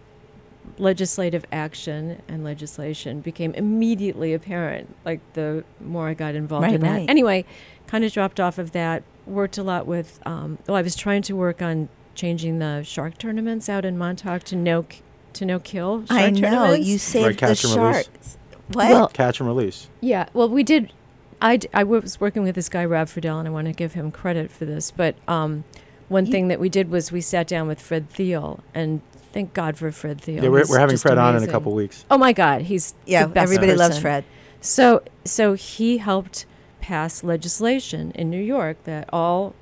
legislative 0.79 1.45
action 1.53 2.23
and 2.29 2.45
legislation 2.45 3.21
became 3.21 3.53
immediately 3.55 4.33
apparent. 4.33 4.95
Like 5.05 5.21
the 5.35 5.65
more 5.81 6.09
I 6.09 6.15
got 6.15 6.35
involved 6.37 6.65
Right, 6.67 6.75
in 6.77 6.81
that. 6.83 6.91
right. 6.91 7.11
Anyway, 7.11 7.45
kind 7.89 8.05
of 8.05 8.13
dropped 8.13 8.39
off 8.39 8.59
of 8.59 8.71
that. 8.73 9.03
Worked 9.27 9.59
a 9.59 9.63
lot 9.63 9.87
with. 9.87 10.21
Um, 10.27 10.59
well, 10.67 10.77
I 10.77 10.83
was 10.83 10.97
trying 10.97 11.23
to 11.23 11.37
work 11.37 11.63
on 11.63 11.89
changing 12.15 12.59
the 12.59 12.83
shark 12.83 13.19
tournaments 13.19 13.69
out 13.69 13.85
in 13.85 13.97
Montauk 13.97 14.43
to 14.45 14.57
no 14.57 14.83
k- 14.85 15.01
to 15.35 15.45
no 15.47 15.59
kill. 15.61 16.05
Shark 16.07 16.21
I 16.21 16.31
know 16.31 16.41
tournaments. 16.41 16.87
you 16.89 16.99
saved 16.99 17.29
the 17.31 17.35
catch 17.35 17.65
and 17.65 17.75
release. 17.77 18.05
sharks. 18.05 18.39
What? 18.73 18.91
Well, 18.91 19.09
Catch 19.09 19.41
and 19.41 19.49
release. 19.49 19.89
Yeah, 20.01 20.29
well, 20.35 20.49
we 20.49 20.63
did. 20.63 20.93
I, 21.41 21.57
d- 21.57 21.69
I 21.75 21.83
was 21.85 22.21
working 22.21 22.43
with 22.43 22.55
this 22.55 22.69
guy 22.69 22.85
Rob 22.85 23.09
Friedel, 23.09 23.39
and 23.39 23.47
I 23.49 23.51
want 23.51 23.67
to 23.67 23.73
give 23.73 23.93
him 23.95 24.11
credit 24.11 24.51
for 24.51 24.65
this. 24.65 24.91
But 24.91 25.15
um, 25.29 25.65
one 26.09 26.27
You- 26.27 26.33
thing 26.33 26.49
that 26.49 26.59
we 26.61 26.69
did 26.69 26.91
was 26.91 27.11
we 27.13 27.21
sat 27.21 27.47
down 27.47 27.67
with 27.69 27.81
Fred 27.81 28.09
Thiel, 28.11 28.61
and 28.75 29.03
thank 29.33 29.53
God 29.55 29.77
for 29.77 29.91
Fred 29.93 30.21
Thiel. 30.21 30.43
Yeah, 30.45 30.51
we're, 30.51 30.65
we're 30.69 30.79
having 30.79 30.95
just 30.95 31.03
Fred 31.03 31.19
on 31.19 31.37
in 31.37 31.43
a 31.43 31.47
couple 31.49 31.73
weeks. 31.75 32.05
Oh 32.11 32.19
my 32.19 32.33
God, 32.33 32.63
he's 32.63 32.95
Yeah, 33.07 33.23
the 33.27 33.29
best 33.35 33.45
everybody 33.45 33.75
loves. 33.75 33.99
Fred. 33.99 34.25
So 34.61 35.03
so 35.25 35.55
he 35.55 35.99
helped 35.99 36.47
pass 36.83 37.25
legislation 37.25 38.11
in 38.11 38.29
New 38.29 38.43
York 38.43 38.85
that 38.85 39.09
all 39.13 39.55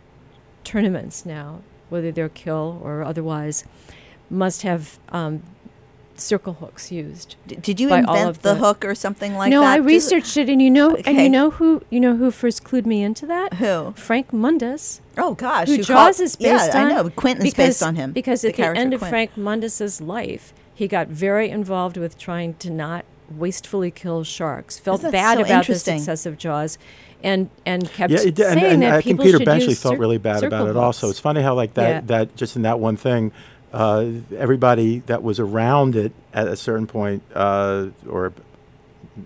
tournaments 0.65 1.25
now, 1.25 1.61
whether 1.89 2.11
they're 2.11 2.29
kill 2.29 2.81
or 2.83 3.05
otherwise, 3.05 3.65
must 4.29 4.63
have 4.63 4.99
um, 5.11 5.43
circle 6.17 6.55
hooks 6.55 6.91
used. 6.91 7.37
D- 7.47 7.57
did 7.57 7.79
you 7.79 7.93
invent 7.93 8.43
the, 8.43 8.55
the- 8.55 8.55
hook 8.57 8.85
or 8.85 8.95
something 8.95 9.35
like 9.35 9.51
no, 9.51 9.61
that? 9.61 9.67
No, 9.67 9.71
I 9.71 9.77
researched 9.77 10.37
it, 10.37 10.49
and 10.49 10.61
you 10.63 10.71
know, 10.71 10.97
and 10.97 11.17
you 11.19 11.29
know 11.29 11.51
who 11.51 11.83
you 11.91 12.01
know 12.01 12.17
who 12.17 12.31
first 12.31 12.65
clued 12.65 12.87
me 12.87 13.03
into 13.03 13.27
that? 13.27 13.55
Who? 13.55 13.93
Frank 13.97 14.33
Mundus. 14.33 15.01
Oh 15.19 15.35
gosh, 15.35 15.69
who 15.69 15.79
Jaws 15.79 16.17
call- 16.17 16.25
is 16.25 16.37
based 16.37 16.75
yeah, 16.75 16.81
on. 16.81 16.87
I 16.87 16.95
know. 16.95 17.11
Quentin's 17.11 17.51
because, 17.51 17.67
based 17.67 17.83
on 17.83 17.97
him. 17.97 18.13
Because 18.13 18.43
the 18.43 18.49
at 18.49 18.57
the 18.57 18.79
end 18.79 18.95
of 18.95 19.01
Quint. 19.01 19.11
Frank 19.11 19.37
Mundus's 19.37 20.01
life, 20.01 20.53
he 20.75 20.89
got 20.89 21.09
very 21.09 21.51
involved 21.51 21.97
with 21.97 22.17
trying 22.19 22.55
to 22.55 22.71
not 22.71 23.05
wastefully 23.31 23.91
kill 23.91 24.25
sharks. 24.25 24.79
Felt 24.79 25.03
bad 25.03 25.39
so 25.39 25.45
about 25.45 25.67
the 25.67 25.75
success 25.77 26.27
of 26.27 26.37
Jaws, 26.37 26.79
and 27.23 27.51
and 27.67 27.91
kept 27.93 28.13
Yeah, 28.13 28.21
it 28.21 28.35
did, 28.35 28.47
and, 28.47 28.61
saying 28.61 28.73
and 28.75 28.83
that 28.83 28.93
I 28.93 29.01
think 29.01 29.05
people 29.19 29.25
Peter 29.27 29.39
should 29.39 29.45
Benchley 29.47 29.75
felt 29.75 29.95
cir- 29.95 30.01
really 30.01 30.19
bad 30.19 30.43
about 30.45 30.69
it 30.69 30.77
also. 30.77 31.07
hooks. 31.09 31.15
It's 31.19 31.21
funny 31.21 31.43
how 31.43 31.55
like 31.55 31.75
that 31.75 31.89
Yeah. 31.89 32.01
that 32.07 32.37
just 32.37 32.57
in 32.57 32.63
that 32.63 32.79
one 32.81 32.97
thing, 32.97 33.33
uh, 33.73 34.07
everybody 34.37 35.01
that 35.07 35.23
was 35.23 35.39
around 35.41 35.97
it 35.97 36.13
at 36.35 36.49
a 36.49 36.57
certain 36.57 36.87
point, 36.87 37.23
uh, 37.35 37.87
or 38.09 38.33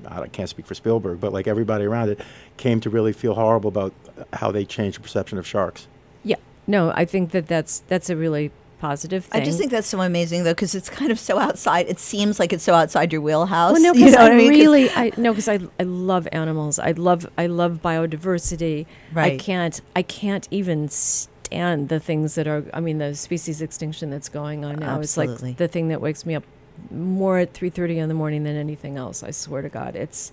I 0.06 0.26
can't 0.28 0.48
speak 0.48 0.66
for 0.66 0.74
Spielberg, 0.74 1.20
but 1.20 1.32
like 1.32 1.46
everybody 1.46 1.84
around 1.84 2.08
it 2.10 2.20
came 2.56 2.80
to 2.80 2.90
really 2.90 3.12
feel 3.12 3.34
horrible 3.34 3.68
about 3.68 3.92
how 4.32 4.50
they 4.50 4.64
changed 4.64 4.98
the 4.98 5.02
perception 5.02 5.38
of 5.38 5.46
sharks. 5.46 5.86
Yeah, 6.24 6.36
no, 6.66 6.90
I 6.94 7.04
think 7.04 7.30
that 7.32 7.46
that's 7.46 7.80
that's 7.88 8.10
a 8.10 8.16
really 8.16 8.50
positive 8.84 9.24
thing. 9.24 9.40
I 9.40 9.44
just 9.44 9.56
think 9.56 9.70
that's 9.70 9.86
so 9.86 10.02
amazing 10.02 10.44
though, 10.44 10.52
because 10.52 10.74
it's 10.74 10.90
kind 10.90 11.10
of 11.10 11.18
so 11.18 11.38
outside. 11.38 11.86
It 11.88 11.98
seems 11.98 12.38
like 12.38 12.52
it's 12.52 12.64
so 12.64 12.74
outside 12.74 13.12
your 13.14 13.22
wheelhouse. 13.22 13.72
Well, 13.72 13.82
no, 13.82 13.94
you 13.98 14.10
know 14.10 14.18
I, 14.18 14.32
I 14.32 14.36
mean? 14.36 14.50
really, 14.50 14.90
I 14.90 15.10
no, 15.16 15.32
because 15.32 15.48
I, 15.48 15.58
I 15.80 15.84
love 15.84 16.28
animals. 16.32 16.78
I 16.78 16.90
love, 16.90 17.26
I 17.38 17.46
love 17.46 17.80
biodiversity. 17.82 18.84
Right. 19.14 19.32
I 19.32 19.36
can't, 19.38 19.80
I 19.96 20.02
can't 20.02 20.46
even 20.50 20.90
stand 20.90 21.88
the 21.88 21.98
things 21.98 22.34
that 22.34 22.46
are. 22.46 22.66
I 22.74 22.80
mean, 22.80 22.98
the 22.98 23.14
species 23.14 23.62
extinction 23.62 24.10
that's 24.10 24.28
going 24.28 24.66
on 24.66 24.76
now 24.76 25.00
is 25.00 25.16
like 25.16 25.56
the 25.56 25.68
thing 25.68 25.88
that 25.88 26.02
wakes 26.02 26.26
me 26.26 26.34
up 26.34 26.44
more 26.90 27.38
at 27.38 27.54
three 27.54 27.70
thirty 27.70 27.98
in 27.98 28.08
the 28.10 28.14
morning 28.14 28.44
than 28.44 28.54
anything 28.54 28.98
else. 28.98 29.22
I 29.22 29.30
swear 29.30 29.62
to 29.62 29.70
God, 29.70 29.96
it's, 29.96 30.30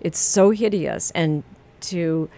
it's 0.00 0.18
so 0.18 0.52
hideous, 0.52 1.10
and 1.10 1.42
to 1.82 2.30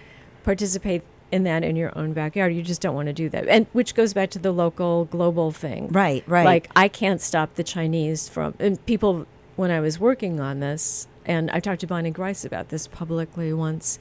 participate 0.43 1.03
in 1.33 1.45
that 1.45 1.65
in 1.65 1.75
your 1.75 1.97
own 1.99 2.13
backyard, 2.13 2.55
you 2.55 2.63
just 2.63 2.83
don't 2.83 2.95
want 2.95 3.07
to 3.07 3.13
do 3.13 3.29
that. 3.31 3.49
And 3.49 3.67
which 3.73 3.95
goes 3.95 4.13
back 4.13 4.31
to 4.31 4.39
the 4.39 4.53
local 4.53 5.07
global 5.07 5.51
thing. 5.51 5.89
Right, 5.89 6.23
right. 6.29 6.45
Like 6.45 6.71
I 6.77 6.89
can't 6.89 7.21
stop 7.21 7.55
the 7.55 7.65
Chinese 7.65 8.29
from 8.29 8.55
and 8.61 8.85
people 8.87 9.27
when 9.57 9.71
I 9.71 9.81
was 9.81 9.99
working 9.99 10.39
on 10.39 10.61
this, 10.61 11.09
and 11.25 11.51
I 11.51 11.59
talked 11.61 11.81
to 11.81 11.87
Bonnie 11.87 12.11
Grice 12.11 12.45
about 12.45 12.69
this 12.69 12.87
publicly 12.87 13.53
once, 13.53 13.99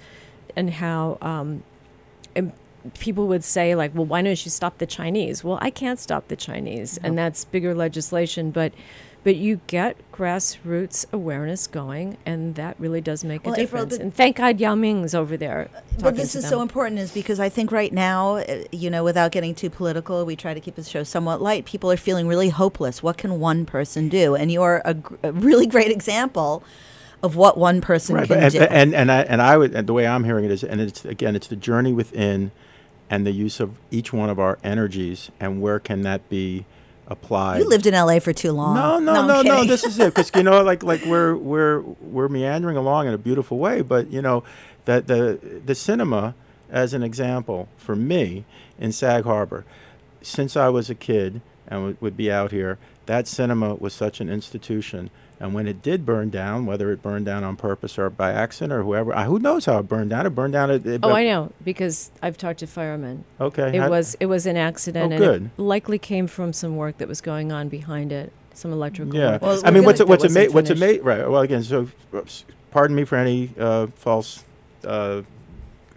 and 0.56 0.70
how 0.70 1.18
um, 1.22 1.64
and 2.36 2.52
people 3.00 3.28
would 3.28 3.46
say 3.46 3.76
like, 3.76 3.96
"Well, 3.96 4.06
why 4.06 4.22
don't 4.22 4.46
you 4.46 4.52
stop 4.52 4.78
the 4.78 4.86
Chinese?" 4.86 5.44
Well, 5.44 5.58
I 5.62 5.70
can't 5.70 6.00
stop 6.00 6.28
the 6.28 6.36
Chinese, 6.36 7.00
and 7.02 7.18
that's 7.18 7.46
bigger 7.46 7.74
legislation, 7.74 8.52
but. 8.52 8.74
But 9.24 9.36
you 9.36 9.62
get 9.68 9.98
grassroots 10.12 11.06
awareness 11.14 11.68
going, 11.68 12.18
and 12.26 12.56
that 12.56 12.76
really 12.80 13.02
does 13.02 13.24
make 13.24 13.46
Well, 13.46 13.54
a 13.54 13.60
April, 13.60 13.84
difference. 13.84 13.98
but- 13.98 14.04
and 14.04 14.14
thank 14.14 14.38
God 14.38 14.60
Yao 14.60 14.74
Ming's 14.74 15.14
over 15.14 15.38
there. 15.38 15.70
but 16.00 16.16
this 16.16 16.32
to 16.32 16.40
is 16.40 16.44
them. 16.46 16.50
so 16.50 16.62
important 16.64 17.00
is 17.00 17.12
because 17.12 17.40
I 17.40 17.48
think 17.48 17.72
right 17.72 17.94
now, 17.94 18.38
uh, 18.38 18.64
you 18.72 18.90
know, 18.90 19.04
without 19.04 19.32
getting 19.32 19.54
too 19.54 19.70
political, 19.70 20.26
we 20.26 20.36
try 20.36 20.56
to 20.56 20.60
keep 20.60 20.74
the 20.76 20.84
show 20.84 21.04
somewhat 21.04 21.40
light. 21.40 21.66
People 21.66 21.92
are 21.92 21.98
feeling 21.98 22.28
really 22.28 22.50
hopeless. 22.50 23.04
What 23.04 23.18
can 23.18 23.40
one 23.40 23.66
person 23.66 24.10
do? 24.10 24.34
And 24.34 24.52
you're 24.52 24.82
a, 24.86 24.96
gr- 24.96 25.16
a 25.22 25.32
really 25.32 25.68
great 25.76 25.92
example 25.92 26.64
of 27.22 27.36
what 27.36 27.60
one 27.60 27.80
person 27.82 28.16
Right, 28.16 28.28
can 28.28 28.40
and, 28.40 28.52
do. 28.54 28.60
and 28.62 28.96
and 28.96 29.12
I 29.12 29.22
and 29.22 29.40
I 29.44 29.56
would 29.56 29.76
and 29.76 29.86
the 29.86 29.94
way 29.94 30.08
I'm 30.08 30.24
hearing 30.24 30.46
it 30.46 30.50
is, 30.52 30.64
and 30.64 30.82
it's 30.82 31.06
again, 31.06 31.36
it's 31.36 31.46
the 31.46 31.56
journey 31.56 31.94
within, 31.94 32.50
and 33.12 33.28
the 33.28 33.32
use 33.32 33.60
of 33.60 33.78
each 33.92 34.12
one 34.12 34.32
of 34.32 34.40
our 34.40 34.58
energies, 34.64 35.30
and 35.40 35.62
where 35.62 35.80
can 35.80 36.02
that 36.02 36.28
be 36.30 36.66
applied? 37.12 37.60
you 37.60 37.68
lived 37.68 37.86
in 37.86 37.94
LA 37.94 38.20
for 38.20 38.34
too 38.34 38.52
long. 38.52 38.76
No, 38.76 39.00
no, 39.00 39.22
I'm 39.22 39.28
no, 39.28 39.42
no. 39.42 39.66
This 39.66 39.84
is 39.84 40.00
it, 40.00 40.14
because 40.14 40.32
you 40.36 40.44
know, 40.44 40.64
like, 40.72 40.84
like 40.84 41.04
we're 41.06 41.36
we're 41.36 41.82
we're 41.82 42.28
meandering 42.30 42.78
along 42.78 43.08
in 43.08 43.14
a 43.14 43.18
beautiful 43.18 43.60
way, 43.60 43.82
but 43.82 44.10
you 44.12 44.22
know, 44.22 44.44
that 44.86 45.08
the 45.08 45.62
the 45.66 45.76
cinema, 45.76 46.34
as 46.70 46.94
an 46.94 47.04
example, 47.04 47.68
for 47.78 47.96
me 47.96 48.46
in 48.80 48.92
Sag 48.92 49.26
Harbor, 49.26 49.66
since 50.22 50.56
I 50.56 50.70
was 50.70 50.90
a 50.90 50.96
kid 50.96 51.42
and 51.68 51.84
would, 51.84 52.02
would 52.02 52.18
be 52.18 52.32
out 52.32 52.52
here, 52.52 52.78
that 53.06 53.28
cinema 53.28 53.76
was 53.76 53.94
such 53.94 54.20
an 54.22 54.30
institution. 54.30 55.10
And 55.42 55.56
when 55.56 55.66
it 55.68 55.82
did 55.82 56.06
burn 56.06 56.30
down, 56.30 56.68
whether 56.68 56.92
it 56.92 57.02
burned 57.02 57.26
down 57.26 57.44
on 57.44 57.56
purpose 57.56 57.98
or 57.98 58.12
by 58.12 58.32
accident 58.32 58.72
or 58.74 58.84
whoever, 58.84 59.12
uh, 59.16 59.24
who 59.26 59.40
knows 59.40 59.66
how 59.66 59.80
it 59.80 59.88
burned 59.88 60.12
down? 60.12 60.28
It 60.28 60.36
burned 60.36 60.54
down. 60.54 60.70
It, 60.70 60.86
it, 60.86 61.00
Oh, 61.02 61.14
I 61.14 61.24
know 61.24 61.52
because 61.66 62.12
I've 62.22 62.38
talked 62.38 62.60
to 62.60 62.68
firemen. 62.68 63.24
Okay, 63.40 63.76
It 63.76 63.82
how- 63.82 63.90
was 63.90 64.16
it 64.20 64.28
was 64.28 64.46
an 64.46 64.56
accident, 64.56 65.12
Oh, 65.12 65.16
and 65.16 65.24
good. 65.26 65.46
it 65.58 65.62
likely 65.62 65.98
came 65.98 66.28
from 66.28 66.54
some 66.54 66.78
work 66.78 67.00
that 67.00 67.08
was 67.08 67.22
going 67.22 67.52
on 67.52 67.70
behind 67.70 68.12
it, 68.12 68.32
some 68.54 68.72
electrical. 68.72 69.16
Yeah, 69.16 69.32
work. 69.32 69.42
Well, 69.42 69.62
I 69.66 69.72
mean, 69.72 69.84
what's 69.84 70.00
gonna- 70.00 70.10
what's 70.10 70.22
that 70.24 70.30
ama- 70.44 70.52
what's 70.54 70.70
finished. 70.70 70.84
ama- 71.00 71.04
right? 71.04 71.28
Well, 71.28 71.42
again, 71.42 71.64
so 71.64 71.88
uh, 72.14 72.20
s- 72.20 72.46
pardon 72.70 72.96
me 72.96 73.04
for 73.04 73.16
any 73.16 73.50
uh, 73.60 73.88
false, 73.96 74.44
uh, 74.86 75.24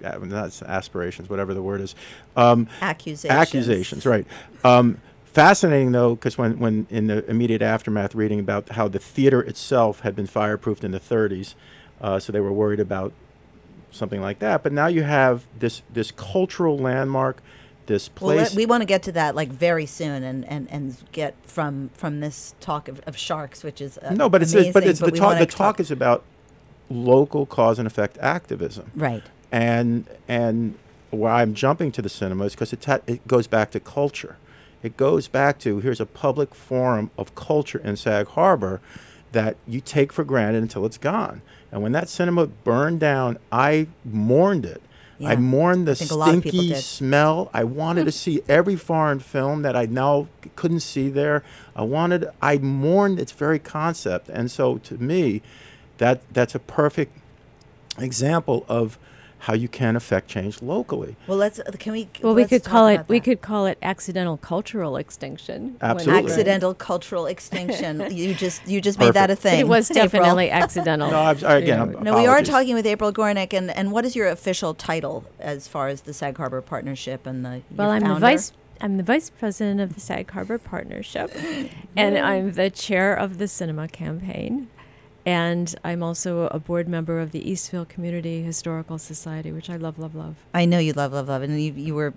uh, 0.03 0.19
not 0.23 0.63
aspirations, 0.67 1.29
whatever 1.29 1.53
the 1.53 1.63
word 1.63 1.83
is, 1.83 1.95
um, 2.35 2.67
accusations. 2.81 3.31
accusations. 3.31 4.07
Right. 4.07 4.27
Um, 4.65 4.97
fascinating 5.35 5.93
though, 5.93 6.15
because 6.15 6.39
when 6.39 6.59
when 6.59 6.87
in 6.91 7.09
the 7.09 7.29
immediate 7.29 7.63
aftermath, 7.63 8.15
reading 8.15 8.41
about 8.41 8.71
how 8.71 8.89
the 8.89 8.99
theater 8.99 9.43
itself 9.43 10.01
had 10.01 10.15
been 10.17 10.27
fireproofed 10.27 10.85
in 10.85 10.93
the 10.93 11.01
30s, 11.01 11.55
uh, 12.01 12.19
so 12.19 12.33
they 12.33 12.41
were 12.41 12.53
worried 12.53 12.81
about 12.81 13.13
something 13.91 14.21
like 14.21 14.39
that. 14.39 14.63
But 14.63 14.73
now 14.73 14.87
you 14.87 15.03
have 15.03 15.45
this 15.59 15.83
this 15.93 16.11
cultural 16.11 16.79
landmark, 16.79 17.43
this 17.87 18.09
place. 18.09 18.51
let- 18.51 18.55
we 18.55 18.67
want 18.67 18.81
to 18.83 18.87
get 18.87 19.03
to 19.05 19.13
that 19.13 19.35
like 19.35 19.49
very 19.51 19.87
soon, 19.87 20.23
and, 20.23 20.45
and, 20.49 20.69
and 20.71 20.97
get 21.13 21.35
from 21.45 21.91
from 21.95 22.21
this 22.21 22.55
talk 22.61 22.89
of, 22.89 23.01
of 23.01 23.17
sharks, 23.17 23.63
which 23.65 23.81
is 23.81 23.99
uh, 23.99 24.15
no, 24.15 24.29
but 24.29 24.43
it's 24.43 24.53
amazing, 24.55 24.73
but 24.73 24.85
it's 24.87 25.01
the 25.01 25.11
talk. 25.11 25.39
The 25.39 25.47
talk 25.47 25.81
is 25.81 25.91
about 25.91 26.23
local 26.91 27.47
cause 27.47 27.79
and 27.79 27.87
effect 27.87 28.19
activism. 28.19 28.91
right. 28.95 29.23
and 29.51 30.07
and 30.29 30.77
why 31.11 31.43
I'm 31.43 31.55
jumping 31.55 31.93
to 31.93 32.03
the 32.03 32.09
cinema 32.09 32.45
is 32.45 32.55
because 32.55 32.73
it 32.73 32.81
ta- 32.81 33.01
it 33.07 33.27
goes 33.27 33.47
back 33.47 33.71
to 33.73 33.81
culture. 33.81 34.37
It 34.85 34.99
goes 34.99 35.29
back 35.29 35.59
to 35.61 35.81
here's 35.81 35.99
a 35.99 36.07
public 36.07 36.55
forum 36.55 37.11
of 37.17 37.35
culture 37.35 37.79
in 37.79 37.97
Sag 37.97 38.29
Harbor 38.29 38.83
that 39.33 39.57
you 39.67 39.81
take 39.81 40.13
for 40.13 40.25
granted 40.25 40.63
until 40.63 40.85
it's 40.85 40.99
gone. 40.99 41.41
And 41.73 41.83
when 41.83 41.93
that 41.93 42.09
cinema 42.09 42.47
burned 42.47 43.01
down, 43.01 43.39
I 43.51 43.89
mourned 44.05 44.67
it. 44.67 44.83
I 45.25 45.37
mourned 45.37 45.89
the 45.89 45.95
think 45.95 46.11
a 46.11 46.17
lot 46.17 46.35
of 46.35 46.43
people 46.43 46.59
stinky 46.59 46.75
smell. 46.75 47.49
I 47.55 47.65
wanted 47.65 48.05
to 48.05 48.11
hmm. 48.11 48.17
see 48.17 48.43
every 48.47 48.77
foreign 48.77 49.21
film 49.21 49.63
that 49.63 49.75
I 49.75 49.87
now 49.87 50.29
couldn't 50.55 50.81
see 50.81 51.09
there. 51.09 51.43
I 51.75 51.83
wanted. 51.83 52.29
I 52.43 52.59
mourned 52.59 53.19
its 53.19 53.33
very 53.33 53.59
concept. 53.59 54.29
And 54.29 54.51
so 54.51 54.79
to 54.79 54.99
me, 54.99 55.41
that 55.97 56.21
that's 56.31 56.55
a 56.55 56.59
perfect 56.59 57.17
example 57.99 58.67
of 58.69 58.99
how 59.45 59.53
you 59.53 59.69
can 59.69 59.95
affect 59.95 60.27
change 60.27 60.63
locally. 60.63 61.17
Well, 61.27 61.37
let's 61.37 61.59
uh, 61.59 61.71
can 61.79 61.93
we? 61.93 62.09
well, 62.23 62.35
we 62.35 62.43
let's 62.43 62.51
could 62.51 62.63
talk 62.63 62.73
call 62.73 62.87
it 62.87 62.95
about 62.95 63.09
we 63.11 63.21
could 63.21 63.43
call 63.43 63.67
it 63.67 63.77
accidental 63.83 64.39
cultural 64.39 64.97
extinction. 64.97 65.77
Absolutely. 65.83 66.31
accidental 66.31 66.73
cultural 66.73 67.27
extinction. 67.27 68.11
you 68.11 68.35
just 68.35 68.67
you 68.67 68.81
just 68.81 68.99
made 68.99 69.13
that 69.13 69.31
a 69.31 69.37
thing. 69.37 69.61
It 69.61 69.69
was 69.69 69.89
definitely 70.03 70.51
accidental. 70.63 71.11
No, 71.11 71.21
I'm, 71.21 71.45
I, 71.45 71.57
again, 71.57 71.81
I'm, 71.81 72.03
No, 72.03 72.17
we 72.17 72.27
are 72.27 72.43
talking 72.43 72.75
with 72.75 72.87
April 72.87 73.13
Gornik, 73.13 73.53
and, 73.53 73.71
and 73.71 73.93
what 73.93 74.07
is 74.07 74.17
your 74.17 74.29
official 74.29 74.73
title 74.73 75.27
as 75.39 75.69
far 75.69 75.89
as 75.89 76.03
the 76.03 76.15
Sag 76.15 76.39
Harbor 76.39 76.63
Partnership 76.63 77.27
and 77.27 77.45
the 77.45 77.61
Well, 77.77 77.89
your 77.89 77.97
I'm 77.97 78.15
the 78.15 78.21
vice. 78.21 78.53
I'm 78.81 78.97
the 78.97 79.03
vice 79.03 79.29
president 79.29 79.81
of 79.81 79.95
the 79.95 80.01
Sag 80.01 80.31
Harbor 80.31 80.57
Partnership, 80.57 81.31
and 81.95 82.17
I'm 82.17 82.53
the 82.53 82.71
chair 82.71 83.15
of 83.15 83.37
the 83.37 83.47
cinema 83.47 83.89
campaign, 83.89 84.69
and 85.27 85.75
I'm 85.85 86.03
also 86.03 86.47
a 86.49 86.59
board 86.59 86.89
member 86.89 87.19
of 87.21 87.33
the 87.33 87.41
Eastville 87.43 87.89
Community 87.89 88.43
Historical 88.43 88.99
Society, 88.99 89.53
which 89.53 89.71
I 89.71 89.77
love, 89.77 89.99
love, 89.99 90.15
love. 90.15 90.37
I 90.53 90.65
know 90.65 90.79
you 90.79 90.93
love, 90.93 91.13
love, 91.13 91.29
love, 91.29 91.43
and 91.43 91.61
you, 91.63 91.73
you 91.73 91.95
were 91.95 92.13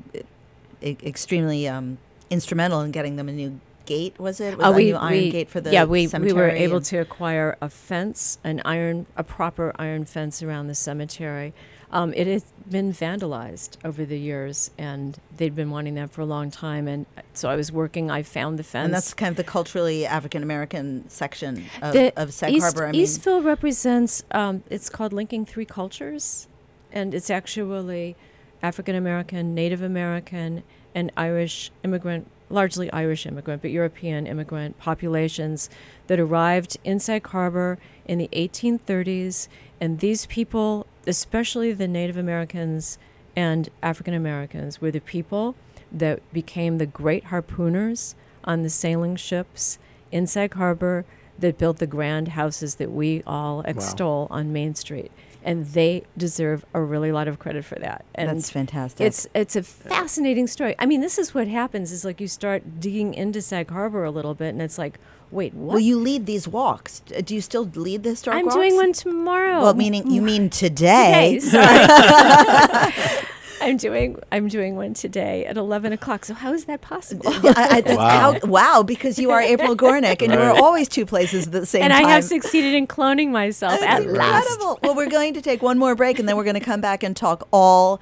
e- 0.81 0.97
extremely 1.03 1.67
um, 1.67 1.97
instrumental 2.29 2.81
in 2.81 2.91
getting 2.91 3.15
them 3.15 3.29
a 3.29 3.31
new 3.31 3.59
gate. 3.85 4.19
Was 4.19 4.41
it? 4.41 4.57
Was 4.57 4.67
Uh, 4.67 4.71
a 4.73 4.77
new 4.77 4.95
iron 4.95 5.29
gate 5.29 5.49
for 5.49 5.61
the 5.61 5.71
yeah, 5.71 5.85
we 5.85 6.07
we 6.07 6.33
were 6.33 6.49
able 6.49 6.81
to 6.81 6.97
acquire 6.97 7.57
a 7.61 7.69
fence, 7.69 8.37
an 8.43 8.61
iron, 8.65 9.05
a 9.15 9.23
proper 9.23 9.71
iron 9.77 10.03
fence 10.05 10.43
around 10.43 10.67
the 10.67 10.75
cemetery. 10.75 11.53
Um, 11.91 12.13
it 12.13 12.27
has 12.27 12.43
been 12.69 12.91
vandalized 12.91 13.77
over 13.85 14.03
the 14.03 14.19
years, 14.19 14.71
and 14.77 15.17
they'd 15.38 15.55
been 15.55 15.71
wanting 15.71 15.95
that 15.95 16.11
for 16.11 16.21
a 16.21 16.25
long 16.25 16.51
time. 16.51 16.88
And 16.88 17.05
so 17.33 17.49
I 17.49 17.55
was 17.55 17.71
working. 17.71 18.11
I 18.11 18.23
found 18.23 18.59
the 18.59 18.63
fence. 18.63 18.85
And 18.85 18.93
that's 18.93 19.13
kind 19.13 19.31
of 19.31 19.38
the 19.38 19.45
culturally 19.45 20.05
African 20.05 20.43
American 20.43 21.07
section 21.09 21.65
of, 21.81 21.93
The 21.93 22.13
of 22.21 22.33
Sag 22.33 22.53
East, 22.53 22.63
Harbor. 22.63 22.88
I 22.88 22.91
mean, 22.91 23.05
Eastville 23.05 23.43
represents. 23.43 24.23
Um, 24.31 24.63
it's 24.69 24.89
called 24.89 25.13
linking 25.13 25.45
three 25.45 25.65
cultures, 25.65 26.47
and 26.91 27.13
it's 27.13 27.29
actually 27.29 28.15
African 28.61 28.95
American, 28.95 29.55
Native 29.55 29.81
American, 29.81 30.63
and 30.93 31.11
Irish 31.15 31.71
immigrant, 31.83 32.27
largely 32.49 32.91
Irish 32.91 33.25
immigrant, 33.25 33.61
but 33.61 33.71
European 33.71 34.25
immigrant 34.27 34.77
populations 34.79 35.69
that 36.07 36.19
arrived 36.19 36.77
in 36.83 36.99
Sag 36.99 37.27
Harbor 37.27 37.77
in 38.05 38.17
the 38.17 38.29
1830s. 38.33 39.47
And 39.79 39.99
these 39.99 40.25
people, 40.25 40.88
especially 41.07 41.73
the 41.73 41.87
Native 41.87 42.17
Americans 42.17 42.97
and 43.35 43.69
African 43.81 44.13
Americans, 44.13 44.81
were 44.81 44.91
the 44.91 44.99
people 44.99 45.55
that 45.91 46.21
became 46.33 46.77
the 46.77 46.85
great 46.85 47.25
harpooners 47.25 48.15
on 48.43 48.63
the 48.63 48.69
sailing 48.69 49.15
ships 49.15 49.79
in 50.11 50.27
Sag 50.27 50.53
Harbor 50.53 51.05
that 51.39 51.57
built 51.57 51.77
the 51.77 51.87
grand 51.87 52.29
houses 52.29 52.75
that 52.75 52.91
we 52.91 53.21
all 53.27 53.61
extol 53.61 54.27
on 54.31 54.51
Main 54.51 54.73
Street. 54.75 55.11
And 55.43 55.65
they 55.67 56.03
deserve 56.17 56.65
a 56.73 56.81
really 56.81 57.11
lot 57.11 57.27
of 57.27 57.39
credit 57.39 57.63
for 57.63 57.75
that. 57.75 58.03
And 58.15 58.27
That's 58.27 58.49
fantastic. 58.49 59.05
It's 59.05 59.27
it's 59.33 59.55
a 59.55 59.63
fascinating 59.63 60.47
story. 60.47 60.75
I 60.77 60.85
mean, 60.85 60.99
this 60.99 61.17
is 61.17 61.33
what 61.33 61.47
happens 61.47 61.91
is 61.91 62.03
like 62.03 62.19
you 62.19 62.27
start 62.27 62.81
digging 62.81 63.13
into 63.13 63.41
Sag 63.41 63.69
Harbor 63.69 64.03
a 64.03 64.11
little 64.11 64.33
bit 64.33 64.49
and 64.49 64.61
it's 64.61 64.77
like, 64.77 64.99
wait, 65.32 65.53
what? 65.53 65.73
Well, 65.73 65.80
you 65.80 65.97
lead 65.99 66.25
these 66.25 66.47
walks. 66.47 66.99
Do 67.01 67.36
you 67.36 67.41
still 67.41 67.65
lead 67.75 68.03
the 68.03 68.11
historic 68.11 68.39
I'm 68.39 68.45
walks? 68.45 68.55
doing 68.55 68.75
one 68.75 68.93
tomorrow. 68.93 69.61
Well, 69.61 69.73
meaning 69.73 70.09
you 70.11 70.21
mean 70.21 70.49
today? 70.63 71.39
Today, 71.39 71.39
sorry. 71.39 72.93
I'm 73.59 73.75
doing 73.78 74.19
I'm 74.32 74.47
doing 74.49 74.75
one 74.75 74.93
today 74.93 75.43
at 75.45 75.57
11 75.57 75.91
o'clock. 75.91 76.25
So 76.25 76.36
how 76.36 76.53
is 76.53 76.65
that 76.65 76.82
possible? 76.82 77.28
I, 77.28 77.67
I, 77.78 77.82
that's 77.82 77.97
Wow. 77.97 78.34
how- 78.39 78.47
wow, 78.47 78.84
because 78.84 79.17
you 79.17 79.32
are 79.32 79.41
April 79.41 79.75
Gornik 79.75 80.21
and 80.21 80.32
you 80.32 80.39
are 80.39 80.51
always 80.55 80.88
two 80.88 81.07
places 81.07 81.47
at 81.47 81.53
the 81.53 81.65
same 81.65 81.82
and 81.82 81.91
time. 81.91 82.05
I 82.05 82.09
have 82.11 82.23
succeeded 82.23 82.75
in 82.75 82.86
cloning 82.86 83.30
myself 83.32 83.80
That's 83.80 84.05
at 84.05 84.11
last. 84.11 84.47
incredible. 84.51 84.80
well, 84.84 84.95
we're 84.95 85.09
going 85.09 85.34
to 85.34 85.41
take 85.41 85.63
one 85.63 85.80
more 85.80 85.95
break 85.95 86.19
and 86.19 86.30
then 86.30 86.38
we're 86.38 86.43
going 86.43 86.53
to 86.53 86.59
come 86.59 86.82
back 86.82 87.01
and 87.03 87.15
talk 87.15 87.47
all 87.51 87.99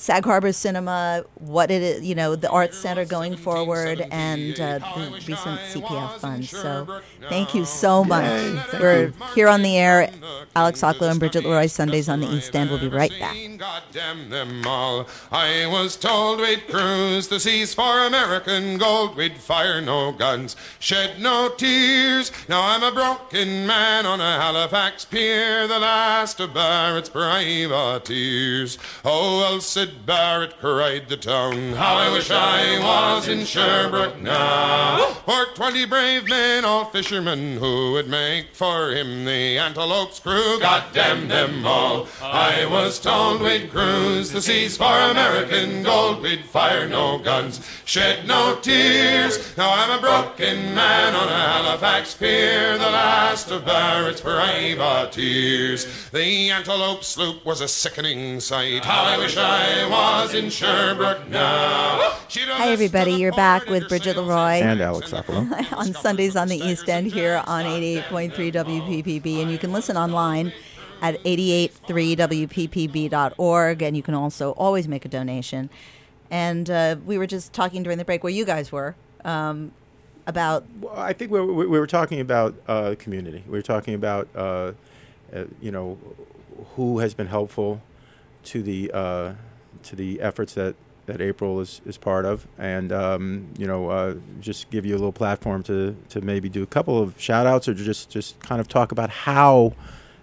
Sag 0.00 0.24
Harbor 0.24 0.52
Cinema, 0.52 1.24
what 1.34 1.72
it 1.72 1.82
is, 1.82 2.04
you 2.04 2.14
know, 2.14 2.36
the 2.36 2.48
Arts 2.48 2.78
Center 2.78 3.04
going 3.04 3.36
forward, 3.36 4.00
and 4.12 4.58
uh, 4.60 4.78
the 4.78 5.10
recent 5.26 5.58
CPF 5.58 6.20
funds. 6.20 6.50
So 6.50 7.00
thank 7.28 7.52
you 7.52 7.64
so 7.64 8.04
much. 8.04 8.72
We're 8.74 9.12
here 9.34 9.48
on 9.48 9.62
the 9.62 9.76
air. 9.76 10.08
Alex 10.54 10.82
Sokolow 10.82 11.10
and 11.10 11.18
Bridget 11.18 11.44
Leroy, 11.44 11.66
Sundays 11.66 12.08
on 12.08 12.20
the 12.20 12.28
East 12.32 12.54
End. 12.54 12.70
We'll 12.70 12.78
be 12.78 12.86
right 12.86 13.12
back. 13.18 13.34
God 13.58 13.82
damn 13.90 14.30
them 14.30 14.64
all. 14.64 15.08
I 15.32 15.66
was 15.66 15.96
told 15.96 16.38
we'd 16.38 16.68
cruise 16.68 17.26
the 17.26 17.40
seas 17.40 17.74
for 17.74 18.06
American 18.06 18.78
gold. 18.78 19.16
We'd 19.16 19.36
fire 19.36 19.80
no 19.80 20.12
guns, 20.12 20.54
shed 20.78 21.20
no 21.20 21.48
tears. 21.48 22.30
Now 22.48 22.62
I'm 22.62 22.84
a 22.84 22.92
broken 22.92 23.66
man 23.66 24.06
on 24.06 24.20
a 24.20 24.40
Halifax 24.40 25.04
pier, 25.04 25.66
the 25.66 25.80
last 25.80 26.38
of 26.38 26.54
Barrett's 26.54 27.08
privateers. 27.08 28.78
Oh, 29.04 29.58
Sid 29.88 30.04
Barrett 30.04 30.58
cried 30.58 31.08
the 31.08 31.16
town. 31.16 31.72
How 31.72 31.96
I 31.96 32.12
wish 32.12 32.30
I 32.30 32.78
was 32.78 33.26
in 33.26 33.46
Sherbrooke 33.46 34.20
now. 34.20 35.14
For 35.24 35.46
twenty 35.54 35.86
brave 35.86 36.28
men, 36.28 36.66
all 36.66 36.84
fishermen, 36.84 37.56
who 37.56 37.92
would 37.92 38.06
make 38.06 38.54
for 38.54 38.90
him 38.90 39.24
the 39.24 39.56
Antelope's 39.58 40.20
crew. 40.20 40.60
God 40.60 40.84
damn 40.92 41.28
them 41.28 41.66
all. 41.66 42.06
I 42.20 42.66
was 42.66 42.98
told 43.00 43.40
we'd 43.40 43.70
cruise 43.70 44.30
the 44.30 44.42
seas 44.42 44.76
for 44.76 44.84
American 44.84 45.82
gold. 45.82 46.20
We'd 46.20 46.44
fire 46.44 46.86
no 46.86 47.18
guns, 47.18 47.66
shed 47.86 48.26
no 48.26 48.58
tears. 48.60 49.56
Now 49.56 49.70
I'm 49.72 49.98
a 49.98 50.02
broken 50.02 50.74
man 50.74 51.14
on 51.14 51.28
a 51.28 51.30
Halifax 51.30 52.14
pier, 52.14 52.76
the 52.76 52.90
last 52.90 53.50
of 53.50 53.64
Barrett's 53.64 54.20
privateers. 54.20 56.10
The 56.10 56.50
Antelope 56.50 57.04
sloop 57.04 57.46
was 57.46 57.62
a 57.62 57.68
sickening 57.68 58.40
sight. 58.40 58.84
How 58.84 59.04
I 59.04 59.16
wish 59.16 59.36
I 59.38 59.77
was 59.86 60.34
in 60.34 60.50
Sherbrooke 60.50 61.28
now. 61.28 62.14
Hi, 62.30 62.68
everybody. 62.68 63.12
You're 63.12 63.32
back 63.32 63.66
with 63.66 63.88
Bridget 63.88 64.16
Leroy. 64.16 64.60
And 64.62 64.80
Alex 64.80 65.10
Sokolow. 65.10 65.72
on 65.76 65.92
Sundays 65.94 66.36
on 66.36 66.48
the 66.48 66.56
East 66.56 66.88
End 66.88 67.12
here 67.12 67.42
on 67.46 67.64
88.3 67.64 68.52
WPPB. 68.52 69.42
And 69.42 69.50
you 69.50 69.58
can 69.58 69.72
listen 69.72 69.96
online 69.96 70.52
at 71.00 71.22
883wppb.org. 71.24 73.82
And 73.82 73.96
you 73.96 74.02
can 74.02 74.14
also 74.14 74.52
always 74.52 74.88
make 74.88 75.04
a 75.04 75.08
donation. 75.08 75.70
And 76.30 76.68
uh, 76.68 76.96
we 77.04 77.18
were 77.18 77.26
just 77.26 77.52
talking 77.52 77.82
during 77.82 77.98
the 77.98 78.04
break 78.04 78.22
where 78.22 78.32
you 78.32 78.44
guys 78.44 78.70
were 78.70 78.94
um, 79.24 79.72
about 80.26 80.64
Well, 80.80 80.96
I 80.96 81.12
think 81.12 81.30
we, 81.30 81.40
we, 81.40 81.66
we 81.66 81.78
were 81.78 81.86
talking 81.86 82.20
about 82.20 82.54
uh, 82.66 82.94
community. 82.98 83.44
We 83.46 83.58
were 83.58 83.62
talking 83.62 83.94
about, 83.94 84.28
uh, 84.34 84.72
uh, 85.34 85.44
you 85.60 85.70
know, 85.70 85.98
who 86.76 86.98
has 86.98 87.14
been 87.14 87.28
helpful 87.28 87.80
to 88.44 88.62
the 88.62 88.90
uh, 88.92 89.32
to 89.84 89.96
the 89.96 90.20
efforts 90.20 90.54
that, 90.54 90.74
that 91.06 91.20
April 91.20 91.60
is, 91.60 91.80
is 91.86 91.96
part 91.96 92.24
of, 92.24 92.46
and 92.58 92.92
um, 92.92 93.48
you 93.58 93.66
know, 93.66 93.88
uh, 93.88 94.14
just 94.40 94.70
give 94.70 94.84
you 94.84 94.94
a 94.94 94.98
little 94.98 95.12
platform 95.12 95.62
to, 95.64 95.96
to 96.10 96.20
maybe 96.20 96.48
do 96.48 96.62
a 96.62 96.66
couple 96.66 97.00
of 97.02 97.18
shout 97.20 97.46
outs 97.46 97.68
or 97.68 97.74
just 97.74 98.10
just 98.10 98.38
kind 98.40 98.60
of 98.60 98.68
talk 98.68 98.92
about 98.92 99.10
how 99.10 99.72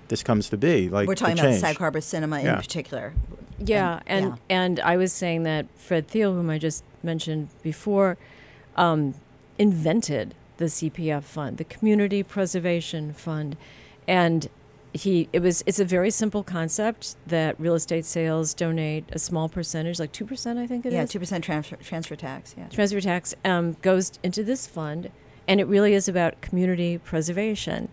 this 0.08 0.24
comes 0.24 0.50
to 0.50 0.58
be. 0.58 0.90
Like 0.90 1.08
we're 1.08 1.16
the 1.16 1.20
talking 1.20 1.40
about 1.40 1.50
change. 1.50 1.62
Sag 1.62 1.78
Harbor 1.78 2.02
Cinema 2.02 2.40
in 2.40 2.56
particular. 2.56 3.14
Yeah, 3.60 4.02
and 4.06 4.26
yeah. 4.26 4.36
and 4.50 4.80
I 4.82 4.98
was 4.98 5.14
saying 5.14 5.44
that 5.44 5.66
Fred 5.76 6.08
Thiel, 6.08 6.34
whom 6.34 6.50
I 6.50 6.58
just 6.58 6.84
mentioned 7.04 7.50
before, 7.64 8.18
um, 8.76 9.16
invented 9.58 10.36
the 10.58 10.66
CPF 10.66 11.24
fund, 11.24 11.58
the 11.58 11.64
Community 11.64 12.24
Preservation 12.24 13.14
Fund, 13.14 13.58
and 14.08 14.50
he 14.96 15.28
it 15.34 15.42
was 15.42 15.62
it's 15.66 15.80
a 15.80 15.86
very 15.86 16.10
simple 16.10 16.42
concept 16.42 17.18
that 17.28 17.60
real 17.60 17.76
estate 17.76 18.06
sales 18.06 18.54
donate 18.54 19.04
a 19.12 19.20
small 19.20 19.50
percentage, 19.50 20.00
like 20.00 20.14
two 20.14 20.26
percent, 20.26 20.58
I 20.58 20.68
think 20.68 20.86
it 20.86 20.90
is, 20.90 20.94
yeah, 20.94 21.06
two 21.06 21.20
percent 21.20 21.44
transfer 21.44 21.76
transfer 21.76 22.16
tax. 22.16 22.56
Yeah, 22.58 22.68
transfer 22.70 23.02
tax 23.02 23.36
um, 23.44 23.74
goes 23.82 24.14
into 24.24 24.44
this 24.44 24.68
fund, 24.68 25.12
and 25.48 25.60
it 25.60 25.66
really 25.68 25.94
is 25.94 26.08
about 26.08 26.40
community 26.42 26.98
preservation. 26.98 27.90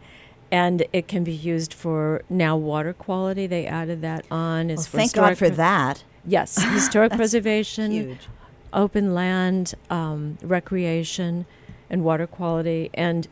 And 0.53 0.85
it 0.93 1.09
can 1.09 1.25
be 1.25 1.33
used 1.33 1.73
for 1.73 2.23
now 2.29 2.59
water 2.59 2.93
quality. 2.93 3.47
They 3.47 3.67
added 3.67 4.03
that 4.03 4.27
on. 4.31 4.69
well, 4.69 4.77
thank 4.77 5.15
God 5.15 5.39
for 5.39 5.49
pre- 5.49 5.57
that. 5.57 6.05
Yes, 6.27 6.63
historic 6.73 7.13
preservation, 7.13 7.91
Huge. 7.91 8.29
open 8.73 9.15
land, 9.15 9.75
um, 9.91 10.37
recreation, 10.43 11.47
and 11.89 12.05
water 12.05 12.27
quality, 12.27 12.91
and 12.95 13.27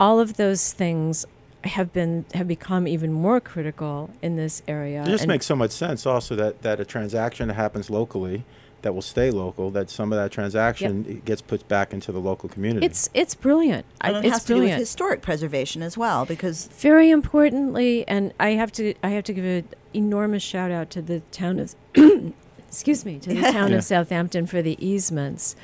all 0.00 0.18
of 0.18 0.36
those 0.36 0.72
things 0.72 1.24
have 1.64 1.92
been 1.92 2.24
have 2.34 2.46
become 2.48 2.86
even 2.88 3.12
more 3.12 3.40
critical 3.40 4.10
in 4.22 4.36
this 4.36 4.62
area. 4.68 5.02
It 5.02 5.06
just 5.06 5.22
And 5.24 5.28
makes 5.28 5.46
so 5.46 5.56
much 5.56 5.70
sense 5.70 6.06
also 6.06 6.34
that, 6.36 6.62
that 6.62 6.80
a 6.80 6.84
transaction 6.84 7.48
that 7.48 7.54
happens 7.54 7.88
locally 7.90 8.44
that 8.82 8.94
will 8.94 9.00
stay 9.02 9.30
local, 9.30 9.70
that 9.70 9.88
some 9.88 10.12
of 10.12 10.18
that 10.18 10.30
transaction 10.30 11.22
gets 11.24 11.40
put 11.40 11.66
back 11.68 11.94
into 11.94 12.12
the 12.12 12.18
local 12.20 12.50
community. 12.50 12.84
it's 12.84 13.08
it's 13.14 13.34
brilliant. 13.34 13.86
I- 14.02 14.08
And 14.08 14.16
it 14.18 14.24
it's 14.26 14.32
has 14.34 14.44
to 14.44 14.54
do 14.56 14.60
with 14.60 14.72
historic 14.78 15.22
preservation 15.22 15.80
as 15.82 15.96
well, 15.96 16.26
because 16.26 16.66
Very 16.78 17.10
importantly, 17.10 18.06
and 18.06 18.32
I 18.38 18.50
have 18.50 18.70
to 18.72 18.92
I 19.02 19.08
have 19.10 19.24
to 19.24 19.32
give 19.32 19.44
an 19.46 19.64
enormous 19.94 20.42
shout 20.42 20.70
out 20.70 20.90
to 20.90 21.00
the 21.02 21.20
town 21.32 21.58
of 21.60 21.74
excuse 22.68 23.04
me 23.04 23.18
to 23.20 23.30
the 23.34 23.40
town 23.52 23.70
Yeah. 23.70 23.78
of 23.78 23.84
Southampton 23.84 24.46
for 24.46 24.60
the 24.62 24.76
easements 24.84 25.56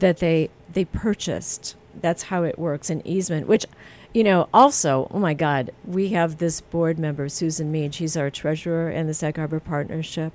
that 0.00 0.18
they 0.18 0.50
they 0.72 0.84
purchased. 0.84 1.76
That's 2.00 2.24
how 2.24 2.42
it 2.42 2.58
works 2.58 2.90
an 2.90 3.06
easement, 3.06 3.46
which 3.46 3.66
you 4.14 4.24
know 4.24 4.48
also 4.54 5.08
oh 5.10 5.18
my 5.18 5.34
God 5.34 5.70
we 5.84 6.10
have 6.10 6.38
this 6.38 6.60
board 6.60 6.98
member 6.98 7.28
Susan 7.28 7.70
Mead. 7.70 7.94
She's 7.94 8.16
our 8.16 8.30
treasurer 8.30 8.90
in 8.90 9.06
the 9.06 9.14
Sag 9.14 9.36
Harbor 9.36 9.60
Partnership, 9.60 10.32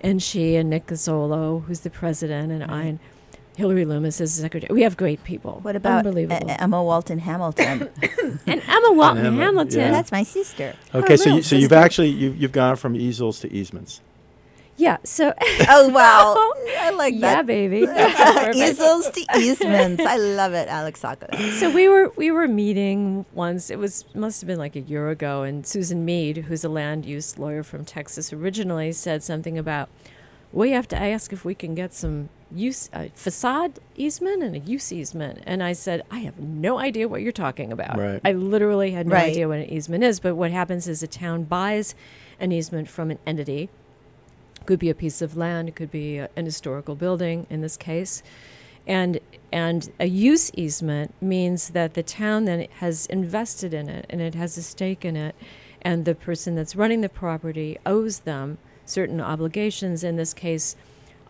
and 0.00 0.22
she 0.22 0.56
and 0.56 0.70
Nick 0.70 0.86
Gazzolo, 0.86 1.64
who's 1.64 1.80
the 1.80 1.90
president, 1.90 2.52
and 2.52 2.64
I. 2.64 2.82
And, 2.84 2.98
Hillary 3.56 3.86
Loomis 3.86 4.20
is 4.20 4.36
the 4.36 4.42
secretary. 4.42 4.72
We 4.74 4.82
have 4.82 4.98
great 4.98 5.24
people. 5.24 5.60
what 5.62 5.76
about 5.76 6.04
E- 6.04 6.08
unbelievable? 6.08 6.50
Uh, 6.50 6.56
Emma 6.58 6.82
Walton 6.82 7.18
Hamilton? 7.18 7.88
and 8.46 8.62
Emma 8.68 8.92
Walton 8.92 9.24
Emma, 9.24 9.36
Hamilton. 9.44 9.80
yeah. 9.80 9.90
That's 9.92 10.12
my 10.12 10.24
sister. 10.24 10.74
okay, 10.94 11.16
so 11.16 11.36
you, 11.36 11.42
so 11.42 11.56
you've 11.56 11.72
actually 11.72 12.08
you've, 12.10 12.36
you've 12.36 12.52
gone 12.52 12.76
from 12.76 12.94
easels 12.94 13.40
to 13.40 13.50
easements. 13.50 14.02
Yeah. 14.76 14.98
So 15.04 15.32
Oh 15.68 15.88
wow, 15.88 16.34
I 16.80 16.90
like 16.90 17.14
yeah, 17.14 17.20
that. 17.20 17.36
Yeah, 17.36 17.42
baby. 17.42 17.86
That's 17.86 18.32
perfect. 18.34 18.56
Easels 18.56 19.10
to 19.10 19.26
easements. 19.38 20.02
I 20.04 20.16
love 20.16 20.52
it, 20.52 20.68
Alex 20.68 21.00
Sacco. 21.00 21.26
So 21.52 21.70
we 21.70 21.88
were 21.88 22.12
we 22.16 22.30
were 22.30 22.46
meeting 22.48 23.24
once. 23.32 23.70
It 23.70 23.78
was 23.78 24.04
must 24.14 24.40
have 24.40 24.48
been 24.48 24.58
like 24.58 24.76
a 24.76 24.80
year 24.80 25.08
ago, 25.10 25.42
and 25.42 25.66
Susan 25.66 26.04
Mead, 26.04 26.38
who's 26.48 26.64
a 26.64 26.68
land 26.68 27.06
use 27.06 27.38
lawyer 27.38 27.62
from 27.62 27.84
Texas 27.84 28.32
originally, 28.32 28.92
said 28.92 29.22
something 29.22 29.56
about 29.58 29.88
we 30.52 30.70
have 30.70 30.88
to 30.88 30.96
ask 30.96 31.32
if 31.32 31.44
we 31.44 31.54
can 31.54 31.74
get 31.74 31.92
some 31.92 32.28
use 32.54 32.88
uh, 32.92 33.06
facade 33.14 33.80
easement 33.96 34.42
and 34.42 34.54
a 34.54 34.58
use 34.60 34.92
easement. 34.92 35.40
And 35.46 35.62
I 35.62 35.72
said 35.72 36.02
I 36.10 36.18
have 36.20 36.38
no 36.38 36.78
idea 36.78 37.08
what 37.08 37.22
you're 37.22 37.32
talking 37.32 37.72
about. 37.72 37.98
Right. 37.98 38.20
I 38.24 38.32
literally 38.32 38.92
had 38.92 39.06
no 39.06 39.14
Right. 39.14 39.30
idea 39.30 39.48
what 39.48 39.58
an 39.58 39.70
easement 39.70 40.04
is. 40.04 40.20
But 40.20 40.36
what 40.36 40.50
happens 40.52 40.86
is 40.86 41.02
a 41.02 41.06
town 41.08 41.44
buys 41.44 41.94
an 42.38 42.52
easement 42.52 42.88
from 42.88 43.10
an 43.10 43.18
entity 43.26 43.68
could 44.66 44.78
be 44.78 44.90
a 44.90 44.94
piece 44.94 45.22
of 45.22 45.36
land, 45.36 45.68
it 45.68 45.76
could 45.76 45.90
be 45.90 46.18
a, 46.18 46.28
an 46.36 46.44
historical 46.44 46.94
building 46.94 47.46
in 47.50 47.60
this 47.60 47.76
case. 47.76 48.22
And 48.86 49.20
and 49.52 49.90
a 49.98 50.06
use 50.06 50.50
easement 50.54 51.14
means 51.20 51.70
that 51.70 51.94
the 51.94 52.02
town 52.02 52.44
then 52.44 52.66
has 52.78 53.06
invested 53.06 53.72
in 53.72 53.88
it 53.88 54.06
and 54.10 54.20
it 54.20 54.34
has 54.34 54.58
a 54.58 54.62
stake 54.62 55.04
in 55.04 55.16
it 55.16 55.34
and 55.82 56.04
the 56.04 56.14
person 56.14 56.54
that's 56.54 56.76
running 56.76 57.00
the 57.00 57.08
property 57.08 57.78
owes 57.86 58.20
them 58.20 58.58
certain 58.84 59.20
obligations. 59.20 60.02
In 60.04 60.16
this 60.16 60.34
case, 60.34 60.76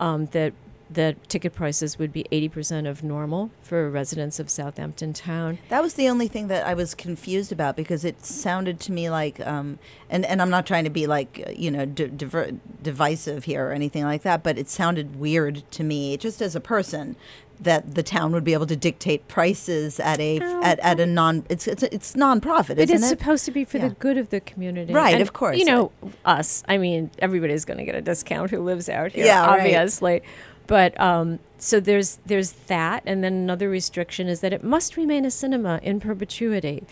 um, 0.00 0.26
that 0.26 0.52
the 0.88 1.16
ticket 1.26 1.52
prices 1.54 1.98
would 1.98 2.12
be 2.12 2.24
80% 2.30 2.88
of 2.88 3.02
normal 3.02 3.50
for 3.60 3.90
residents 3.90 4.38
of 4.38 4.48
Southampton 4.48 5.12
town. 5.12 5.58
That 5.68 5.82
was 5.82 5.94
the 5.94 6.08
only 6.08 6.28
thing 6.28 6.46
that 6.48 6.64
I 6.64 6.74
was 6.74 6.94
confused 6.94 7.50
about 7.50 7.74
because 7.76 8.04
it 8.04 8.24
sounded 8.24 8.78
to 8.80 8.92
me 8.92 9.10
like, 9.10 9.44
um, 9.44 9.78
and 10.08 10.24
and 10.24 10.40
I'm 10.40 10.50
not 10.50 10.64
trying 10.64 10.84
to 10.84 10.90
be 10.90 11.06
like 11.08 11.52
you 11.56 11.70
know 11.72 11.86
d- 11.86 12.06
diver- 12.06 12.52
divisive 12.82 13.44
here 13.44 13.68
or 13.68 13.72
anything 13.72 14.04
like 14.04 14.22
that, 14.22 14.42
but 14.42 14.58
it 14.58 14.68
sounded 14.68 15.16
weird 15.16 15.68
to 15.72 15.82
me 15.82 16.16
just 16.16 16.40
as 16.40 16.54
a 16.54 16.60
person 16.60 17.16
that 17.58 17.94
the 17.94 18.02
town 18.02 18.32
would 18.32 18.44
be 18.44 18.52
able 18.52 18.66
to 18.66 18.76
dictate 18.76 19.26
prices 19.28 19.98
at 19.98 20.20
a 20.20 20.38
Oh. 20.42 20.62
at, 20.62 20.78
at 20.80 21.00
a 21.00 21.06
non 21.06 21.44
it's 21.48 21.66
it's 21.66 21.82
it's 21.82 22.12
nonprofit, 22.14 22.78
It 22.78 22.90
is 22.90 23.02
it? 23.02 23.08
supposed 23.08 23.44
to 23.46 23.50
be 23.50 23.64
for 23.64 23.78
Yeah. 23.78 23.88
the 23.88 23.94
good 23.94 24.18
of 24.18 24.28
the 24.28 24.40
community. 24.40 24.92
Right, 24.92 25.14
And, 25.14 25.22
of 25.22 25.32
course. 25.32 25.56
You 25.58 25.64
know, 25.64 25.90
us. 26.24 26.62
I 26.68 26.76
mean, 26.78 27.10
everybody's 27.18 27.64
going 27.64 27.78
to 27.78 27.84
get 27.84 27.94
a 27.94 28.02
discount 28.02 28.50
who 28.50 28.60
lives 28.60 28.88
out 28.88 29.12
here, 29.12 29.24
Yeah, 29.26 29.46
right. 29.46 30.22
Obviously. 30.70 30.96
But 30.96 31.00
um, 31.00 31.38
so 31.58 31.80
there's 31.80 32.18
there's 32.26 32.52
that, 32.68 33.02
and 33.06 33.22
then 33.24 33.32
another 33.34 33.68
restriction 33.68 34.28
is 34.28 34.40
that 34.40 34.52
it 34.52 34.62
must 34.64 34.96
remain 34.96 35.24
a 35.24 35.30
cinema 35.30 35.80
in 35.82 36.00
perpetuity. 36.00 36.84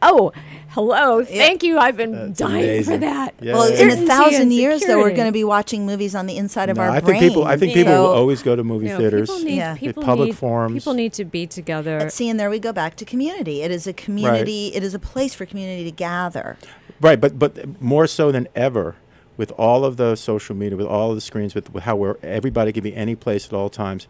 Oh, 0.00 0.30
hello! 0.68 1.24
Thank 1.24 1.64
you. 1.64 1.76
I've 1.76 1.96
been 1.96 2.12
That's 2.12 2.38
dying 2.38 2.84
for 2.84 2.98
that. 2.98 3.34
Yeah. 3.40 3.54
well, 3.54 3.72
in 3.72 3.90
a 3.90 4.06
thousand 4.06 4.52
years, 4.52 4.80
though, 4.82 4.98
we're 4.98 5.12
going 5.12 5.26
to 5.26 5.32
be 5.32 5.42
watching 5.42 5.86
movies 5.86 6.14
on 6.14 6.26
the 6.26 6.36
inside 6.36 6.70
of 6.70 6.76
No, 6.76 6.84
our 6.84 6.90
I 6.90 7.00
brain. 7.00 7.18
think 7.18 7.32
people. 7.32 7.44
I 7.44 7.56
think 7.56 7.74
people 7.74 7.92
So- 7.94 8.02
will 8.02 8.10
always 8.12 8.40
go 8.44 8.54
to 8.54 8.62
movie 8.62 8.86
You 8.86 8.92
know, 8.92 8.98
theaters. 8.98 9.28
People 9.28 9.42
need, 9.44 9.56
Yeah. 9.56 9.74
people 9.74 10.04
public 10.04 10.26
need, 10.28 10.38
forums. 10.38 10.74
People 10.84 10.94
need 10.94 11.12
to 11.14 11.24
be 11.24 11.48
together. 11.48 11.98
But 11.98 12.12
see, 12.12 12.28
and 12.28 12.38
there 12.38 12.48
we 12.48 12.60
go 12.60 12.72
back 12.72 12.94
to 12.94 13.04
community. 13.04 13.62
It 13.62 13.72
is 13.72 13.88
a 13.88 13.92
community. 13.92 14.68
It 14.72 14.84
is 14.84 14.94
a 14.94 15.00
place 15.00 15.34
for 15.34 15.44
community 15.46 15.82
to 15.82 15.90
gather. 15.90 16.56
Right, 17.00 17.20
but 17.20 17.36
but 17.36 17.80
more 17.82 18.06
so 18.06 18.30
than 18.30 18.46
ever, 18.54 18.94
with 19.38 19.52
all 19.52 19.86
of 19.86 19.96
the 19.96 20.16
social 20.16 20.54
media, 20.54 20.76
with 20.76 20.86
all 20.86 21.10
of 21.10 21.16
the 21.16 21.22
screens, 21.22 21.54
with, 21.54 21.74
how 21.78 22.16
everybody 22.22 22.72
can 22.72 22.82
be 22.82 22.94
any 22.94 23.14
place 23.14 23.46
at 23.46 23.54
all 23.54 23.70
times, 23.70 24.06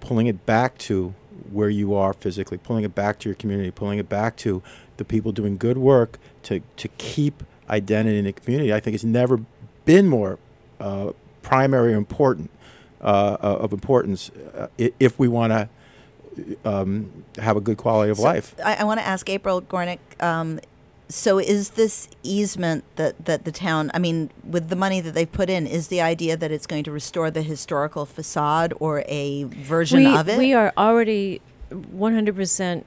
pulling 0.00 0.28
it 0.28 0.46
back 0.46 0.78
to 0.78 1.14
where 1.50 1.68
you 1.68 1.94
are 1.94 2.14
physically, 2.14 2.56
pulling 2.56 2.84
it 2.84 2.94
back 2.94 3.18
to 3.18 3.28
your 3.28 3.36
community, 3.36 3.70
pulling 3.70 3.98
it 3.98 4.08
back 4.08 4.36
to 4.36 4.62
the 4.96 5.04
people 5.04 5.32
doing 5.32 5.56
good 5.56 5.76
work 5.76 6.18
to 6.44 6.62
to 6.76 6.88
keep 6.96 7.42
identity 7.68 8.18
in 8.18 8.24
the 8.24 8.32
community. 8.32 8.72
I 8.72 8.80
think 8.80 8.94
it's 8.94 9.04
never 9.04 9.40
been 9.84 10.06
more 10.06 10.38
uh, 10.80 11.12
primary 11.42 11.92
important 11.92 12.50
uh, 13.00 13.36
uh, 13.42 13.58
of 13.60 13.72
importance 13.72 14.30
uh, 14.30 14.68
if 14.76 15.18
we 15.18 15.28
want 15.28 15.52
to 15.52 15.68
um, 16.64 17.24
have 17.38 17.56
a 17.56 17.60
good 17.60 17.76
quality 17.76 18.10
of 18.10 18.18
So 18.18 18.24
life. 18.24 18.54
I, 18.64 18.76
I 18.76 18.84
want 18.84 19.00
to 19.00 19.06
ask 19.06 19.28
April 19.28 19.60
Gornik. 19.62 19.98
Um, 20.20 20.60
so, 21.08 21.38
is 21.38 21.70
this 21.70 22.08
easement 22.22 22.84
that 22.96 23.24
that 23.24 23.44
the 23.44 23.52
town? 23.52 23.90
I 23.94 23.98
mean, 23.98 24.30
with 24.44 24.68
the 24.68 24.76
money 24.76 25.00
that 25.00 25.12
they've 25.12 25.30
put 25.30 25.48
in, 25.48 25.66
is 25.66 25.88
the 25.88 26.02
idea 26.02 26.36
that 26.36 26.52
it's 26.52 26.66
going 26.66 26.84
to 26.84 26.90
restore 26.90 27.30
the 27.30 27.42
historical 27.42 28.04
facade 28.04 28.74
or 28.78 29.04
a 29.06 29.44
version 29.44 30.00
we, 30.00 30.14
of 30.14 30.28
it? 30.28 30.36
We 30.36 30.52
are 30.52 30.72
already 30.76 31.40
100% 31.70 32.84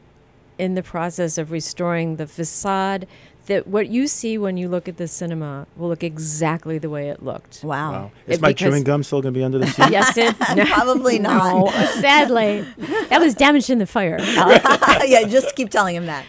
in 0.59 0.75
the 0.75 0.83
process 0.83 1.39
of 1.39 1.51
restoring 1.51 2.17
the 2.17 2.27
facade. 2.27 3.07
That 3.47 3.67
what 3.67 3.89
you 3.89 4.07
see 4.07 4.37
when 4.37 4.55
you 4.57 4.69
look 4.69 4.87
at 4.87 4.97
the 4.97 5.07
cinema 5.07 5.65
will 5.75 5.89
look 5.89 6.03
exactly 6.03 6.77
the 6.77 6.89
way 6.89 7.09
it 7.09 7.23
looked. 7.23 7.63
Wow. 7.63 7.91
Wow. 7.91 8.11
It- 8.27 8.33
Is 8.33 8.41
my 8.41 8.53
chewing 8.53 8.83
gum 8.83 9.01
still 9.03 9.21
going 9.21 9.33
to 9.33 9.37
be 9.39 9.43
under 9.43 9.57
the 9.57 9.67
seat? 9.75 9.89
Yes, 9.91 10.15
it 10.17 10.35
no, 10.55 10.63
Probably 10.65 11.17
not. 11.19 11.53
no, 11.53 11.71
sadly, 11.99 12.65
that 13.09 13.19
was 13.19 13.33
damaged 13.33 13.69
in 13.69 13.79
the 13.79 13.87
fire. 13.87 14.17
yeah, 15.05 15.23
just 15.27 15.55
keep 15.55 15.69
telling 15.69 15.95
him 15.95 16.05
that. 16.05 16.25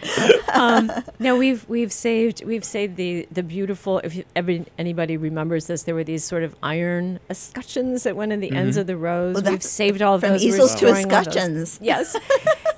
um, 0.53 0.91
no, 1.19 1.37
we've 1.37 1.67
we've 1.69 1.93
saved 1.93 2.43
we've 2.43 2.65
saved 2.65 2.95
the 2.95 3.27
the 3.31 3.43
beautiful. 3.43 3.99
If 3.99 4.15
you, 4.15 4.23
every, 4.35 4.65
anybody 4.77 5.15
remembers 5.17 5.67
this, 5.67 5.83
there 5.83 5.95
were 5.95 6.03
these 6.03 6.23
sort 6.23 6.43
of 6.43 6.55
iron 6.63 7.19
escutcheons 7.29 8.03
that 8.03 8.15
went 8.15 8.31
in 8.31 8.39
the 8.39 8.51
ends 8.51 8.75
of 8.77 8.87
the 8.87 8.97
rows. 8.97 9.35
Well, 9.41 9.51
we've 9.51 9.63
saved 9.63 10.01
all 10.01 10.15
of 10.15 10.21
from 10.21 10.31
those. 10.31 10.41
We're 10.43 10.47
easels 10.49 10.75
to 10.75 10.85
restoring 10.87 11.11
escutcheons. 11.11 11.79
Yes, 11.81 12.15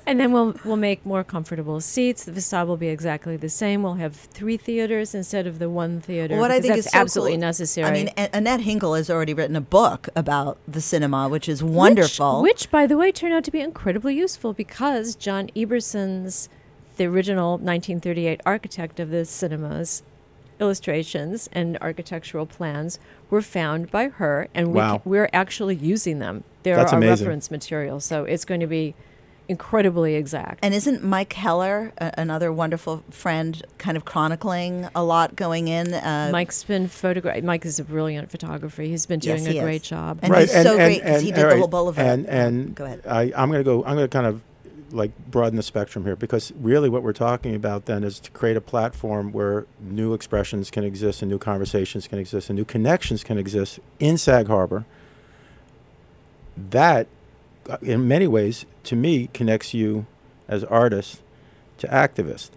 and 0.06 0.20
then 0.20 0.32
we'll 0.32 0.54
we'll 0.64 0.76
make 0.76 1.04
more 1.06 1.24
comfortable 1.24 1.80
seats. 1.80 2.24
The 2.24 2.32
facade 2.34 2.68
will 2.68 2.76
be 2.76 2.88
exactly 2.88 3.36
the 3.36 3.48
same. 3.48 3.82
We'll 3.82 3.94
have 3.94 4.25
three 4.26 4.56
theaters 4.56 5.14
instead 5.14 5.46
of 5.46 5.58
the 5.58 5.68
one 5.70 6.00
theater. 6.00 6.36
What 6.36 6.50
I 6.50 6.60
think 6.60 6.74
that's 6.74 6.86
is 6.86 6.92
so 6.92 6.98
absolutely 6.98 7.32
cool- 7.34 7.40
necessary. 7.40 7.86
I 7.88 7.92
mean, 7.92 8.10
Annette 8.32 8.60
Hinkle 8.60 8.94
has 8.94 9.08
already 9.08 9.32
written 9.34 9.56
a 9.56 9.60
book 9.60 10.08
about 10.14 10.58
the 10.68 10.80
cinema, 10.80 11.28
which 11.28 11.48
is 11.48 11.62
wonderful. 11.62 12.42
Which, 12.42 12.52
which, 12.62 12.70
by 12.70 12.86
the 12.86 12.96
way, 12.96 13.10
turned 13.12 13.34
out 13.34 13.44
to 13.44 13.50
be 13.50 13.60
incredibly 13.60 14.14
useful 14.14 14.52
because 14.52 15.14
John 15.14 15.48
Eberson's, 15.56 16.48
the 16.96 17.04
original 17.06 17.52
1938 17.52 18.40
architect 18.46 19.00
of 19.00 19.10
the 19.10 19.24
cinemas, 19.24 20.02
illustrations 20.60 21.48
and 21.52 21.76
architectural 21.80 22.46
plans 22.46 22.98
were 23.30 23.42
found 23.42 23.90
by 23.90 24.08
her, 24.08 24.48
and 24.54 24.68
we 24.68 24.74
Wow. 24.78 24.96
c- 24.96 25.02
we're 25.04 25.28
actually 25.32 25.74
using 25.76 26.18
them. 26.18 26.44
They're 26.62 26.76
That's 26.76 26.92
our 26.92 26.98
amazing. 26.98 27.26
reference 27.26 27.50
material, 27.50 28.00
so 28.00 28.24
it's 28.24 28.44
going 28.44 28.60
to 28.60 28.66
be 28.66 28.94
incredibly 29.48 30.14
exact. 30.14 30.58
and 30.62 30.74
isn't 30.74 31.02
Mike 31.04 31.32
Heller, 31.34 31.92
a- 31.98 32.12
another 32.18 32.52
wonderful 32.52 33.02
friend, 33.10 33.62
kind 33.78 33.96
of 33.96 34.04
chronicling 34.04 34.88
a 34.94 35.02
lot 35.04 35.36
going 35.36 35.68
in? 35.68 35.94
Uh, 35.94 36.30
Mike's 36.32 36.64
been 36.64 36.88
photograph. 36.88 37.42
Mike 37.42 37.64
is 37.64 37.78
a 37.78 37.84
brilliant 37.84 38.30
photographer. 38.30 38.82
He's 38.82 39.06
been 39.06 39.20
Yes, 39.22 39.40
doing 39.42 39.52
he 39.52 39.58
a 39.58 39.62
is. 39.62 39.64
great 39.64 39.82
job. 39.82 40.18
And 40.22 40.34
he's 40.34 40.52
so 40.52 40.76
great 40.76 41.02
'cause 41.02 41.22
he 41.22 41.30
did 41.32 41.48
the 41.50 41.56
whole 41.58 41.68
boulevard. 41.68 42.06
And 42.06 42.26
and 42.26 42.74
Go 42.74 42.84
ahead. 42.84 43.02
I, 43.08 43.32
I'm 43.36 43.50
going 43.50 43.60
to 43.60 43.64
go. 43.64 43.84
I'm 43.84 43.96
going 43.96 44.08
to 44.08 44.08
kind 44.08 44.26
of 44.26 44.40
like 44.92 45.10
broaden 45.30 45.56
the 45.56 45.62
spectrum 45.64 46.04
here 46.04 46.14
because 46.14 46.52
really 46.60 46.88
what 46.88 47.02
we're 47.02 47.12
talking 47.12 47.56
about 47.56 47.86
then 47.86 48.04
is 48.04 48.20
to 48.20 48.30
create 48.30 48.56
a 48.56 48.60
platform 48.60 49.32
where 49.32 49.66
new 49.80 50.14
expressions 50.14 50.70
can 50.70 50.84
exist 50.84 51.22
and 51.22 51.28
new 51.30 51.38
conversations 51.38 52.06
can 52.06 52.20
exist 52.20 52.48
and 52.48 52.56
new 52.56 52.64
connections 52.64 53.24
can 53.24 53.36
exist 53.36 53.80
in 53.98 54.16
Sag 54.16 54.46
Harbor. 54.46 54.84
That, 56.70 57.06
uh, 57.68 57.76
in 57.82 58.06
many 58.08 58.26
ways, 58.26 58.64
to 58.86 58.96
me, 58.96 59.28
connects 59.32 59.74
you 59.74 60.06
as 60.48 60.64
artists 60.64 61.20
to 61.78 61.86
activists. 61.88 62.50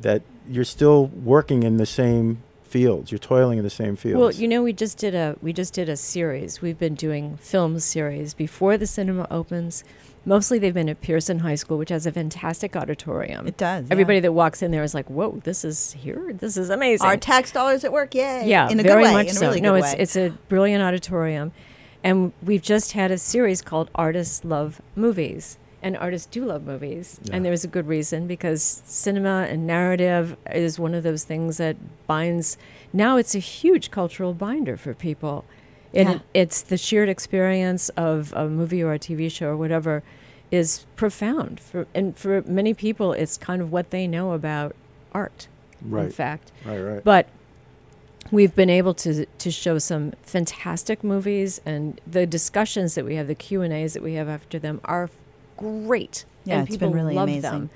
That 0.00 0.22
you're 0.48 0.64
still 0.64 1.06
working 1.06 1.62
in 1.62 1.76
the 1.76 1.86
same 1.86 2.42
fields. 2.64 3.12
You're 3.12 3.18
toiling 3.18 3.58
in 3.58 3.64
the 3.64 3.70
same 3.70 3.96
fields. 3.96 4.18
Well, 4.18 4.32
you 4.32 4.48
know, 4.48 4.62
we 4.62 4.72
just 4.72 4.98
did 4.98 5.14
a 5.14 5.36
we 5.42 5.52
just 5.52 5.74
did 5.74 5.88
a 5.88 5.96
series. 5.96 6.60
We've 6.60 6.78
been 6.78 6.94
doing 6.94 7.36
film 7.36 7.78
series 7.78 8.34
before 8.34 8.76
the 8.76 8.86
cinema 8.86 9.26
opens. 9.30 9.84
Mostly, 10.24 10.58
they've 10.58 10.72
been 10.72 10.88
at 10.88 11.00
Pierson 11.00 11.40
High 11.40 11.56
School, 11.56 11.78
which 11.78 11.90
has 11.90 12.06
a 12.06 12.12
fantastic 12.12 12.76
auditorium. 12.76 13.46
it 13.46 13.56
does. 13.56 13.86
yeah. 13.86 13.92
Everybody 13.92 14.20
that 14.20 14.32
walks 14.32 14.62
in 14.62 14.70
there 14.70 14.84
is 14.84 14.94
like, 14.94 15.10
"Whoa, 15.10 15.40
this 15.44 15.64
is 15.64 15.92
here. 15.92 16.32
This 16.32 16.56
is 16.56 16.70
amazing." 16.70 17.06
Our 17.06 17.16
tax 17.16 17.50
dollars 17.52 17.84
at 17.84 17.92
work, 17.92 18.14
yay! 18.14 18.48
yeah, 18.48 18.68
in 18.70 18.78
a 18.80 18.82
very 18.84 19.02
good 19.02 19.08
way. 19.08 19.12
much 19.14 19.26
in 19.26 19.32
a 19.32 19.34
so. 19.34 19.46
really 19.48 19.60
no, 19.60 19.72
good 19.72 19.84
it's 19.84 19.92
way. 19.94 19.98
it's 19.98 20.16
a 20.16 20.30
brilliant 20.48 20.82
auditorium, 20.82 21.52
and 22.04 22.32
we've 22.42 22.62
just 22.62 22.92
had 22.92 23.10
a 23.10 23.18
series 23.18 23.62
called 23.62 23.90
"Artists 23.94 24.44
Love 24.44 24.80
Movies." 24.96 25.58
And 25.84 25.96
artists 25.96 26.28
do 26.30 26.44
love 26.44 26.64
movies, 26.64 27.18
Yeah. 27.24 27.34
and 27.34 27.44
there's 27.44 27.64
a 27.64 27.68
good 27.68 27.88
reason 27.88 28.28
because 28.28 28.62
cinema 28.84 29.48
and 29.50 29.66
narrative 29.66 30.36
is 30.52 30.78
one 30.78 30.94
of 30.94 31.02
those 31.02 31.24
things 31.24 31.56
that 31.56 31.76
binds. 32.06 32.56
Now 32.92 33.16
it's 33.16 33.34
a 33.34 33.40
huge 33.40 33.90
cultural 33.90 34.32
binder 34.32 34.76
for 34.76 34.94
people. 34.94 35.44
And 35.92 36.08
Yeah. 36.08 36.18
it's 36.34 36.62
the 36.62 36.76
shared 36.76 37.08
experience 37.08 37.88
of 37.90 38.32
a 38.36 38.48
movie 38.48 38.80
or 38.80 38.92
a 38.92 38.98
TV 39.00 39.28
show 39.28 39.48
or 39.48 39.56
whatever 39.56 40.04
is 40.52 40.86
profound 40.94 41.58
for 41.58 41.86
and 41.94 42.16
for 42.16 42.42
many 42.46 42.74
people 42.74 43.12
it's 43.14 43.36
kind 43.38 43.60
of 43.62 43.72
what 43.72 43.90
they 43.90 44.06
know 44.06 44.32
about 44.32 44.76
art 45.12 45.48
right. 45.82 46.04
in 46.04 46.10
fact 46.10 46.52
right, 46.66 46.78
right. 46.78 47.02
but 47.04 47.26
we've 48.32 48.54
been 48.56 48.70
able 48.70 48.94
to 48.94 49.26
to 49.26 49.50
show 49.52 49.78
some 49.78 50.12
fantastic 50.22 51.04
movies 51.04 51.60
and 51.64 52.00
the 52.06 52.26
discussions 52.26 52.94
that 52.96 53.04
we 53.04 53.14
have 53.14 53.26
the 53.28 53.34
q&a's 53.34 53.92
that 53.92 54.02
we 54.02 54.14
have 54.14 54.28
after 54.28 54.58
them 54.58 54.80
are 54.84 55.08
great 55.56 56.24
Yeah, 56.44 56.54
and 56.58 56.62
it's 56.68 56.74
people 56.76 56.88
been 56.88 56.96
really 56.96 57.14
love 57.14 57.28
amazing. 57.28 57.42
them 57.42 57.70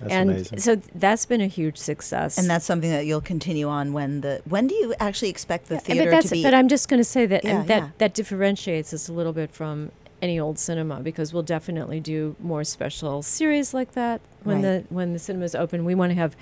That's 0.00 0.12
and 0.12 0.30
amazing. 0.30 0.58
so 0.60 0.76
that's 0.94 1.26
been 1.26 1.40
a 1.40 1.46
huge 1.46 1.76
success 1.76 2.38
and 2.38 2.48
that's 2.48 2.64
something 2.64 2.90
that 2.90 3.06
you'll 3.06 3.20
continue 3.20 3.68
on 3.68 3.92
when 3.92 4.22
the 4.22 4.40
when 4.44 4.66
do 4.66 4.74
you 4.74 4.94
actually 4.98 5.28
expect 5.28 5.66
the 5.66 5.74
Yeah, 5.74 5.80
theater 5.80 6.04
but 6.04 6.10
that's 6.10 6.28
to 6.30 6.34
be? 6.34 6.42
but 6.42 6.54
i'm 6.54 6.68
just 6.68 6.88
going 6.88 6.98
to 7.00 7.04
say 7.04 7.26
that 7.26 7.44
Yeah, 7.44 7.60
and 7.60 7.68
that 7.68 7.82
yeah. 7.82 7.88
that 7.98 8.14
differentiates 8.14 8.92
us 8.94 9.08
a 9.08 9.12
little 9.12 9.32
bit 9.32 9.50
from 9.52 9.92
any 10.20 10.40
old 10.40 10.58
cinema 10.58 10.98
because 11.00 11.32
we'll 11.32 11.44
definitely 11.44 12.00
do 12.00 12.34
more 12.40 12.64
special 12.64 13.22
series 13.22 13.72
like 13.72 13.92
that 13.92 14.20
when 14.42 14.56
Right. 14.62 14.62
the 14.88 14.94
when 14.94 15.12
the 15.12 15.18
cinemas 15.20 15.54
open 15.54 15.84
we 15.84 15.94
want 15.94 16.10
to 16.10 16.16
have 16.16 16.34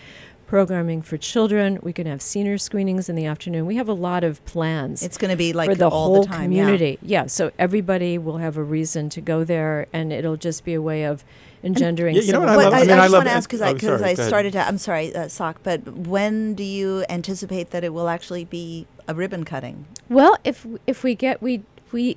programming 0.46 1.02
for 1.02 1.16
children 1.16 1.78
we 1.82 1.92
can 1.92 2.06
have 2.06 2.22
senior 2.22 2.56
screenings 2.56 3.08
in 3.08 3.16
the 3.16 3.26
afternoon 3.26 3.66
we 3.66 3.74
have 3.76 3.88
a 3.88 3.92
lot 3.92 4.22
of 4.22 4.44
plans 4.44 5.02
it's 5.02 5.18
going 5.18 5.30
to 5.30 5.36
be 5.36 5.52
like 5.52 5.68
for 5.68 5.74
the 5.74 5.88
all 5.88 6.04
whole 6.06 6.20
the 6.22 6.28
time, 6.28 6.42
community. 6.42 6.98
Yeah. 7.02 7.26
so 7.26 7.50
everybody 7.58 8.16
will 8.16 8.38
have 8.38 8.56
a 8.56 8.62
reason 8.62 9.08
to 9.10 9.20
go 9.20 9.42
there, 9.44 9.86
and 9.92 10.12
it'll 10.12 10.36
just 10.36 10.64
be 10.64 10.74
a 10.74 10.80
way 10.82 11.04
of 11.04 11.24
engendering. 11.64 12.14
Y- 12.14 12.22
you 12.22 12.32
know 12.32 12.40
what 12.40 12.48
I 12.48 12.54
love- 12.56 12.72
I, 12.72 12.78
I 12.78 12.80
mean, 12.82 12.90
I 12.90 12.94
I 12.94 12.96
just 12.98 13.12
love 13.12 13.18
want 13.20 13.28
to 13.28 13.34
ask 13.34 13.48
because 13.48 13.60
I 13.60 13.70
oh, 13.70 13.74
because 13.74 14.00
sorry, 14.00 14.10
I 14.10 14.14
go 14.14 14.20
ahead. 14.22 14.28
started 14.28 14.52
to. 14.52 14.60
I'm 14.68 14.78
sorry, 14.78 15.14
uh, 15.16 15.28
Sock. 15.28 15.60
But 15.64 15.82
when 15.88 16.54
do 16.54 16.62
you 16.62 17.04
anticipate 17.08 17.70
that 17.70 17.82
it 17.82 17.92
will 17.92 18.08
actually 18.08 18.44
be 18.44 18.86
a 19.08 19.14
ribbon 19.14 19.44
cutting? 19.44 19.86
Well, 20.08 20.36
if 20.44 20.64
if 20.86 21.02
we 21.02 21.14
get 21.16 21.42
we 21.42 21.62
we 21.92 22.16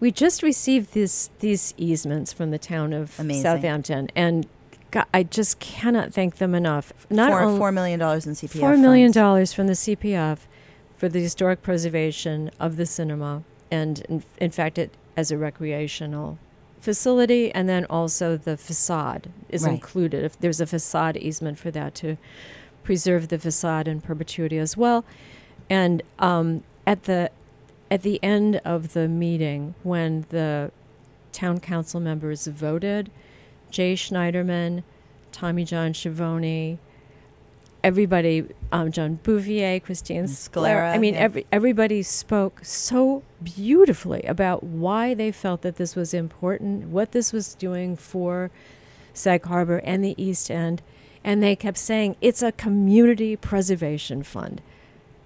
we 0.00 0.12
just 0.12 0.42
received 0.42 0.94
this 0.94 1.30
these 1.40 1.74
easements 1.76 2.32
from 2.32 2.50
the 2.52 2.58
town 2.58 2.92
of 2.92 3.18
Amazing. 3.18 3.42
Southampton, 3.42 4.08
and 4.14 4.46
God, 4.90 5.06
I 5.12 5.22
just 5.22 5.58
cannot 5.58 6.12
thank 6.14 6.36
them 6.36 6.54
enough. 6.54 6.92
Not 7.10 7.30
four, 7.30 7.42
only 7.42 7.58
four 7.58 7.72
million 7.72 7.98
dollars 8.00 8.26
in 8.26 8.32
CPF. 8.34 8.60
four 8.60 8.76
million 8.76 9.12
dollars 9.12 9.52
from 9.52 9.66
the 9.66 9.74
CPF 9.74 10.38
for 10.96 11.08
the 11.08 11.20
historic 11.20 11.62
preservation 11.62 12.50
of 12.58 12.76
the 12.76 12.86
cinema, 12.86 13.42
and 13.70 14.00
in, 14.08 14.24
in 14.38 14.50
fact, 14.50 14.78
it 14.78 14.92
as 15.16 15.30
a 15.30 15.36
recreational 15.38 16.38
facility, 16.80 17.52
and 17.52 17.68
then 17.68 17.84
also 17.86 18.36
the 18.36 18.56
facade 18.56 19.28
is 19.48 19.64
Right. 19.64 19.74
included. 19.74 20.24
If 20.24 20.38
there's 20.38 20.60
a 20.60 20.66
facade 20.66 21.16
easement 21.16 21.58
for 21.58 21.70
that 21.72 21.94
to 21.96 22.16
preserve 22.84 23.28
the 23.28 23.38
facade 23.38 23.86
in 23.88 24.00
perpetuity 24.00 24.58
as 24.58 24.76
well, 24.76 25.04
and 25.68 26.02
um, 26.18 26.62
at 26.86 27.04
the 27.04 27.30
at 27.90 28.02
the 28.02 28.22
end 28.22 28.56
of 28.64 28.92
the 28.92 29.08
meeting, 29.08 29.74
when 29.82 30.24
the 30.30 30.70
town 31.32 31.58
council 31.60 32.00
members 32.00 32.46
voted, 32.46 33.10
Jay 33.70 33.94
Schneiderman, 33.94 34.82
Tommy 35.32 35.64
John 35.64 35.94
Schiavone, 35.94 36.78
everybody, 37.84 38.44
um, 38.72 38.90
John 38.90 39.18
Bouvier, 39.22 39.80
Christine 39.80 40.28
Sclera. 40.28 40.76
Sclera, 40.76 40.92
I 40.94 40.98
mean, 40.98 41.14
yeah. 41.14 41.20
every, 41.20 41.46
everybody 41.52 42.02
spoke 42.02 42.60
so 42.64 43.22
beautifully 43.42 44.22
about 44.22 44.62
why 44.62 45.14
they 45.14 45.32
felt 45.32 45.62
that 45.62 45.76
this 45.76 45.94
was 45.94 46.12
important, 46.12 46.88
what 46.88 47.12
this 47.12 47.32
was 47.32 47.54
doing 47.54 47.96
for 47.96 48.50
Sag 49.14 49.44
Harbor 49.44 49.78
and 49.78 50.04
the 50.04 50.14
East 50.22 50.50
End. 50.50 50.82
And 51.24 51.42
they 51.42 51.56
kept 51.56 51.78
saying 51.78 52.16
it's 52.20 52.42
a 52.42 52.52
community 52.52 53.36
preservation 53.36 54.22
fund. 54.22 54.62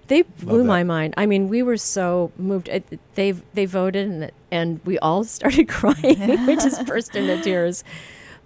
They 0.07 0.23
blew 0.23 0.63
my 0.65 0.83
mind. 0.83 1.13
I 1.15 1.25
mean, 1.25 1.47
we 1.47 1.63
were 1.63 1.77
so 1.77 2.31
moved. 2.37 2.67
It, 2.67 2.99
they 3.15 3.31
they 3.31 3.65
voted, 3.65 4.09
and 4.09 4.31
and 4.51 4.81
we 4.85 4.99
all 4.99 5.23
started 5.37 5.69
crying. 5.69 6.45
we 6.45 6.55
just 6.55 6.85
burst 6.85 7.15
into 7.15 7.41
tears. 7.41 7.85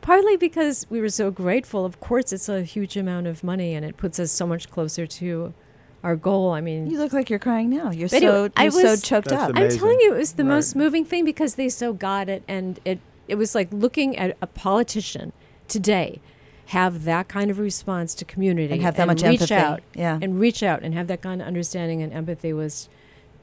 Partly 0.08 0.38
because 0.38 0.88
we 0.90 1.02
were 1.02 1.10
so 1.10 1.32
grateful. 1.32 1.84
Of 1.84 2.00
course, 2.00 2.32
it's 2.32 2.48
a 2.48 2.62
huge 2.64 2.96
amount 2.96 3.28
of 3.28 3.44
money, 3.44 3.74
and 3.76 3.84
it 3.86 3.98
puts 3.98 4.22
us 4.22 4.32
so 4.32 4.48
much 4.48 4.72
closer 4.72 5.06
to 5.06 5.54
our 6.02 6.16
goal. 6.16 6.52
I 6.52 6.62
mean, 6.62 6.90
You 6.90 6.98
look 6.98 7.12
like 7.12 7.30
you're 7.30 7.40
crying 7.40 7.70
now. 7.70 7.92
You're 7.92 8.08
so 8.08 8.16
anyway, 8.16 8.50
I 8.56 8.64
you're 8.64 8.72
so 8.72 8.84
was- 8.92 9.02
choked 9.02 9.34
up. 9.34 9.54
the- 9.54 9.60
I'm 9.60 9.70
telling 9.70 10.00
you, 10.00 10.14
it 10.14 10.18
was 10.18 10.32
the 10.34 10.46
Right. 10.46 10.50
most 10.56 10.78
moving 10.78 11.04
thing 11.04 11.26
because 11.26 11.56
they 11.56 11.68
so 11.68 11.92
got 11.92 12.30
it, 12.30 12.44
and 12.48 12.80
it 12.86 13.00
it 13.28 13.36
was 13.36 13.54
like 13.54 13.68
looking 13.74 14.16
at 14.18 14.38
a 14.42 14.48
politician 14.48 15.34
today 15.68 16.22
have 16.68 17.04
that 17.04 17.28
kind 17.28 17.52
of 17.52 17.60
response 17.60 18.16
to 18.16 18.24
community 18.24 18.76
And 18.76 18.82
have 18.84 18.96
that 18.96 19.08
much 19.08 19.22
reach 19.24 19.42
empathy. 19.42 19.56
out 19.56 19.82
Yeah. 19.94 20.20
and 20.22 20.40
reach 20.40 20.64
out 20.64 20.82
and 20.84 20.94
have 20.94 21.08
that 21.08 21.22
kind 21.22 21.42
of 21.42 21.48
understanding 21.50 22.02
and 22.02 22.14
empathy 22.14 22.54
was 22.54 22.88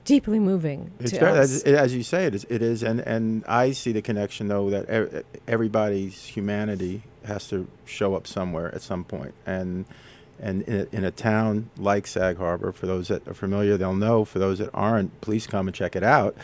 deeply 0.04 0.38
moving 0.38 0.90
It's 1.00 1.12
to 1.12 1.18
very, 1.20 1.38
us. 1.38 1.62
as, 1.62 1.74
as 1.74 1.94
you 1.94 2.02
say, 2.02 2.26
it 2.26 2.34
is, 2.34 2.46
it 2.48 2.62
is, 2.62 2.82
and 2.82 3.00
and 3.00 3.44
I 3.46 3.72
see 3.72 3.92
the 3.92 4.02
connection 4.02 4.48
though 4.48 4.70
that 4.70 4.90
e- 4.90 5.22
everybody's 5.48 6.24
humanity 6.26 7.02
has 7.24 7.48
to 7.48 7.66
show 7.86 8.14
up 8.14 8.26
somewhere 8.26 8.74
at 8.74 8.82
some 8.82 9.04
point. 9.04 9.34
and 9.46 9.84
and 10.40 10.62
in 10.62 10.80
a, 10.92 10.96
in 10.96 11.04
a 11.04 11.10
town 11.12 11.70
like 11.78 12.06
Sag 12.08 12.38
Harbor, 12.38 12.72
for 12.72 12.86
those 12.86 13.06
that 13.08 13.26
are 13.28 13.34
familiar, 13.34 13.76
they'll 13.76 13.94
know. 13.94 14.24
For 14.24 14.40
those 14.40 14.58
that 14.58 14.70
aren't, 14.74 15.20
please 15.20 15.46
come 15.46 15.68
and 15.68 15.74
check 15.74 15.94
it 15.94 16.02
out. 16.02 16.36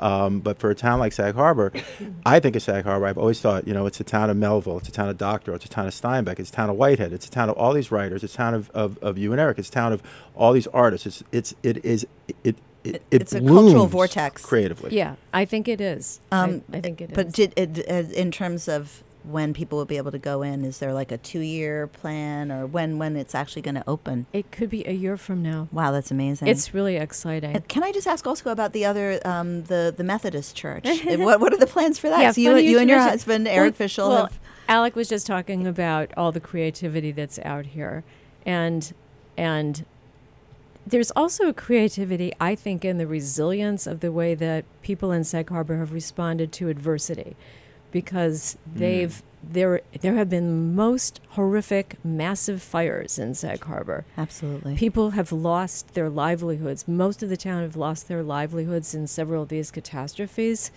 Um, 0.00 0.40
but 0.40 0.58
for 0.58 0.68
a 0.68 0.74
town 0.74 0.98
like 0.98 1.12
Sag 1.12 1.36
Harbor, 1.36 1.72
I 2.26 2.38
think 2.40 2.56
of 2.56 2.62
Sag 2.62 2.84
Harbor. 2.84 3.06
I've 3.06 3.16
always 3.16 3.40
thought, 3.40 3.66
you 3.66 3.72
know, 3.72 3.86
it's 3.86 4.00
a 4.00 4.04
town 4.04 4.28
of 4.30 4.36
Melville, 4.36 4.78
it's 4.78 4.88
a 4.88 4.92
town 4.92 5.08
of 5.08 5.16
Doctorow, 5.16 5.54
it's 5.54 5.64
a 5.64 5.68
town 5.70 5.86
of 5.86 5.94
Steinbeck, 5.94 6.38
it's 6.40 6.50
a 6.50 6.52
town 6.52 6.68
of 6.68 6.76
Whitehead, 6.76 7.12
it's 7.14 7.26
a 7.28 7.30
town 7.30 7.48
of 7.48 7.56
all 7.56 7.72
these 7.72 7.90
writers, 7.90 8.22
it's 8.24 8.34
a 8.34 8.36
town 8.36 8.52
of, 8.52 8.68
of, 8.70 8.98
of 8.98 9.16
you 9.16 9.30
and 9.32 9.40
Eric, 9.40 9.58
it's 9.58 9.68
a 9.68 9.72
town 9.72 9.92
of 9.94 10.02
all 10.34 10.52
these 10.52 10.66
artists. 10.68 11.06
It's 11.06 11.22
it's 11.32 11.54
it 11.62 11.82
is 11.84 12.06
it 12.44 12.56
it, 12.86 12.94
it, 12.96 13.02
it 13.10 13.22
It's 13.22 13.34
a 13.34 13.40
cultural 13.40 13.86
vortex. 13.86 14.44
creatively. 14.44 14.96
yeah, 14.96 15.16
I 15.32 15.44
think 15.44 15.68
it 15.68 15.80
is. 15.80 16.20
Um, 16.32 16.62
I, 16.72 16.78
I 16.78 16.80
think 16.80 17.00
it 17.00 17.10
is. 17.10 17.14
But 17.16 17.32
did 17.32 17.52
it, 17.56 17.78
uh, 17.90 18.10
in 18.14 18.30
terms 18.30 18.68
of 18.68 19.02
when 19.24 19.52
people 19.52 19.76
will 19.76 19.84
be 19.86 19.96
able 19.96 20.12
to 20.12 20.20
go 20.20 20.42
in, 20.42 20.64
is 20.64 20.78
there 20.78 20.94
like 20.94 21.10
a 21.10 21.18
two-year 21.18 21.88
plan, 21.88 22.52
or 22.52 22.64
when 22.64 22.96
when 22.98 23.16
it's 23.16 23.34
actually 23.34 23.62
going 23.62 23.74
to 23.74 23.82
open? 23.88 24.26
it 24.32 24.52
could 24.52 24.70
be 24.70 24.86
a 24.86 24.92
year 24.92 25.16
from 25.16 25.42
now. 25.42 25.66
Wow, 25.72 25.90
that's 25.90 26.12
amazing. 26.12 26.46
It's 26.46 26.72
really 26.72 26.96
exciting. 26.96 27.56
Uh, 27.56 27.60
Can 27.66 27.82
I 27.82 27.90
just 27.90 28.06
ask 28.06 28.24
also 28.24 28.50
about 28.50 28.72
the 28.72 28.84
other, 28.84 29.18
um, 29.24 29.64
the 29.64 29.92
the 29.96 30.04
Methodist 30.04 30.54
Church? 30.54 30.86
What 31.04 31.40
what 31.40 31.52
are 31.52 31.56
the 31.58 31.66
plans 31.66 31.98
for 31.98 32.08
that? 32.08 32.20
Yeah, 32.20 32.30
So 32.32 32.40
you, 32.40 32.50
you 32.56 32.70
you 32.70 32.78
and 32.78 32.82
should 32.82 32.88
your 32.90 32.98
mention- 32.98 33.10
husband 33.10 33.48
Eric 33.48 33.74
Well- 33.78 33.88
Fischl 33.88 34.08
well, 34.08 34.22
have 34.26 34.38
Alec 34.68 34.94
was 34.96 35.08
just 35.08 35.26
talking 35.26 35.66
about 35.66 36.10
all 36.16 36.30
the 36.30 36.40
creativity 36.40 37.10
that's 37.10 37.38
out 37.40 37.66
here, 37.66 38.04
and 38.44 38.92
and 39.36 39.84
there's 40.86 41.10
also 41.12 41.48
a 41.48 41.52
creativity, 41.52 42.32
I 42.40 42.54
think, 42.54 42.84
in 42.84 42.98
the 42.98 43.06
resilience 43.06 43.86
of 43.86 44.00
the 44.00 44.12
way 44.12 44.34
that 44.36 44.64
people 44.82 45.10
in 45.10 45.24
Sag 45.24 45.48
Harbor 45.48 45.78
have 45.78 45.92
responded 45.92 46.52
to 46.52 46.68
adversity, 46.68 47.36
because 47.90 48.56
hmm. 48.72 48.78
they've 48.78 49.22
there 49.42 49.80
there 50.00 50.14
have 50.14 50.28
been 50.28 50.74
most 50.74 51.20
horrific, 51.30 51.96
massive 52.04 52.62
fires 52.62 53.18
in 53.18 53.34
Sag 53.34 53.62
Harbor. 53.64 54.04
absolutely. 54.16 54.76
People 54.76 55.10
have 55.10 55.30
lost 55.32 55.94
their 55.94 56.08
livelihoods. 56.08 56.88
Most 56.88 57.22
of 57.22 57.28
the 57.28 57.36
town 57.36 57.62
have 57.62 57.76
lost 57.76 58.08
their 58.08 58.22
livelihoods 58.22 58.94
in 58.94 59.06
several 59.06 59.42
of 59.42 59.48
these 59.48 59.70
catastrophes. 59.70 60.70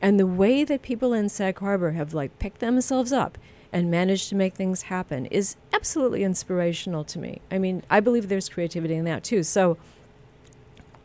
And 0.00 0.18
the 0.18 0.26
way 0.26 0.64
that 0.64 0.82
people 0.82 1.12
in 1.12 1.28
Sag 1.28 1.58
Harbor 1.58 1.92
have 1.92 2.14
like 2.14 2.38
picked 2.38 2.60
themselves 2.60 3.12
up 3.12 3.38
and 3.72 3.90
manage 3.90 4.28
to 4.28 4.34
make 4.34 4.54
things 4.54 4.82
happen 4.82 5.26
is 5.26 5.56
absolutely 5.72 6.24
inspirational 6.24 7.04
to 7.04 7.18
me. 7.18 7.40
I 7.50 7.58
mean, 7.58 7.82
I 7.90 8.00
believe 8.00 8.28
there's 8.28 8.48
creativity 8.48 8.94
in 8.94 9.04
that 9.04 9.22
too. 9.24 9.42
So 9.42 9.76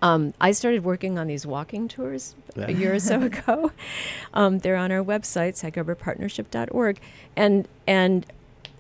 um, 0.01 0.34
I 0.41 0.51
started 0.51 0.84
working 0.84 1.18
on 1.18 1.28
these 1.28 1.45
walking 1.45 1.88
tours 1.88 2.36
Yeah. 2.55 2.66
a 2.68 2.72
year 2.72 2.93
or 2.95 2.99
so 2.99 3.22
ago. 3.32 3.72
Um, 4.34 4.59
they're 4.59 4.76
on 4.76 4.91
our 4.91 5.03
website, 5.03 5.53
sagharborpartnership.org, 5.55 6.99
and 7.36 7.68
and 7.88 8.26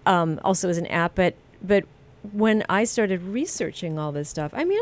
um, 0.05 0.39
also 0.43 0.69
as 0.69 0.77
an 0.77 0.85
app. 0.87 1.15
But 1.15 1.35
but 1.61 1.85
when 2.33 2.63
I 2.69 2.83
started 2.83 3.21
researching 3.23 3.97
all 3.99 4.11
this 4.11 4.29
stuff, 4.29 4.51
I 4.53 4.63
mean, 4.65 4.79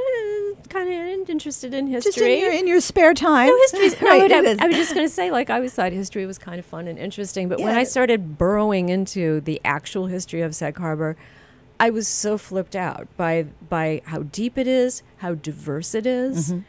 kind 0.71 0.87
of 0.87 1.29
interested 1.29 1.73
in 1.73 1.87
history. 1.87 2.11
Just 2.11 2.17
in 2.19 2.39
your 2.39 2.51
in 2.51 2.67
your 2.67 2.81
spare 2.81 3.13
time. 3.13 3.47
No, 3.47 3.57
history. 3.57 4.07
no, 4.07 4.09
I. 4.09 4.55
I 4.59 4.67
was 4.67 4.75
just 4.75 4.93
going 4.93 5.05
to 5.05 5.13
say, 5.13 5.31
like, 5.31 5.49
I 5.49 5.55
always 5.55 5.73
thought 5.73 5.91
history 5.91 6.25
was 6.25 6.37
kind 6.37 6.59
of 6.59 6.65
fun 6.65 6.87
and 6.87 6.97
interesting. 6.97 7.49
But 7.49 7.59
when 7.59 7.75
I 7.75 7.83
started 7.83 8.37
burrowing 8.37 8.89
into 8.89 9.41
the 9.41 9.61
actual 9.63 10.07
history 10.07 10.41
of 10.41 10.55
Sag 10.55 10.77
Harbor, 10.77 11.15
I 11.79 11.89
was 11.89 12.07
so 12.07 12.37
flipped 12.37 12.75
out 12.75 13.07
by 13.17 13.47
by 13.69 14.01
how 14.05 14.23
deep 14.23 14.57
it 14.57 14.67
is, 14.67 15.03
how 15.17 15.35
diverse 15.35 15.95
it 15.95 16.05
is, 16.05 16.51
mm-hmm. 16.51 16.59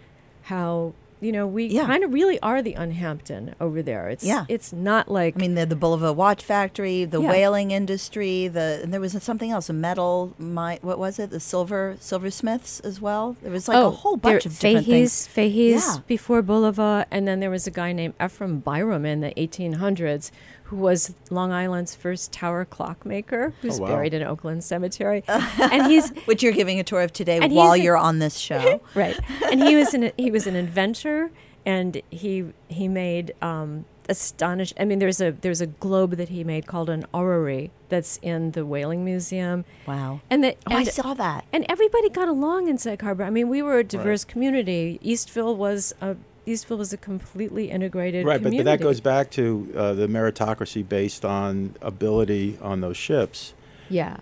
how 0.42 0.94
you 1.23 1.33
know 1.33 1.47
we. 1.47 1.64
Yeah. 1.66 1.87
kind 1.87 2.05
of 2.05 2.12
really 2.12 2.39
are 2.41 2.61
the 2.61 2.75
Unhampton 2.75 3.55
over 3.61 3.81
there. 3.83 4.09
It's 4.09 4.25
Yeah. 4.25 4.45
it's 4.49 4.73
not 4.73 5.09
like 5.11 5.37
I 5.37 5.39
mean, 5.41 5.55
the 5.55 5.64
the 5.64 5.77
Bulova 5.77 6.14
watch 6.14 6.43
factory, 6.45 7.05
the 7.07 7.20
Yeah. 7.23 7.31
whaling 7.31 7.70
industry, 7.70 8.49
the 8.49 8.81
and 8.83 8.93
there 8.93 9.01
was 9.01 9.12
something 9.23 9.51
else, 9.51 9.70
a 9.70 9.73
metal 9.73 10.35
mine. 10.39 10.79
What 10.83 10.99
was 10.99 11.18
it? 11.18 11.31
The 11.31 11.41
silver 11.41 11.97
silversmiths 12.01 12.81
as 12.81 13.01
well. 13.01 13.37
There 13.43 13.53
was 13.53 13.68
like 13.68 13.77
a 13.77 13.81
oh, 13.81 13.91
whole 13.91 14.16
bunch 14.16 14.47
Oh, 14.47 14.49
there- 14.49 14.53
of 14.53 14.59
different 14.61 14.87
things. 14.87 15.29
Fahys, 15.29 15.53
Fahys 15.55 15.70
Yeah. 15.97 15.97
before 16.07 16.43
Bulova, 16.43 17.07
and 17.11 17.27
then 17.27 17.41
there 17.41 17.51
was 17.51 17.66
a 17.66 17.70
guy 17.70 17.93
named 17.93 18.14
Ephraim 18.23 18.59
Byram 18.61 19.07
in 19.07 19.20
the 19.20 19.33
1800s 19.41 20.31
who 20.73 20.79
was 20.79 21.14
Long 21.29 21.53
Island's 21.53 21.95
first 21.95 22.33
tower 22.33 22.64
clockmaker, 22.64 23.53
who's 23.61 23.79
wow. 23.79 23.89
buried 23.89 24.14
in 24.14 24.23
Oakland 24.23 24.64
Cemetery. 24.64 25.23
and 25.29 25.87
he's 25.87 26.09
which 26.25 26.43
you're 26.43 26.53
giving 26.53 26.81
a 26.81 26.85
tour 26.85 27.03
of 27.03 27.12
today 27.12 27.47
while 27.47 27.77
you're 27.77 27.97
on 27.97 28.20
this 28.20 28.39
show. 28.49 28.81
right, 28.95 29.18
and 29.51 29.62
he 29.62 29.77
was 29.77 29.93
an 29.93 30.12
he 30.16 30.31
was 30.31 30.47
an 30.47 30.57
inventor, 30.57 31.31
and 31.66 32.01
he 32.09 32.47
he 32.68 32.89
made 32.89 33.35
um, 33.43 33.85
astonish. 34.09 34.73
I 34.81 34.87
mean, 34.87 34.99
there's 34.99 35.20
a 35.20 35.33
there's 35.33 35.61
a 35.61 35.66
globe 35.66 36.12
that 36.12 36.31
he 36.31 36.43
made 36.43 36.66
called 36.66 36.89
an 36.89 37.05
orrery 37.12 37.70
that's 37.91 38.18
in 38.23 38.53
the 38.53 38.64
Whaling 38.64 39.05
Museum, 39.05 39.66
wow. 39.87 40.23
and 40.31 40.43
that 40.43 40.57
Oh, 40.70 40.75
I 40.75 40.85
saw 40.85 41.12
that. 41.12 41.45
and 41.53 41.66
everybody 41.68 42.09
got 42.09 42.29
along 42.29 42.68
in 42.68 42.79
Sag 42.79 43.03
Harbor. 43.03 43.25
I 43.25 43.31
mean, 43.31 43.51
we 43.51 43.61
were 43.61 43.79
a 43.79 43.85
diverse 43.85 44.25
community. 44.25 44.99
Eastville 45.05 45.55
was 45.55 45.95
a 46.01 46.16
Eastville 46.47 46.78
was 46.78 46.93
a 46.93 46.97
completely 46.97 47.70
integrated 47.70 48.24
Right, 48.26 48.43
but, 48.43 48.49
community. 48.49 48.64
but 48.64 48.78
that 48.78 48.82
goes 48.84 49.01
back 49.01 49.30
to 49.32 49.72
uh, 49.76 49.93
the 49.95 50.07
meritocracy 50.09 50.86
based 50.88 51.24
on 51.24 51.74
ability 51.80 52.59
on 52.61 52.80
those 52.80 52.97
ships, 52.97 53.55
yeah, 53.88 54.16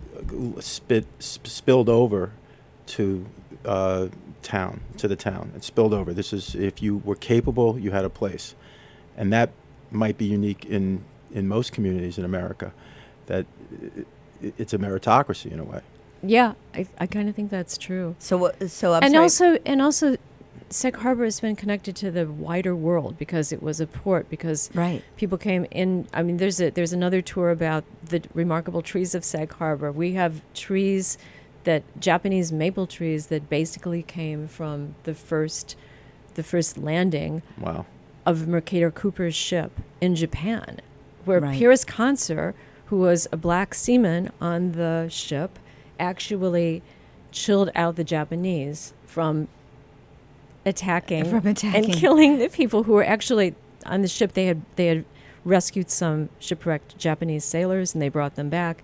spit, 0.59 1.05
sp- 1.17 1.47
spilled 1.47 1.89
over 1.89 2.31
to 2.87 3.25
uh, 3.65 4.07
town, 4.43 4.81
to 4.97 5.07
the 5.07 5.15
town. 5.15 5.51
It 5.55 5.63
spilled 5.63 5.93
over. 5.93 6.13
This 6.13 6.31
is 6.33 6.53
if 6.55 6.81
you 6.81 6.97
were 6.97 7.15
capable, 7.15 7.79
you 7.79 7.91
had 7.91 8.05
a 8.05 8.09
place, 8.09 8.53
and 9.17 9.31
that 9.33 9.51
might 9.89 10.17
be 10.17 10.25
unique 10.25 10.65
in 10.65 11.03
in 11.31 11.47
most 11.47 11.71
communities 11.71 12.17
in 12.17 12.25
America. 12.25 12.71
That 13.27 13.45
i- 14.43 14.53
it's 14.57 14.73
a 14.73 14.77
meritocracy 14.77 15.51
in 15.51 15.59
a 15.59 15.63
way. 15.63 15.81
yeah. 16.23 16.53
I, 16.75 16.87
I 16.99 17.05
kind 17.07 17.29
of 17.29 17.35
think 17.35 17.49
that's 17.51 17.77
true. 17.77 18.15
So 18.19 18.37
what? 18.37 18.69
So 18.71 18.93
I'm 18.93 19.03
and 19.03 19.11
sorry. 19.13 19.23
also 19.23 19.57
and 19.65 19.81
also, 19.81 20.17
Sag 20.71 20.95
Harbor 20.97 21.25
has 21.25 21.39
been 21.39 21.55
connected 21.55 21.95
to 21.97 22.11
the 22.11 22.25
wider 22.27 22.75
world 22.75 23.17
because 23.17 23.51
it 23.51 23.61
was 23.61 23.79
a 23.79 23.87
port. 23.87 24.29
Because 24.29 24.69
right. 24.73 25.03
people 25.17 25.37
came 25.37 25.65
in. 25.71 26.07
I 26.13 26.23
mean, 26.23 26.37
there's 26.37 26.61
a 26.61 26.69
there's 26.71 26.93
another 26.93 27.21
tour 27.21 27.49
about 27.51 27.83
the 28.03 28.23
remarkable 28.33 28.81
trees 28.81 29.13
of 29.13 29.23
Sag 29.23 29.51
Harbor. 29.53 29.91
We 29.91 30.13
have 30.13 30.41
trees 30.53 31.17
that 31.63 31.83
Japanese 31.99 32.51
maple 32.51 32.87
trees 32.87 33.27
that 33.27 33.49
basically 33.49 34.01
came 34.03 34.47
from 34.47 34.95
the 35.03 35.13
first 35.13 35.75
the 36.35 36.43
first 36.43 36.77
landing 36.77 37.41
Wow. 37.59 37.85
of 38.25 38.47
Mercator 38.47 38.89
Cooper's 38.89 39.35
ship 39.35 39.71
in 39.99 40.15
Japan, 40.15 40.79
where 41.25 41.41
Right. 41.41 41.57
Pyrrhus 41.59 41.83
Concer, 41.83 42.55
who 42.85 42.97
was 42.97 43.27
a 43.31 43.37
black 43.37 43.73
seaman 43.75 44.31
on 44.39 44.71
the 44.71 45.07
ship, 45.09 45.59
actually 45.99 46.81
chilled 47.31 47.69
out 47.75 47.95
the 47.97 48.03
Japanese 48.03 48.93
from 49.05 49.47
attacking, 50.65 51.25
From 51.25 51.47
attacking. 51.47 51.85
and 51.85 51.93
killing 51.93 52.39
the 52.39 52.49
people 52.49 52.83
who 52.83 52.93
were 52.93 53.03
actually 53.03 53.55
on 53.85 54.01
the 54.01 54.07
ship. 54.07 54.33
They 54.33 54.45
had 54.45 54.61
they 54.75 54.87
had 54.87 55.05
rescued 55.43 55.89
some 55.89 56.29
shipwrecked 56.39 56.97
Japanese 56.97 57.43
sailors 57.43 57.93
and 57.95 58.01
they 58.01 58.09
brought 58.09 58.35
them 58.35 58.49
back 58.49 58.83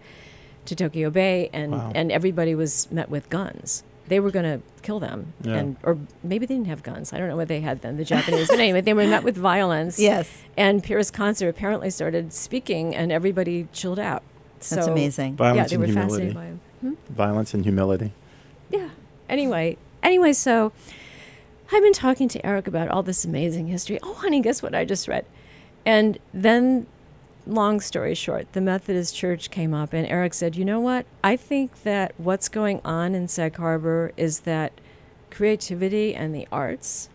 to 0.65 0.75
Tokyo 0.75 1.09
Bay, 1.09 1.49
and 1.53 1.71
Wow. 1.71 1.91
and 1.95 2.11
everybody 2.11 2.53
was 2.55 2.91
met 2.91 3.09
with 3.09 3.29
guns. 3.29 3.83
They 4.09 4.19
were 4.21 4.31
going 4.31 4.45
to 4.45 4.61
kill 4.83 4.99
them, 4.99 5.33
Yeah. 5.41 5.55
and 5.55 5.75
or 5.83 5.97
maybe 6.23 6.45
they 6.45 6.55
didn't 6.55 6.67
have 6.67 6.81
guns. 6.81 7.11
I 7.13 7.17
don't 7.17 7.27
know 7.27 7.35
what 7.35 7.47
they 7.49 7.59
had 7.61 7.81
then. 7.81 7.97
The 7.97 8.05
Japanese, 8.05 8.47
but 8.47 8.59
anyway, 8.59 8.81
they 8.81 8.93
were 8.93 9.05
met 9.05 9.23
with 9.23 9.35
violence. 9.37 9.99
Yes. 9.99 10.29
And 10.57 10.81
Pyrrhus 10.83 11.11
Concer 11.11 11.47
apparently 11.49 11.89
started 11.89 12.31
speaking, 12.33 12.95
and 12.95 13.11
everybody 13.11 13.67
chilled 13.73 13.99
out. 13.99 14.23
That's 14.59 14.85
So- 14.85 14.91
amazing. 14.91 15.33
Yeah, 15.33 15.37
Violence 15.37 15.69
they 15.69 15.75
and 15.75 15.81
were 15.81 15.87
humility. 15.87 16.11
fascinated 16.33 16.35
by 16.35 16.45
him. 16.45 16.59
Hmm? 16.81 17.13
Violence 17.13 17.53
and 17.53 17.63
humility. 17.65 18.11
Yeah. 18.69 18.89
Anyway, 19.29 19.77
anyway, 20.01 20.31
so 20.33 20.71
I've 21.71 21.83
been 21.83 21.93
talking 21.93 22.27
to 22.29 22.45
Eric 22.45 22.67
about 22.67 22.87
all 22.87 23.03
this 23.03 23.25
amazing 23.25 23.67
history. 23.67 23.99
Oh, 24.01 24.13
honey, 24.13 24.41
guess 24.41 24.61
what 24.63 24.73
I 24.73 24.85
just 24.85 25.07
read? 25.07 25.25
And 25.85 26.17
then, 26.33 26.87
long 27.45 27.79
story 27.81 28.15
short, 28.15 28.51
the 28.53 28.61
Methodist 28.61 29.15
Church 29.15 29.49
came 29.51 29.73
up, 29.73 29.93
and 29.93 30.07
Eric 30.07 30.33
said, 30.33 30.55
"You 30.55 30.65
know 30.65 30.79
what? 30.79 31.05
I 31.23 31.35
think 31.35 31.83
that 31.83 32.13
what's 32.17 32.47
going 32.49 32.81
on 32.85 33.15
in 33.15 33.27
Sag 33.27 33.55
Harbor 33.57 34.11
is 34.17 34.41
that 34.41 34.73
creativity 35.29 36.15
and 36.15 36.33
the 36.33 36.47
arts, 36.51 37.09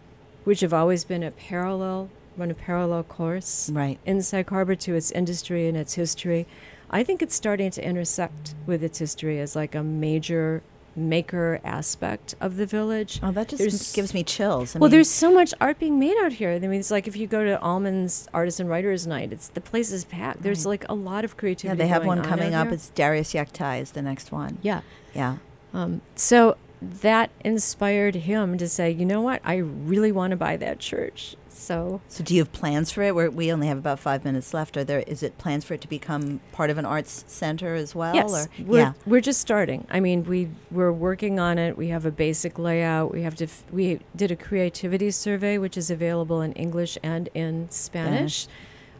which 0.45 0.61
have 0.61 0.73
always 0.75 1.05
been 1.05 1.23
a 1.23 1.31
parallel, 1.31 2.11
run 2.37 2.51
a 2.51 2.55
parallel 2.55 3.03
course, 3.05 3.71
Right. 3.71 3.99
in 4.05 4.23
Sag 4.23 4.49
Harbor 4.51 4.75
to 4.75 4.95
its 4.95 5.11
industry 5.11 5.67
and 5.67 5.77
its 5.77 5.95
history. 5.95 6.47
I 6.91 7.05
think 7.05 7.23
it's 7.23 7.35
starting 7.35 7.71
to 7.71 7.85
intersect 7.85 8.55
with 8.67 8.83
its 8.85 8.99
history 8.99 9.41
as 9.41 9.57
like 9.57 9.75
a 9.75 9.83
major 9.83 10.63
maker 10.95 11.61
aspect 11.65 12.35
of 12.41 12.57
the 12.57 12.67
village. 12.67 13.21
Oh, 13.23 13.33
that 13.33 13.49
just 13.49 13.59
There's- 13.59 13.93
gives 13.93 14.13
me 14.15 14.23
chills. 14.23 14.77
I 14.77 14.79
well, 14.79 14.89
mean, 14.89 14.93
there's 14.93 15.11
so 15.11 15.33
much 15.33 15.55
art 15.61 15.79
being 15.79 15.99
made 15.99 16.17
out 16.23 16.33
here. 16.35 16.51
I 16.51 16.59
mean, 16.59 16.81
it's 16.81 16.91
like 16.91 17.09
if 17.09 17.17
you 17.17 17.27
go 17.27 17.45
to 17.45 17.61
Almond's 17.61 18.29
and 18.35 18.69
Writers 18.69 19.07
Night, 19.07 19.33
it's 19.33 19.49
the 19.49 19.61
place 19.61 19.91
is 19.91 20.05
packed. 20.05 20.43
There's 20.43 20.67
like 20.67 20.85
a 20.89 20.95
lot 20.95 21.25
of 21.25 21.37
creativity. 21.37 21.79
yeah, 21.79 21.85
they 21.85 21.89
have 21.89 22.05
one 22.05 22.23
coming 22.23 22.55
out 22.55 22.67
up. 22.69 22.73
It's 22.73 22.91
Darius 22.91 23.33
Yaktai 23.33 23.81
is 23.81 23.93
the 23.93 24.03
next 24.03 24.33
one. 24.33 24.59
yeah. 24.63 24.83
Yeah. 25.15 25.37
Um, 25.75 26.01
so 26.17 26.57
that 26.81 27.31
inspired 27.45 28.15
him 28.15 28.59
to 28.59 28.69
say, 28.69 28.91
you 28.91 29.07
know 29.07 29.21
what, 29.21 29.41
I 29.45 29.57
really 29.57 30.13
want 30.13 30.33
to 30.33 30.37
buy 30.37 30.57
that 30.59 30.79
church. 30.79 31.37
So 31.55 32.01
So, 32.09 32.25
do 32.25 32.35
you 32.35 32.41
have 32.41 32.53
plans 32.53 32.91
for 32.91 33.03
it? 33.03 33.15
We're, 33.15 33.31
we 33.31 33.53
only 33.53 33.67
have 33.69 33.79
about 33.79 34.01
five 34.01 34.25
minutes 34.25 34.53
left. 34.53 34.77
Are 34.77 34.85
there? 34.85 35.01
Is 35.07 35.23
it 35.23 35.39
plans 35.39 35.65
for 35.65 35.75
it 35.75 35.81
to 35.83 35.89
become 35.89 36.41
part 36.53 36.71
of 36.71 36.79
an 36.79 36.85
arts 36.85 37.25
center 37.29 37.75
as 37.75 37.95
well? 37.95 38.15
Yes, 38.15 38.33
Or, 38.33 38.65
we're, 38.65 38.79
yeah. 38.79 38.93
we're 39.07 39.21
just 39.21 39.41
starting. 39.41 39.87
I 39.91 40.01
mean, 40.01 40.25
we 40.25 40.49
we're 40.71 40.93
working 40.93 41.39
on 41.39 41.59
it. 41.59 41.77
We 41.79 41.89
have 41.89 42.05
a 42.07 42.11
basic 42.11 42.59
layout. 42.59 43.13
We 43.13 43.23
have 43.23 43.35
to. 43.37 43.45
F- 43.45 43.65
we 43.71 44.01
did 44.17 44.31
a 44.31 44.37
creativity 44.37 45.11
survey, 45.11 45.59
which 45.59 45.77
is 45.77 45.91
available 45.91 46.41
in 46.41 46.53
English 46.55 46.99
and 47.03 47.29
in 47.35 47.69
Spanish. 47.71 48.49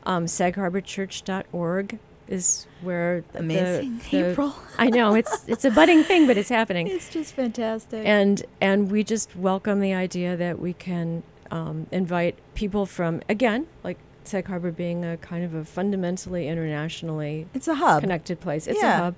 Um, 0.05 0.27
SagHarborChurch.org 0.27 1.99
is 2.29 2.67
where 2.83 3.25
the- 3.33 3.39
Amazing, 3.41 4.01
the- 4.11 4.31
April. 4.31 4.55
I 4.79 4.89
know 4.91 5.15
it's 5.15 5.45
it's 5.47 5.65
a 5.65 5.71
budding 5.71 6.03
thing, 6.05 6.27
but 6.27 6.37
it's 6.37 6.49
happening. 6.49 6.87
It's 6.93 7.09
just 7.11 7.35
fantastic. 7.35 8.03
And 8.07 8.45
and 8.61 8.91
we 8.91 9.05
just 9.05 9.35
welcome 9.37 9.81
the 9.81 9.93
idea 9.95 10.37
that 10.37 10.59
we 10.61 10.73
can 10.73 11.23
um, 11.53 11.87
invite 11.93 12.37
people 12.55 12.87
from 12.87 13.21
again, 13.29 13.69
like 13.85 13.99
Sag 14.25 14.47
Harbor 14.47 14.73
being 14.73 15.05
a 15.05 15.17
kind 15.19 15.45
of 15.45 15.55
a 15.55 15.65
fundamentally 15.65 16.49
internationally 16.49 17.47
it's 17.55 17.69
a 17.69 17.75
hub. 17.77 18.01
connected 18.03 18.41
place. 18.41 18.67
It's 18.67 18.81
Yeah. 18.83 18.95
a 18.99 19.03
hub. 19.05 19.15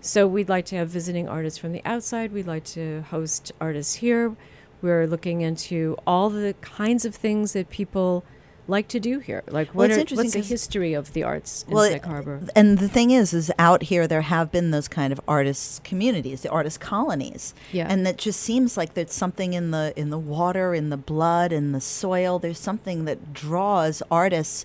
So 0.00 0.26
we'd 0.26 0.48
like 0.48 0.64
to 0.66 0.76
have 0.76 0.88
visiting 0.88 1.28
artists 1.28 1.58
from 1.58 1.72
the 1.72 1.82
outside. 1.84 2.32
We'd 2.32 2.46
like 2.46 2.64
to 2.64 3.04
host 3.10 3.52
artists 3.60 3.94
here. 3.96 4.34
We're 4.82 5.06
looking 5.06 5.40
into 5.40 5.96
all 6.06 6.30
the 6.30 6.54
kinds 6.60 7.04
of 7.04 7.14
things 7.14 7.52
that 7.54 7.70
people 7.70 8.24
like 8.68 8.88
to 8.88 9.00
do 9.00 9.18
here. 9.20 9.42
Like 9.48 9.68
Well, 9.74 9.84
what 9.84 9.90
it's 9.90 9.98
are, 9.98 10.00
interesting 10.00 10.24
what's 10.24 10.32
the 10.34 10.40
history 10.54 10.94
of 10.94 11.12
the 11.12 11.22
arts 11.22 11.64
in 11.68 11.74
Well, 11.74 11.84
Sag 11.88 12.02
it- 12.02 12.04
Harbor? 12.04 12.40
And 12.54 12.78
the 12.78 12.88
thing 12.88 13.10
is, 13.10 13.32
is 13.32 13.52
out 13.58 13.84
here 13.84 14.06
there 14.06 14.22
have 14.22 14.50
been 14.50 14.70
those 14.72 14.88
kind 14.88 15.12
of 15.12 15.20
artists 15.28 15.80
communities, 15.84 16.40
the 16.42 16.50
artist 16.50 16.80
colonies, 16.80 17.54
Yeah. 17.72 17.86
and 17.88 18.04
that 18.06 18.16
just 18.18 18.40
seems 18.40 18.76
like 18.76 18.94
there's 18.94 19.12
something 19.12 19.52
in 19.52 19.70
the 19.70 19.92
in 19.96 20.10
the 20.10 20.18
water, 20.18 20.74
in 20.74 20.90
the 20.90 20.96
blood, 20.96 21.52
in 21.52 21.72
the 21.72 21.80
soil. 21.80 22.38
There's 22.38 22.58
something 22.58 23.04
that 23.04 23.32
draws 23.32 24.02
artists 24.10 24.64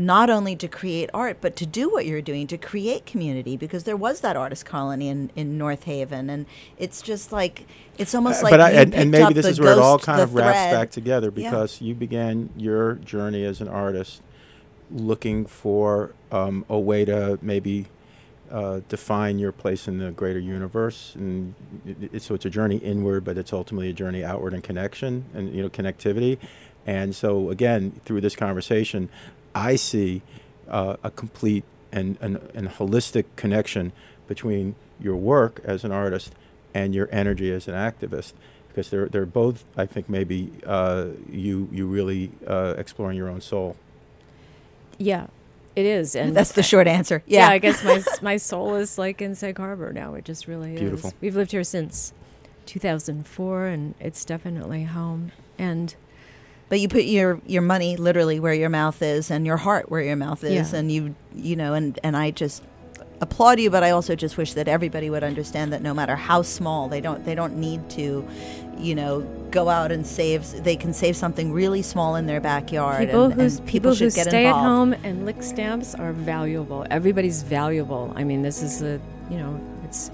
not 0.00 0.30
only 0.30 0.56
to 0.56 0.66
create 0.66 1.10
art, 1.12 1.36
but 1.42 1.54
to 1.56 1.66
do 1.66 1.90
what 1.90 2.06
you're 2.06 2.22
doing, 2.22 2.46
to 2.46 2.56
create 2.56 3.04
community. 3.04 3.54
Because 3.58 3.84
there 3.84 3.98
was 3.98 4.20
that 4.22 4.34
artist 4.34 4.64
colony 4.64 5.08
in 5.08 5.30
in 5.36 5.58
North 5.58 5.84
Haven, 5.84 6.30
and 6.30 6.46
it's 6.78 7.02
just 7.02 7.32
like 7.32 7.66
it's 7.98 8.14
almost 8.14 8.40
Uh, 8.40 8.44
like 8.44 8.52
but 8.52 8.60
I, 8.62 8.70
and, 8.70 8.94
and 8.94 9.10
maybe 9.10 9.34
this 9.34 9.46
is 9.46 9.60
where 9.60 9.72
it 9.72 9.78
all 9.78 9.98
kind 9.98 10.20
of 10.22 10.34
wraps 10.34 10.58
thread. 10.58 10.72
back 10.72 10.90
together 10.90 11.26
Yeah. 11.34 11.50
because 11.50 11.82
you 11.82 11.94
began 11.94 12.48
your 12.56 12.94
journey 12.94 13.44
as 13.44 13.60
an 13.60 13.68
artist 13.68 14.22
looking 14.90 15.44
for 15.44 16.12
um, 16.32 16.64
a 16.68 16.78
way 16.78 17.04
to 17.04 17.38
maybe 17.42 17.86
uh, 18.50 18.80
define 18.88 19.38
your 19.38 19.52
place 19.52 19.86
in 19.86 19.98
the 19.98 20.10
greater 20.10 20.40
universe, 20.40 21.14
and 21.14 21.54
it, 21.86 22.14
it, 22.14 22.22
so 22.22 22.34
it's 22.34 22.46
a 22.46 22.50
journey 22.50 22.78
inward, 22.78 23.22
but 23.22 23.36
it's 23.38 23.52
ultimately 23.52 23.90
a 23.90 23.92
journey 23.92 24.24
outward 24.24 24.54
in 24.54 24.62
connection 24.62 25.26
and 25.34 25.54
you 25.54 25.62
know 25.62 25.68
connectivity. 25.68 26.38
And 26.86 27.14
so 27.14 27.50
again, 27.50 28.00
through 28.06 28.22
this 28.22 28.34
conversation, 28.34 29.10
I 29.54 29.76
see 29.76 30.22
uh, 30.68 30.96
a 31.02 31.10
complete 31.10 31.64
and, 31.92 32.18
and, 32.20 32.38
and 32.54 32.68
holistic 32.68 33.24
connection 33.36 33.92
between 34.28 34.76
your 35.00 35.16
work 35.16 35.60
as 35.64 35.84
an 35.84 35.92
artist 35.92 36.32
and 36.74 36.94
your 36.94 37.08
energy 37.12 37.52
as 37.52 37.68
an 37.68 37.74
activist 37.74 38.32
because 38.68 38.90
they're, 38.90 39.08
they're 39.08 39.26
both 39.26 39.64
I 39.76 39.86
think 39.86 40.08
maybe 40.08 40.52
uh, 40.66 41.06
you 41.30 41.68
you 41.72 41.86
really 41.86 42.32
uh, 42.46 42.74
exploring 42.78 43.16
your 43.16 43.28
own 43.28 43.40
soul. 43.40 43.76
yeah, 44.98 45.28
it 45.76 45.86
is. 45.86 46.16
And 46.16 46.36
That's 46.36 46.52
the 46.52 46.62
short 46.62 46.86
answer. 46.86 47.22
yeah. 47.26 47.48
Yeah, 47.48 47.48
I 47.50 47.58
guess 47.58 47.84
my 47.84 48.02
my 48.22 48.36
soul 48.38 48.76
is 48.76 48.98
like 48.98 49.22
in 49.22 49.34
Sag 49.34 49.58
Harbor 49.58 49.92
now. 49.92 50.14
It 50.14 50.24
just 50.24 50.46
really 50.48 50.76
Beautiful. 50.76 51.10
is. 51.10 51.14
We've 51.20 51.36
lived 51.36 51.52
here 51.52 51.64
since 51.64 52.12
2004, 52.66 53.66
and 53.66 53.94
it's 54.00 54.24
definitely 54.24 54.84
home. 54.84 55.32
And 55.58 55.94
But 56.70 56.80
you 56.80 56.88
put 56.88 57.04
your 57.04 57.40
your 57.46 57.62
money 57.62 57.96
literally 57.96 58.40
where 58.40 58.54
your 58.54 58.70
mouth 58.70 59.02
is, 59.02 59.30
and 59.30 59.44
your 59.44 59.58
heart 59.58 59.90
where 59.90 60.00
your 60.00 60.16
mouth 60.16 60.42
is, 60.44 60.72
Yeah. 60.72 60.78
and 60.78 60.90
you 60.90 61.14
you 61.34 61.56
know, 61.56 61.74
and 61.74 61.98
and 62.02 62.16
I 62.16 62.30
just 62.30 62.62
applaud 63.20 63.60
you, 63.60 63.68
but 63.68 63.82
I 63.82 63.90
also 63.90 64.14
just 64.14 64.38
wish 64.38 64.54
that 64.54 64.66
everybody 64.66 65.10
would 65.10 65.22
understand 65.22 65.72
that 65.74 65.82
no 65.82 65.92
matter 65.92 66.16
how 66.16 66.40
small, 66.42 66.88
they 66.88 67.02
don't 67.02 67.22
they 67.26 67.34
don't 67.34 67.56
need 67.58 67.90
to, 67.90 68.26
you 68.78 68.94
know, 68.94 69.20
go 69.50 69.68
out 69.68 69.92
and 69.92 70.06
save. 70.06 70.46
They 70.64 70.76
can 70.76 70.94
save 70.94 71.16
something 71.16 71.52
really 71.52 71.82
small 71.82 72.14
in 72.16 72.26
their 72.26 72.40
backyard. 72.40 73.04
people 73.06 73.24
and, 73.24 73.34
who 73.34 73.40
and 73.42 73.66
people, 73.66 73.90
who 73.90 73.96
should 73.96 74.14
get 74.14 74.28
stay 74.28 74.46
involved. 74.46 74.64
at 74.64 74.68
home 74.68 74.92
and 75.04 75.26
lick 75.26 75.42
stamps 75.42 75.94
are 75.96 76.12
valuable. 76.12 76.86
Everybody's 76.90 77.42
valuable. 77.42 78.12
I 78.16 78.24
mean, 78.24 78.40
this 78.42 78.62
is 78.62 78.80
a 78.80 79.00
you 79.28 79.36
know, 79.38 79.60
it's 79.84 80.10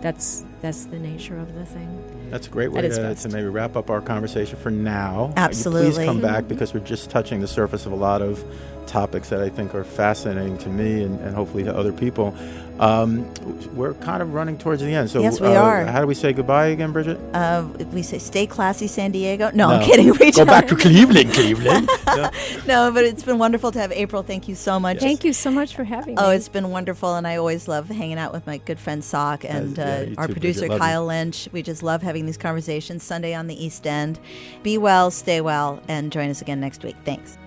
that's 0.00 0.44
that's 0.60 0.86
the 0.86 0.98
nature 0.98 1.38
of 1.38 1.54
the 1.54 1.64
thing. 1.64 2.30
That's 2.30 2.46
a 2.46 2.50
great 2.50 2.72
way 2.72 2.82
to, 2.82 3.14
to 3.14 3.28
maybe 3.28 3.48
wrap 3.48 3.76
up 3.76 3.90
our 3.90 4.00
conversation 4.00 4.58
for 4.58 4.70
now. 4.70 5.32
Uh, 5.36 5.40
Absolutely. 5.40 5.90
please 5.92 6.04
come 6.04 6.20
back 6.20 6.46
because 6.48 6.74
we're 6.74 6.80
just 6.80 7.10
touching 7.10 7.40
the 7.40 7.48
surface 7.48 7.86
of 7.86 7.92
a 7.92 7.96
lot 7.96 8.22
of 8.22 8.44
topics 8.88 9.28
that 9.28 9.40
I 9.40 9.48
think 9.48 9.74
are 9.74 9.84
fascinating 9.84 10.58
to 10.58 10.68
me 10.68 11.02
and, 11.02 11.20
and 11.20 11.34
hopefully 11.34 11.64
to 11.64 11.76
other 11.76 11.92
people. 11.92 12.34
Um, 12.80 13.32
we're 13.74 13.94
kind 13.94 14.22
of 14.22 14.34
running 14.34 14.56
towards 14.56 14.82
the 14.82 14.94
end. 14.94 15.10
So 15.10 15.20
Yes, 15.20 15.40
we 15.40 15.48
uh, 15.48 15.60
are. 15.60 15.84
How 15.84 16.00
do 16.00 16.06
we 16.06 16.14
say 16.14 16.32
goodbye 16.32 16.66
again, 16.66 16.92
Bridget? 16.92 17.18
Uh, 17.34 17.66
we 17.92 18.02
say 18.02 18.18
stay 18.18 18.46
classy, 18.46 18.86
San 18.86 19.10
Diego. 19.10 19.50
No, 19.52 19.68
I'm 19.68 19.84
kidding. 19.84 20.08
We 20.18 20.32
go 20.32 20.44
back 20.44 20.68
to 20.68 20.76
Cleveland, 20.76 21.32
Cleveland. 21.32 21.88
No. 22.08 22.30
no, 22.66 22.90
but 22.92 23.04
it's 23.04 23.22
been 23.22 23.38
wonderful 23.38 23.70
to 23.70 23.78
have 23.78 23.92
April. 23.92 24.22
Thank 24.22 24.48
you 24.48 24.54
so 24.54 24.80
much. 24.80 24.98
Thank 24.98 25.24
you 25.24 25.32
so 25.32 25.50
much 25.50 25.74
for 25.74 25.84
having 25.84 26.14
me. 26.14 26.20
Oh, 26.20 26.30
it's 26.30 26.48
been 26.48 26.70
wonderful, 26.70 27.14
and 27.14 27.26
I 27.26 27.36
always 27.36 27.68
love 27.68 27.88
hanging 27.88 28.18
out 28.18 28.32
with 28.32 28.46
my 28.46 28.58
good 28.58 28.80
friend 28.80 29.04
Sock 29.04 29.44
and 29.44 29.76
yeah, 29.76 29.84
uh, 29.84 30.00
you 30.00 30.14
our 30.16 30.26
too, 30.26 30.32
producer 30.32 30.60
Bridget. 30.60 30.74
You. 30.74 30.80
Kyle 30.80 31.06
Lynch. 31.06 31.48
We 31.52 31.62
just 31.62 31.82
love 31.82 32.02
having 32.02 32.26
these 32.26 32.38
conversations 32.38 33.02
Sunday 33.02 33.34
on 33.34 33.46
the 33.46 33.62
East 33.62 33.86
End. 33.86 34.18
Be 34.62 34.78
well, 34.78 35.10
stay 35.10 35.40
well, 35.40 35.80
and 35.86 36.10
join 36.10 36.30
us 36.30 36.40
again 36.40 36.60
next 36.60 36.82
week. 36.82 36.96
Thanks. 37.04 37.38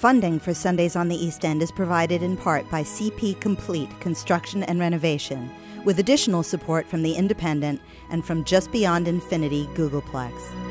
Funding 0.00 0.40
for 0.40 0.54
Sundays 0.54 0.96
on 0.96 1.08
the 1.08 1.14
East 1.14 1.44
End 1.44 1.60
is 1.60 1.70
provided 1.70 2.22
in 2.22 2.34
part 2.34 2.66
by 2.70 2.82
CP 2.82 3.38
Complete 3.38 3.90
Construction 4.00 4.62
and 4.62 4.80
Renovation, 4.80 5.50
with 5.84 5.98
additional 5.98 6.42
support 6.42 6.88
from 6.88 7.02
The 7.02 7.12
Independent 7.12 7.82
and 8.08 8.24
from 8.24 8.44
Just 8.44 8.72
Beyond 8.72 9.06
Infinity 9.06 9.66
Googleplex. 9.74 10.69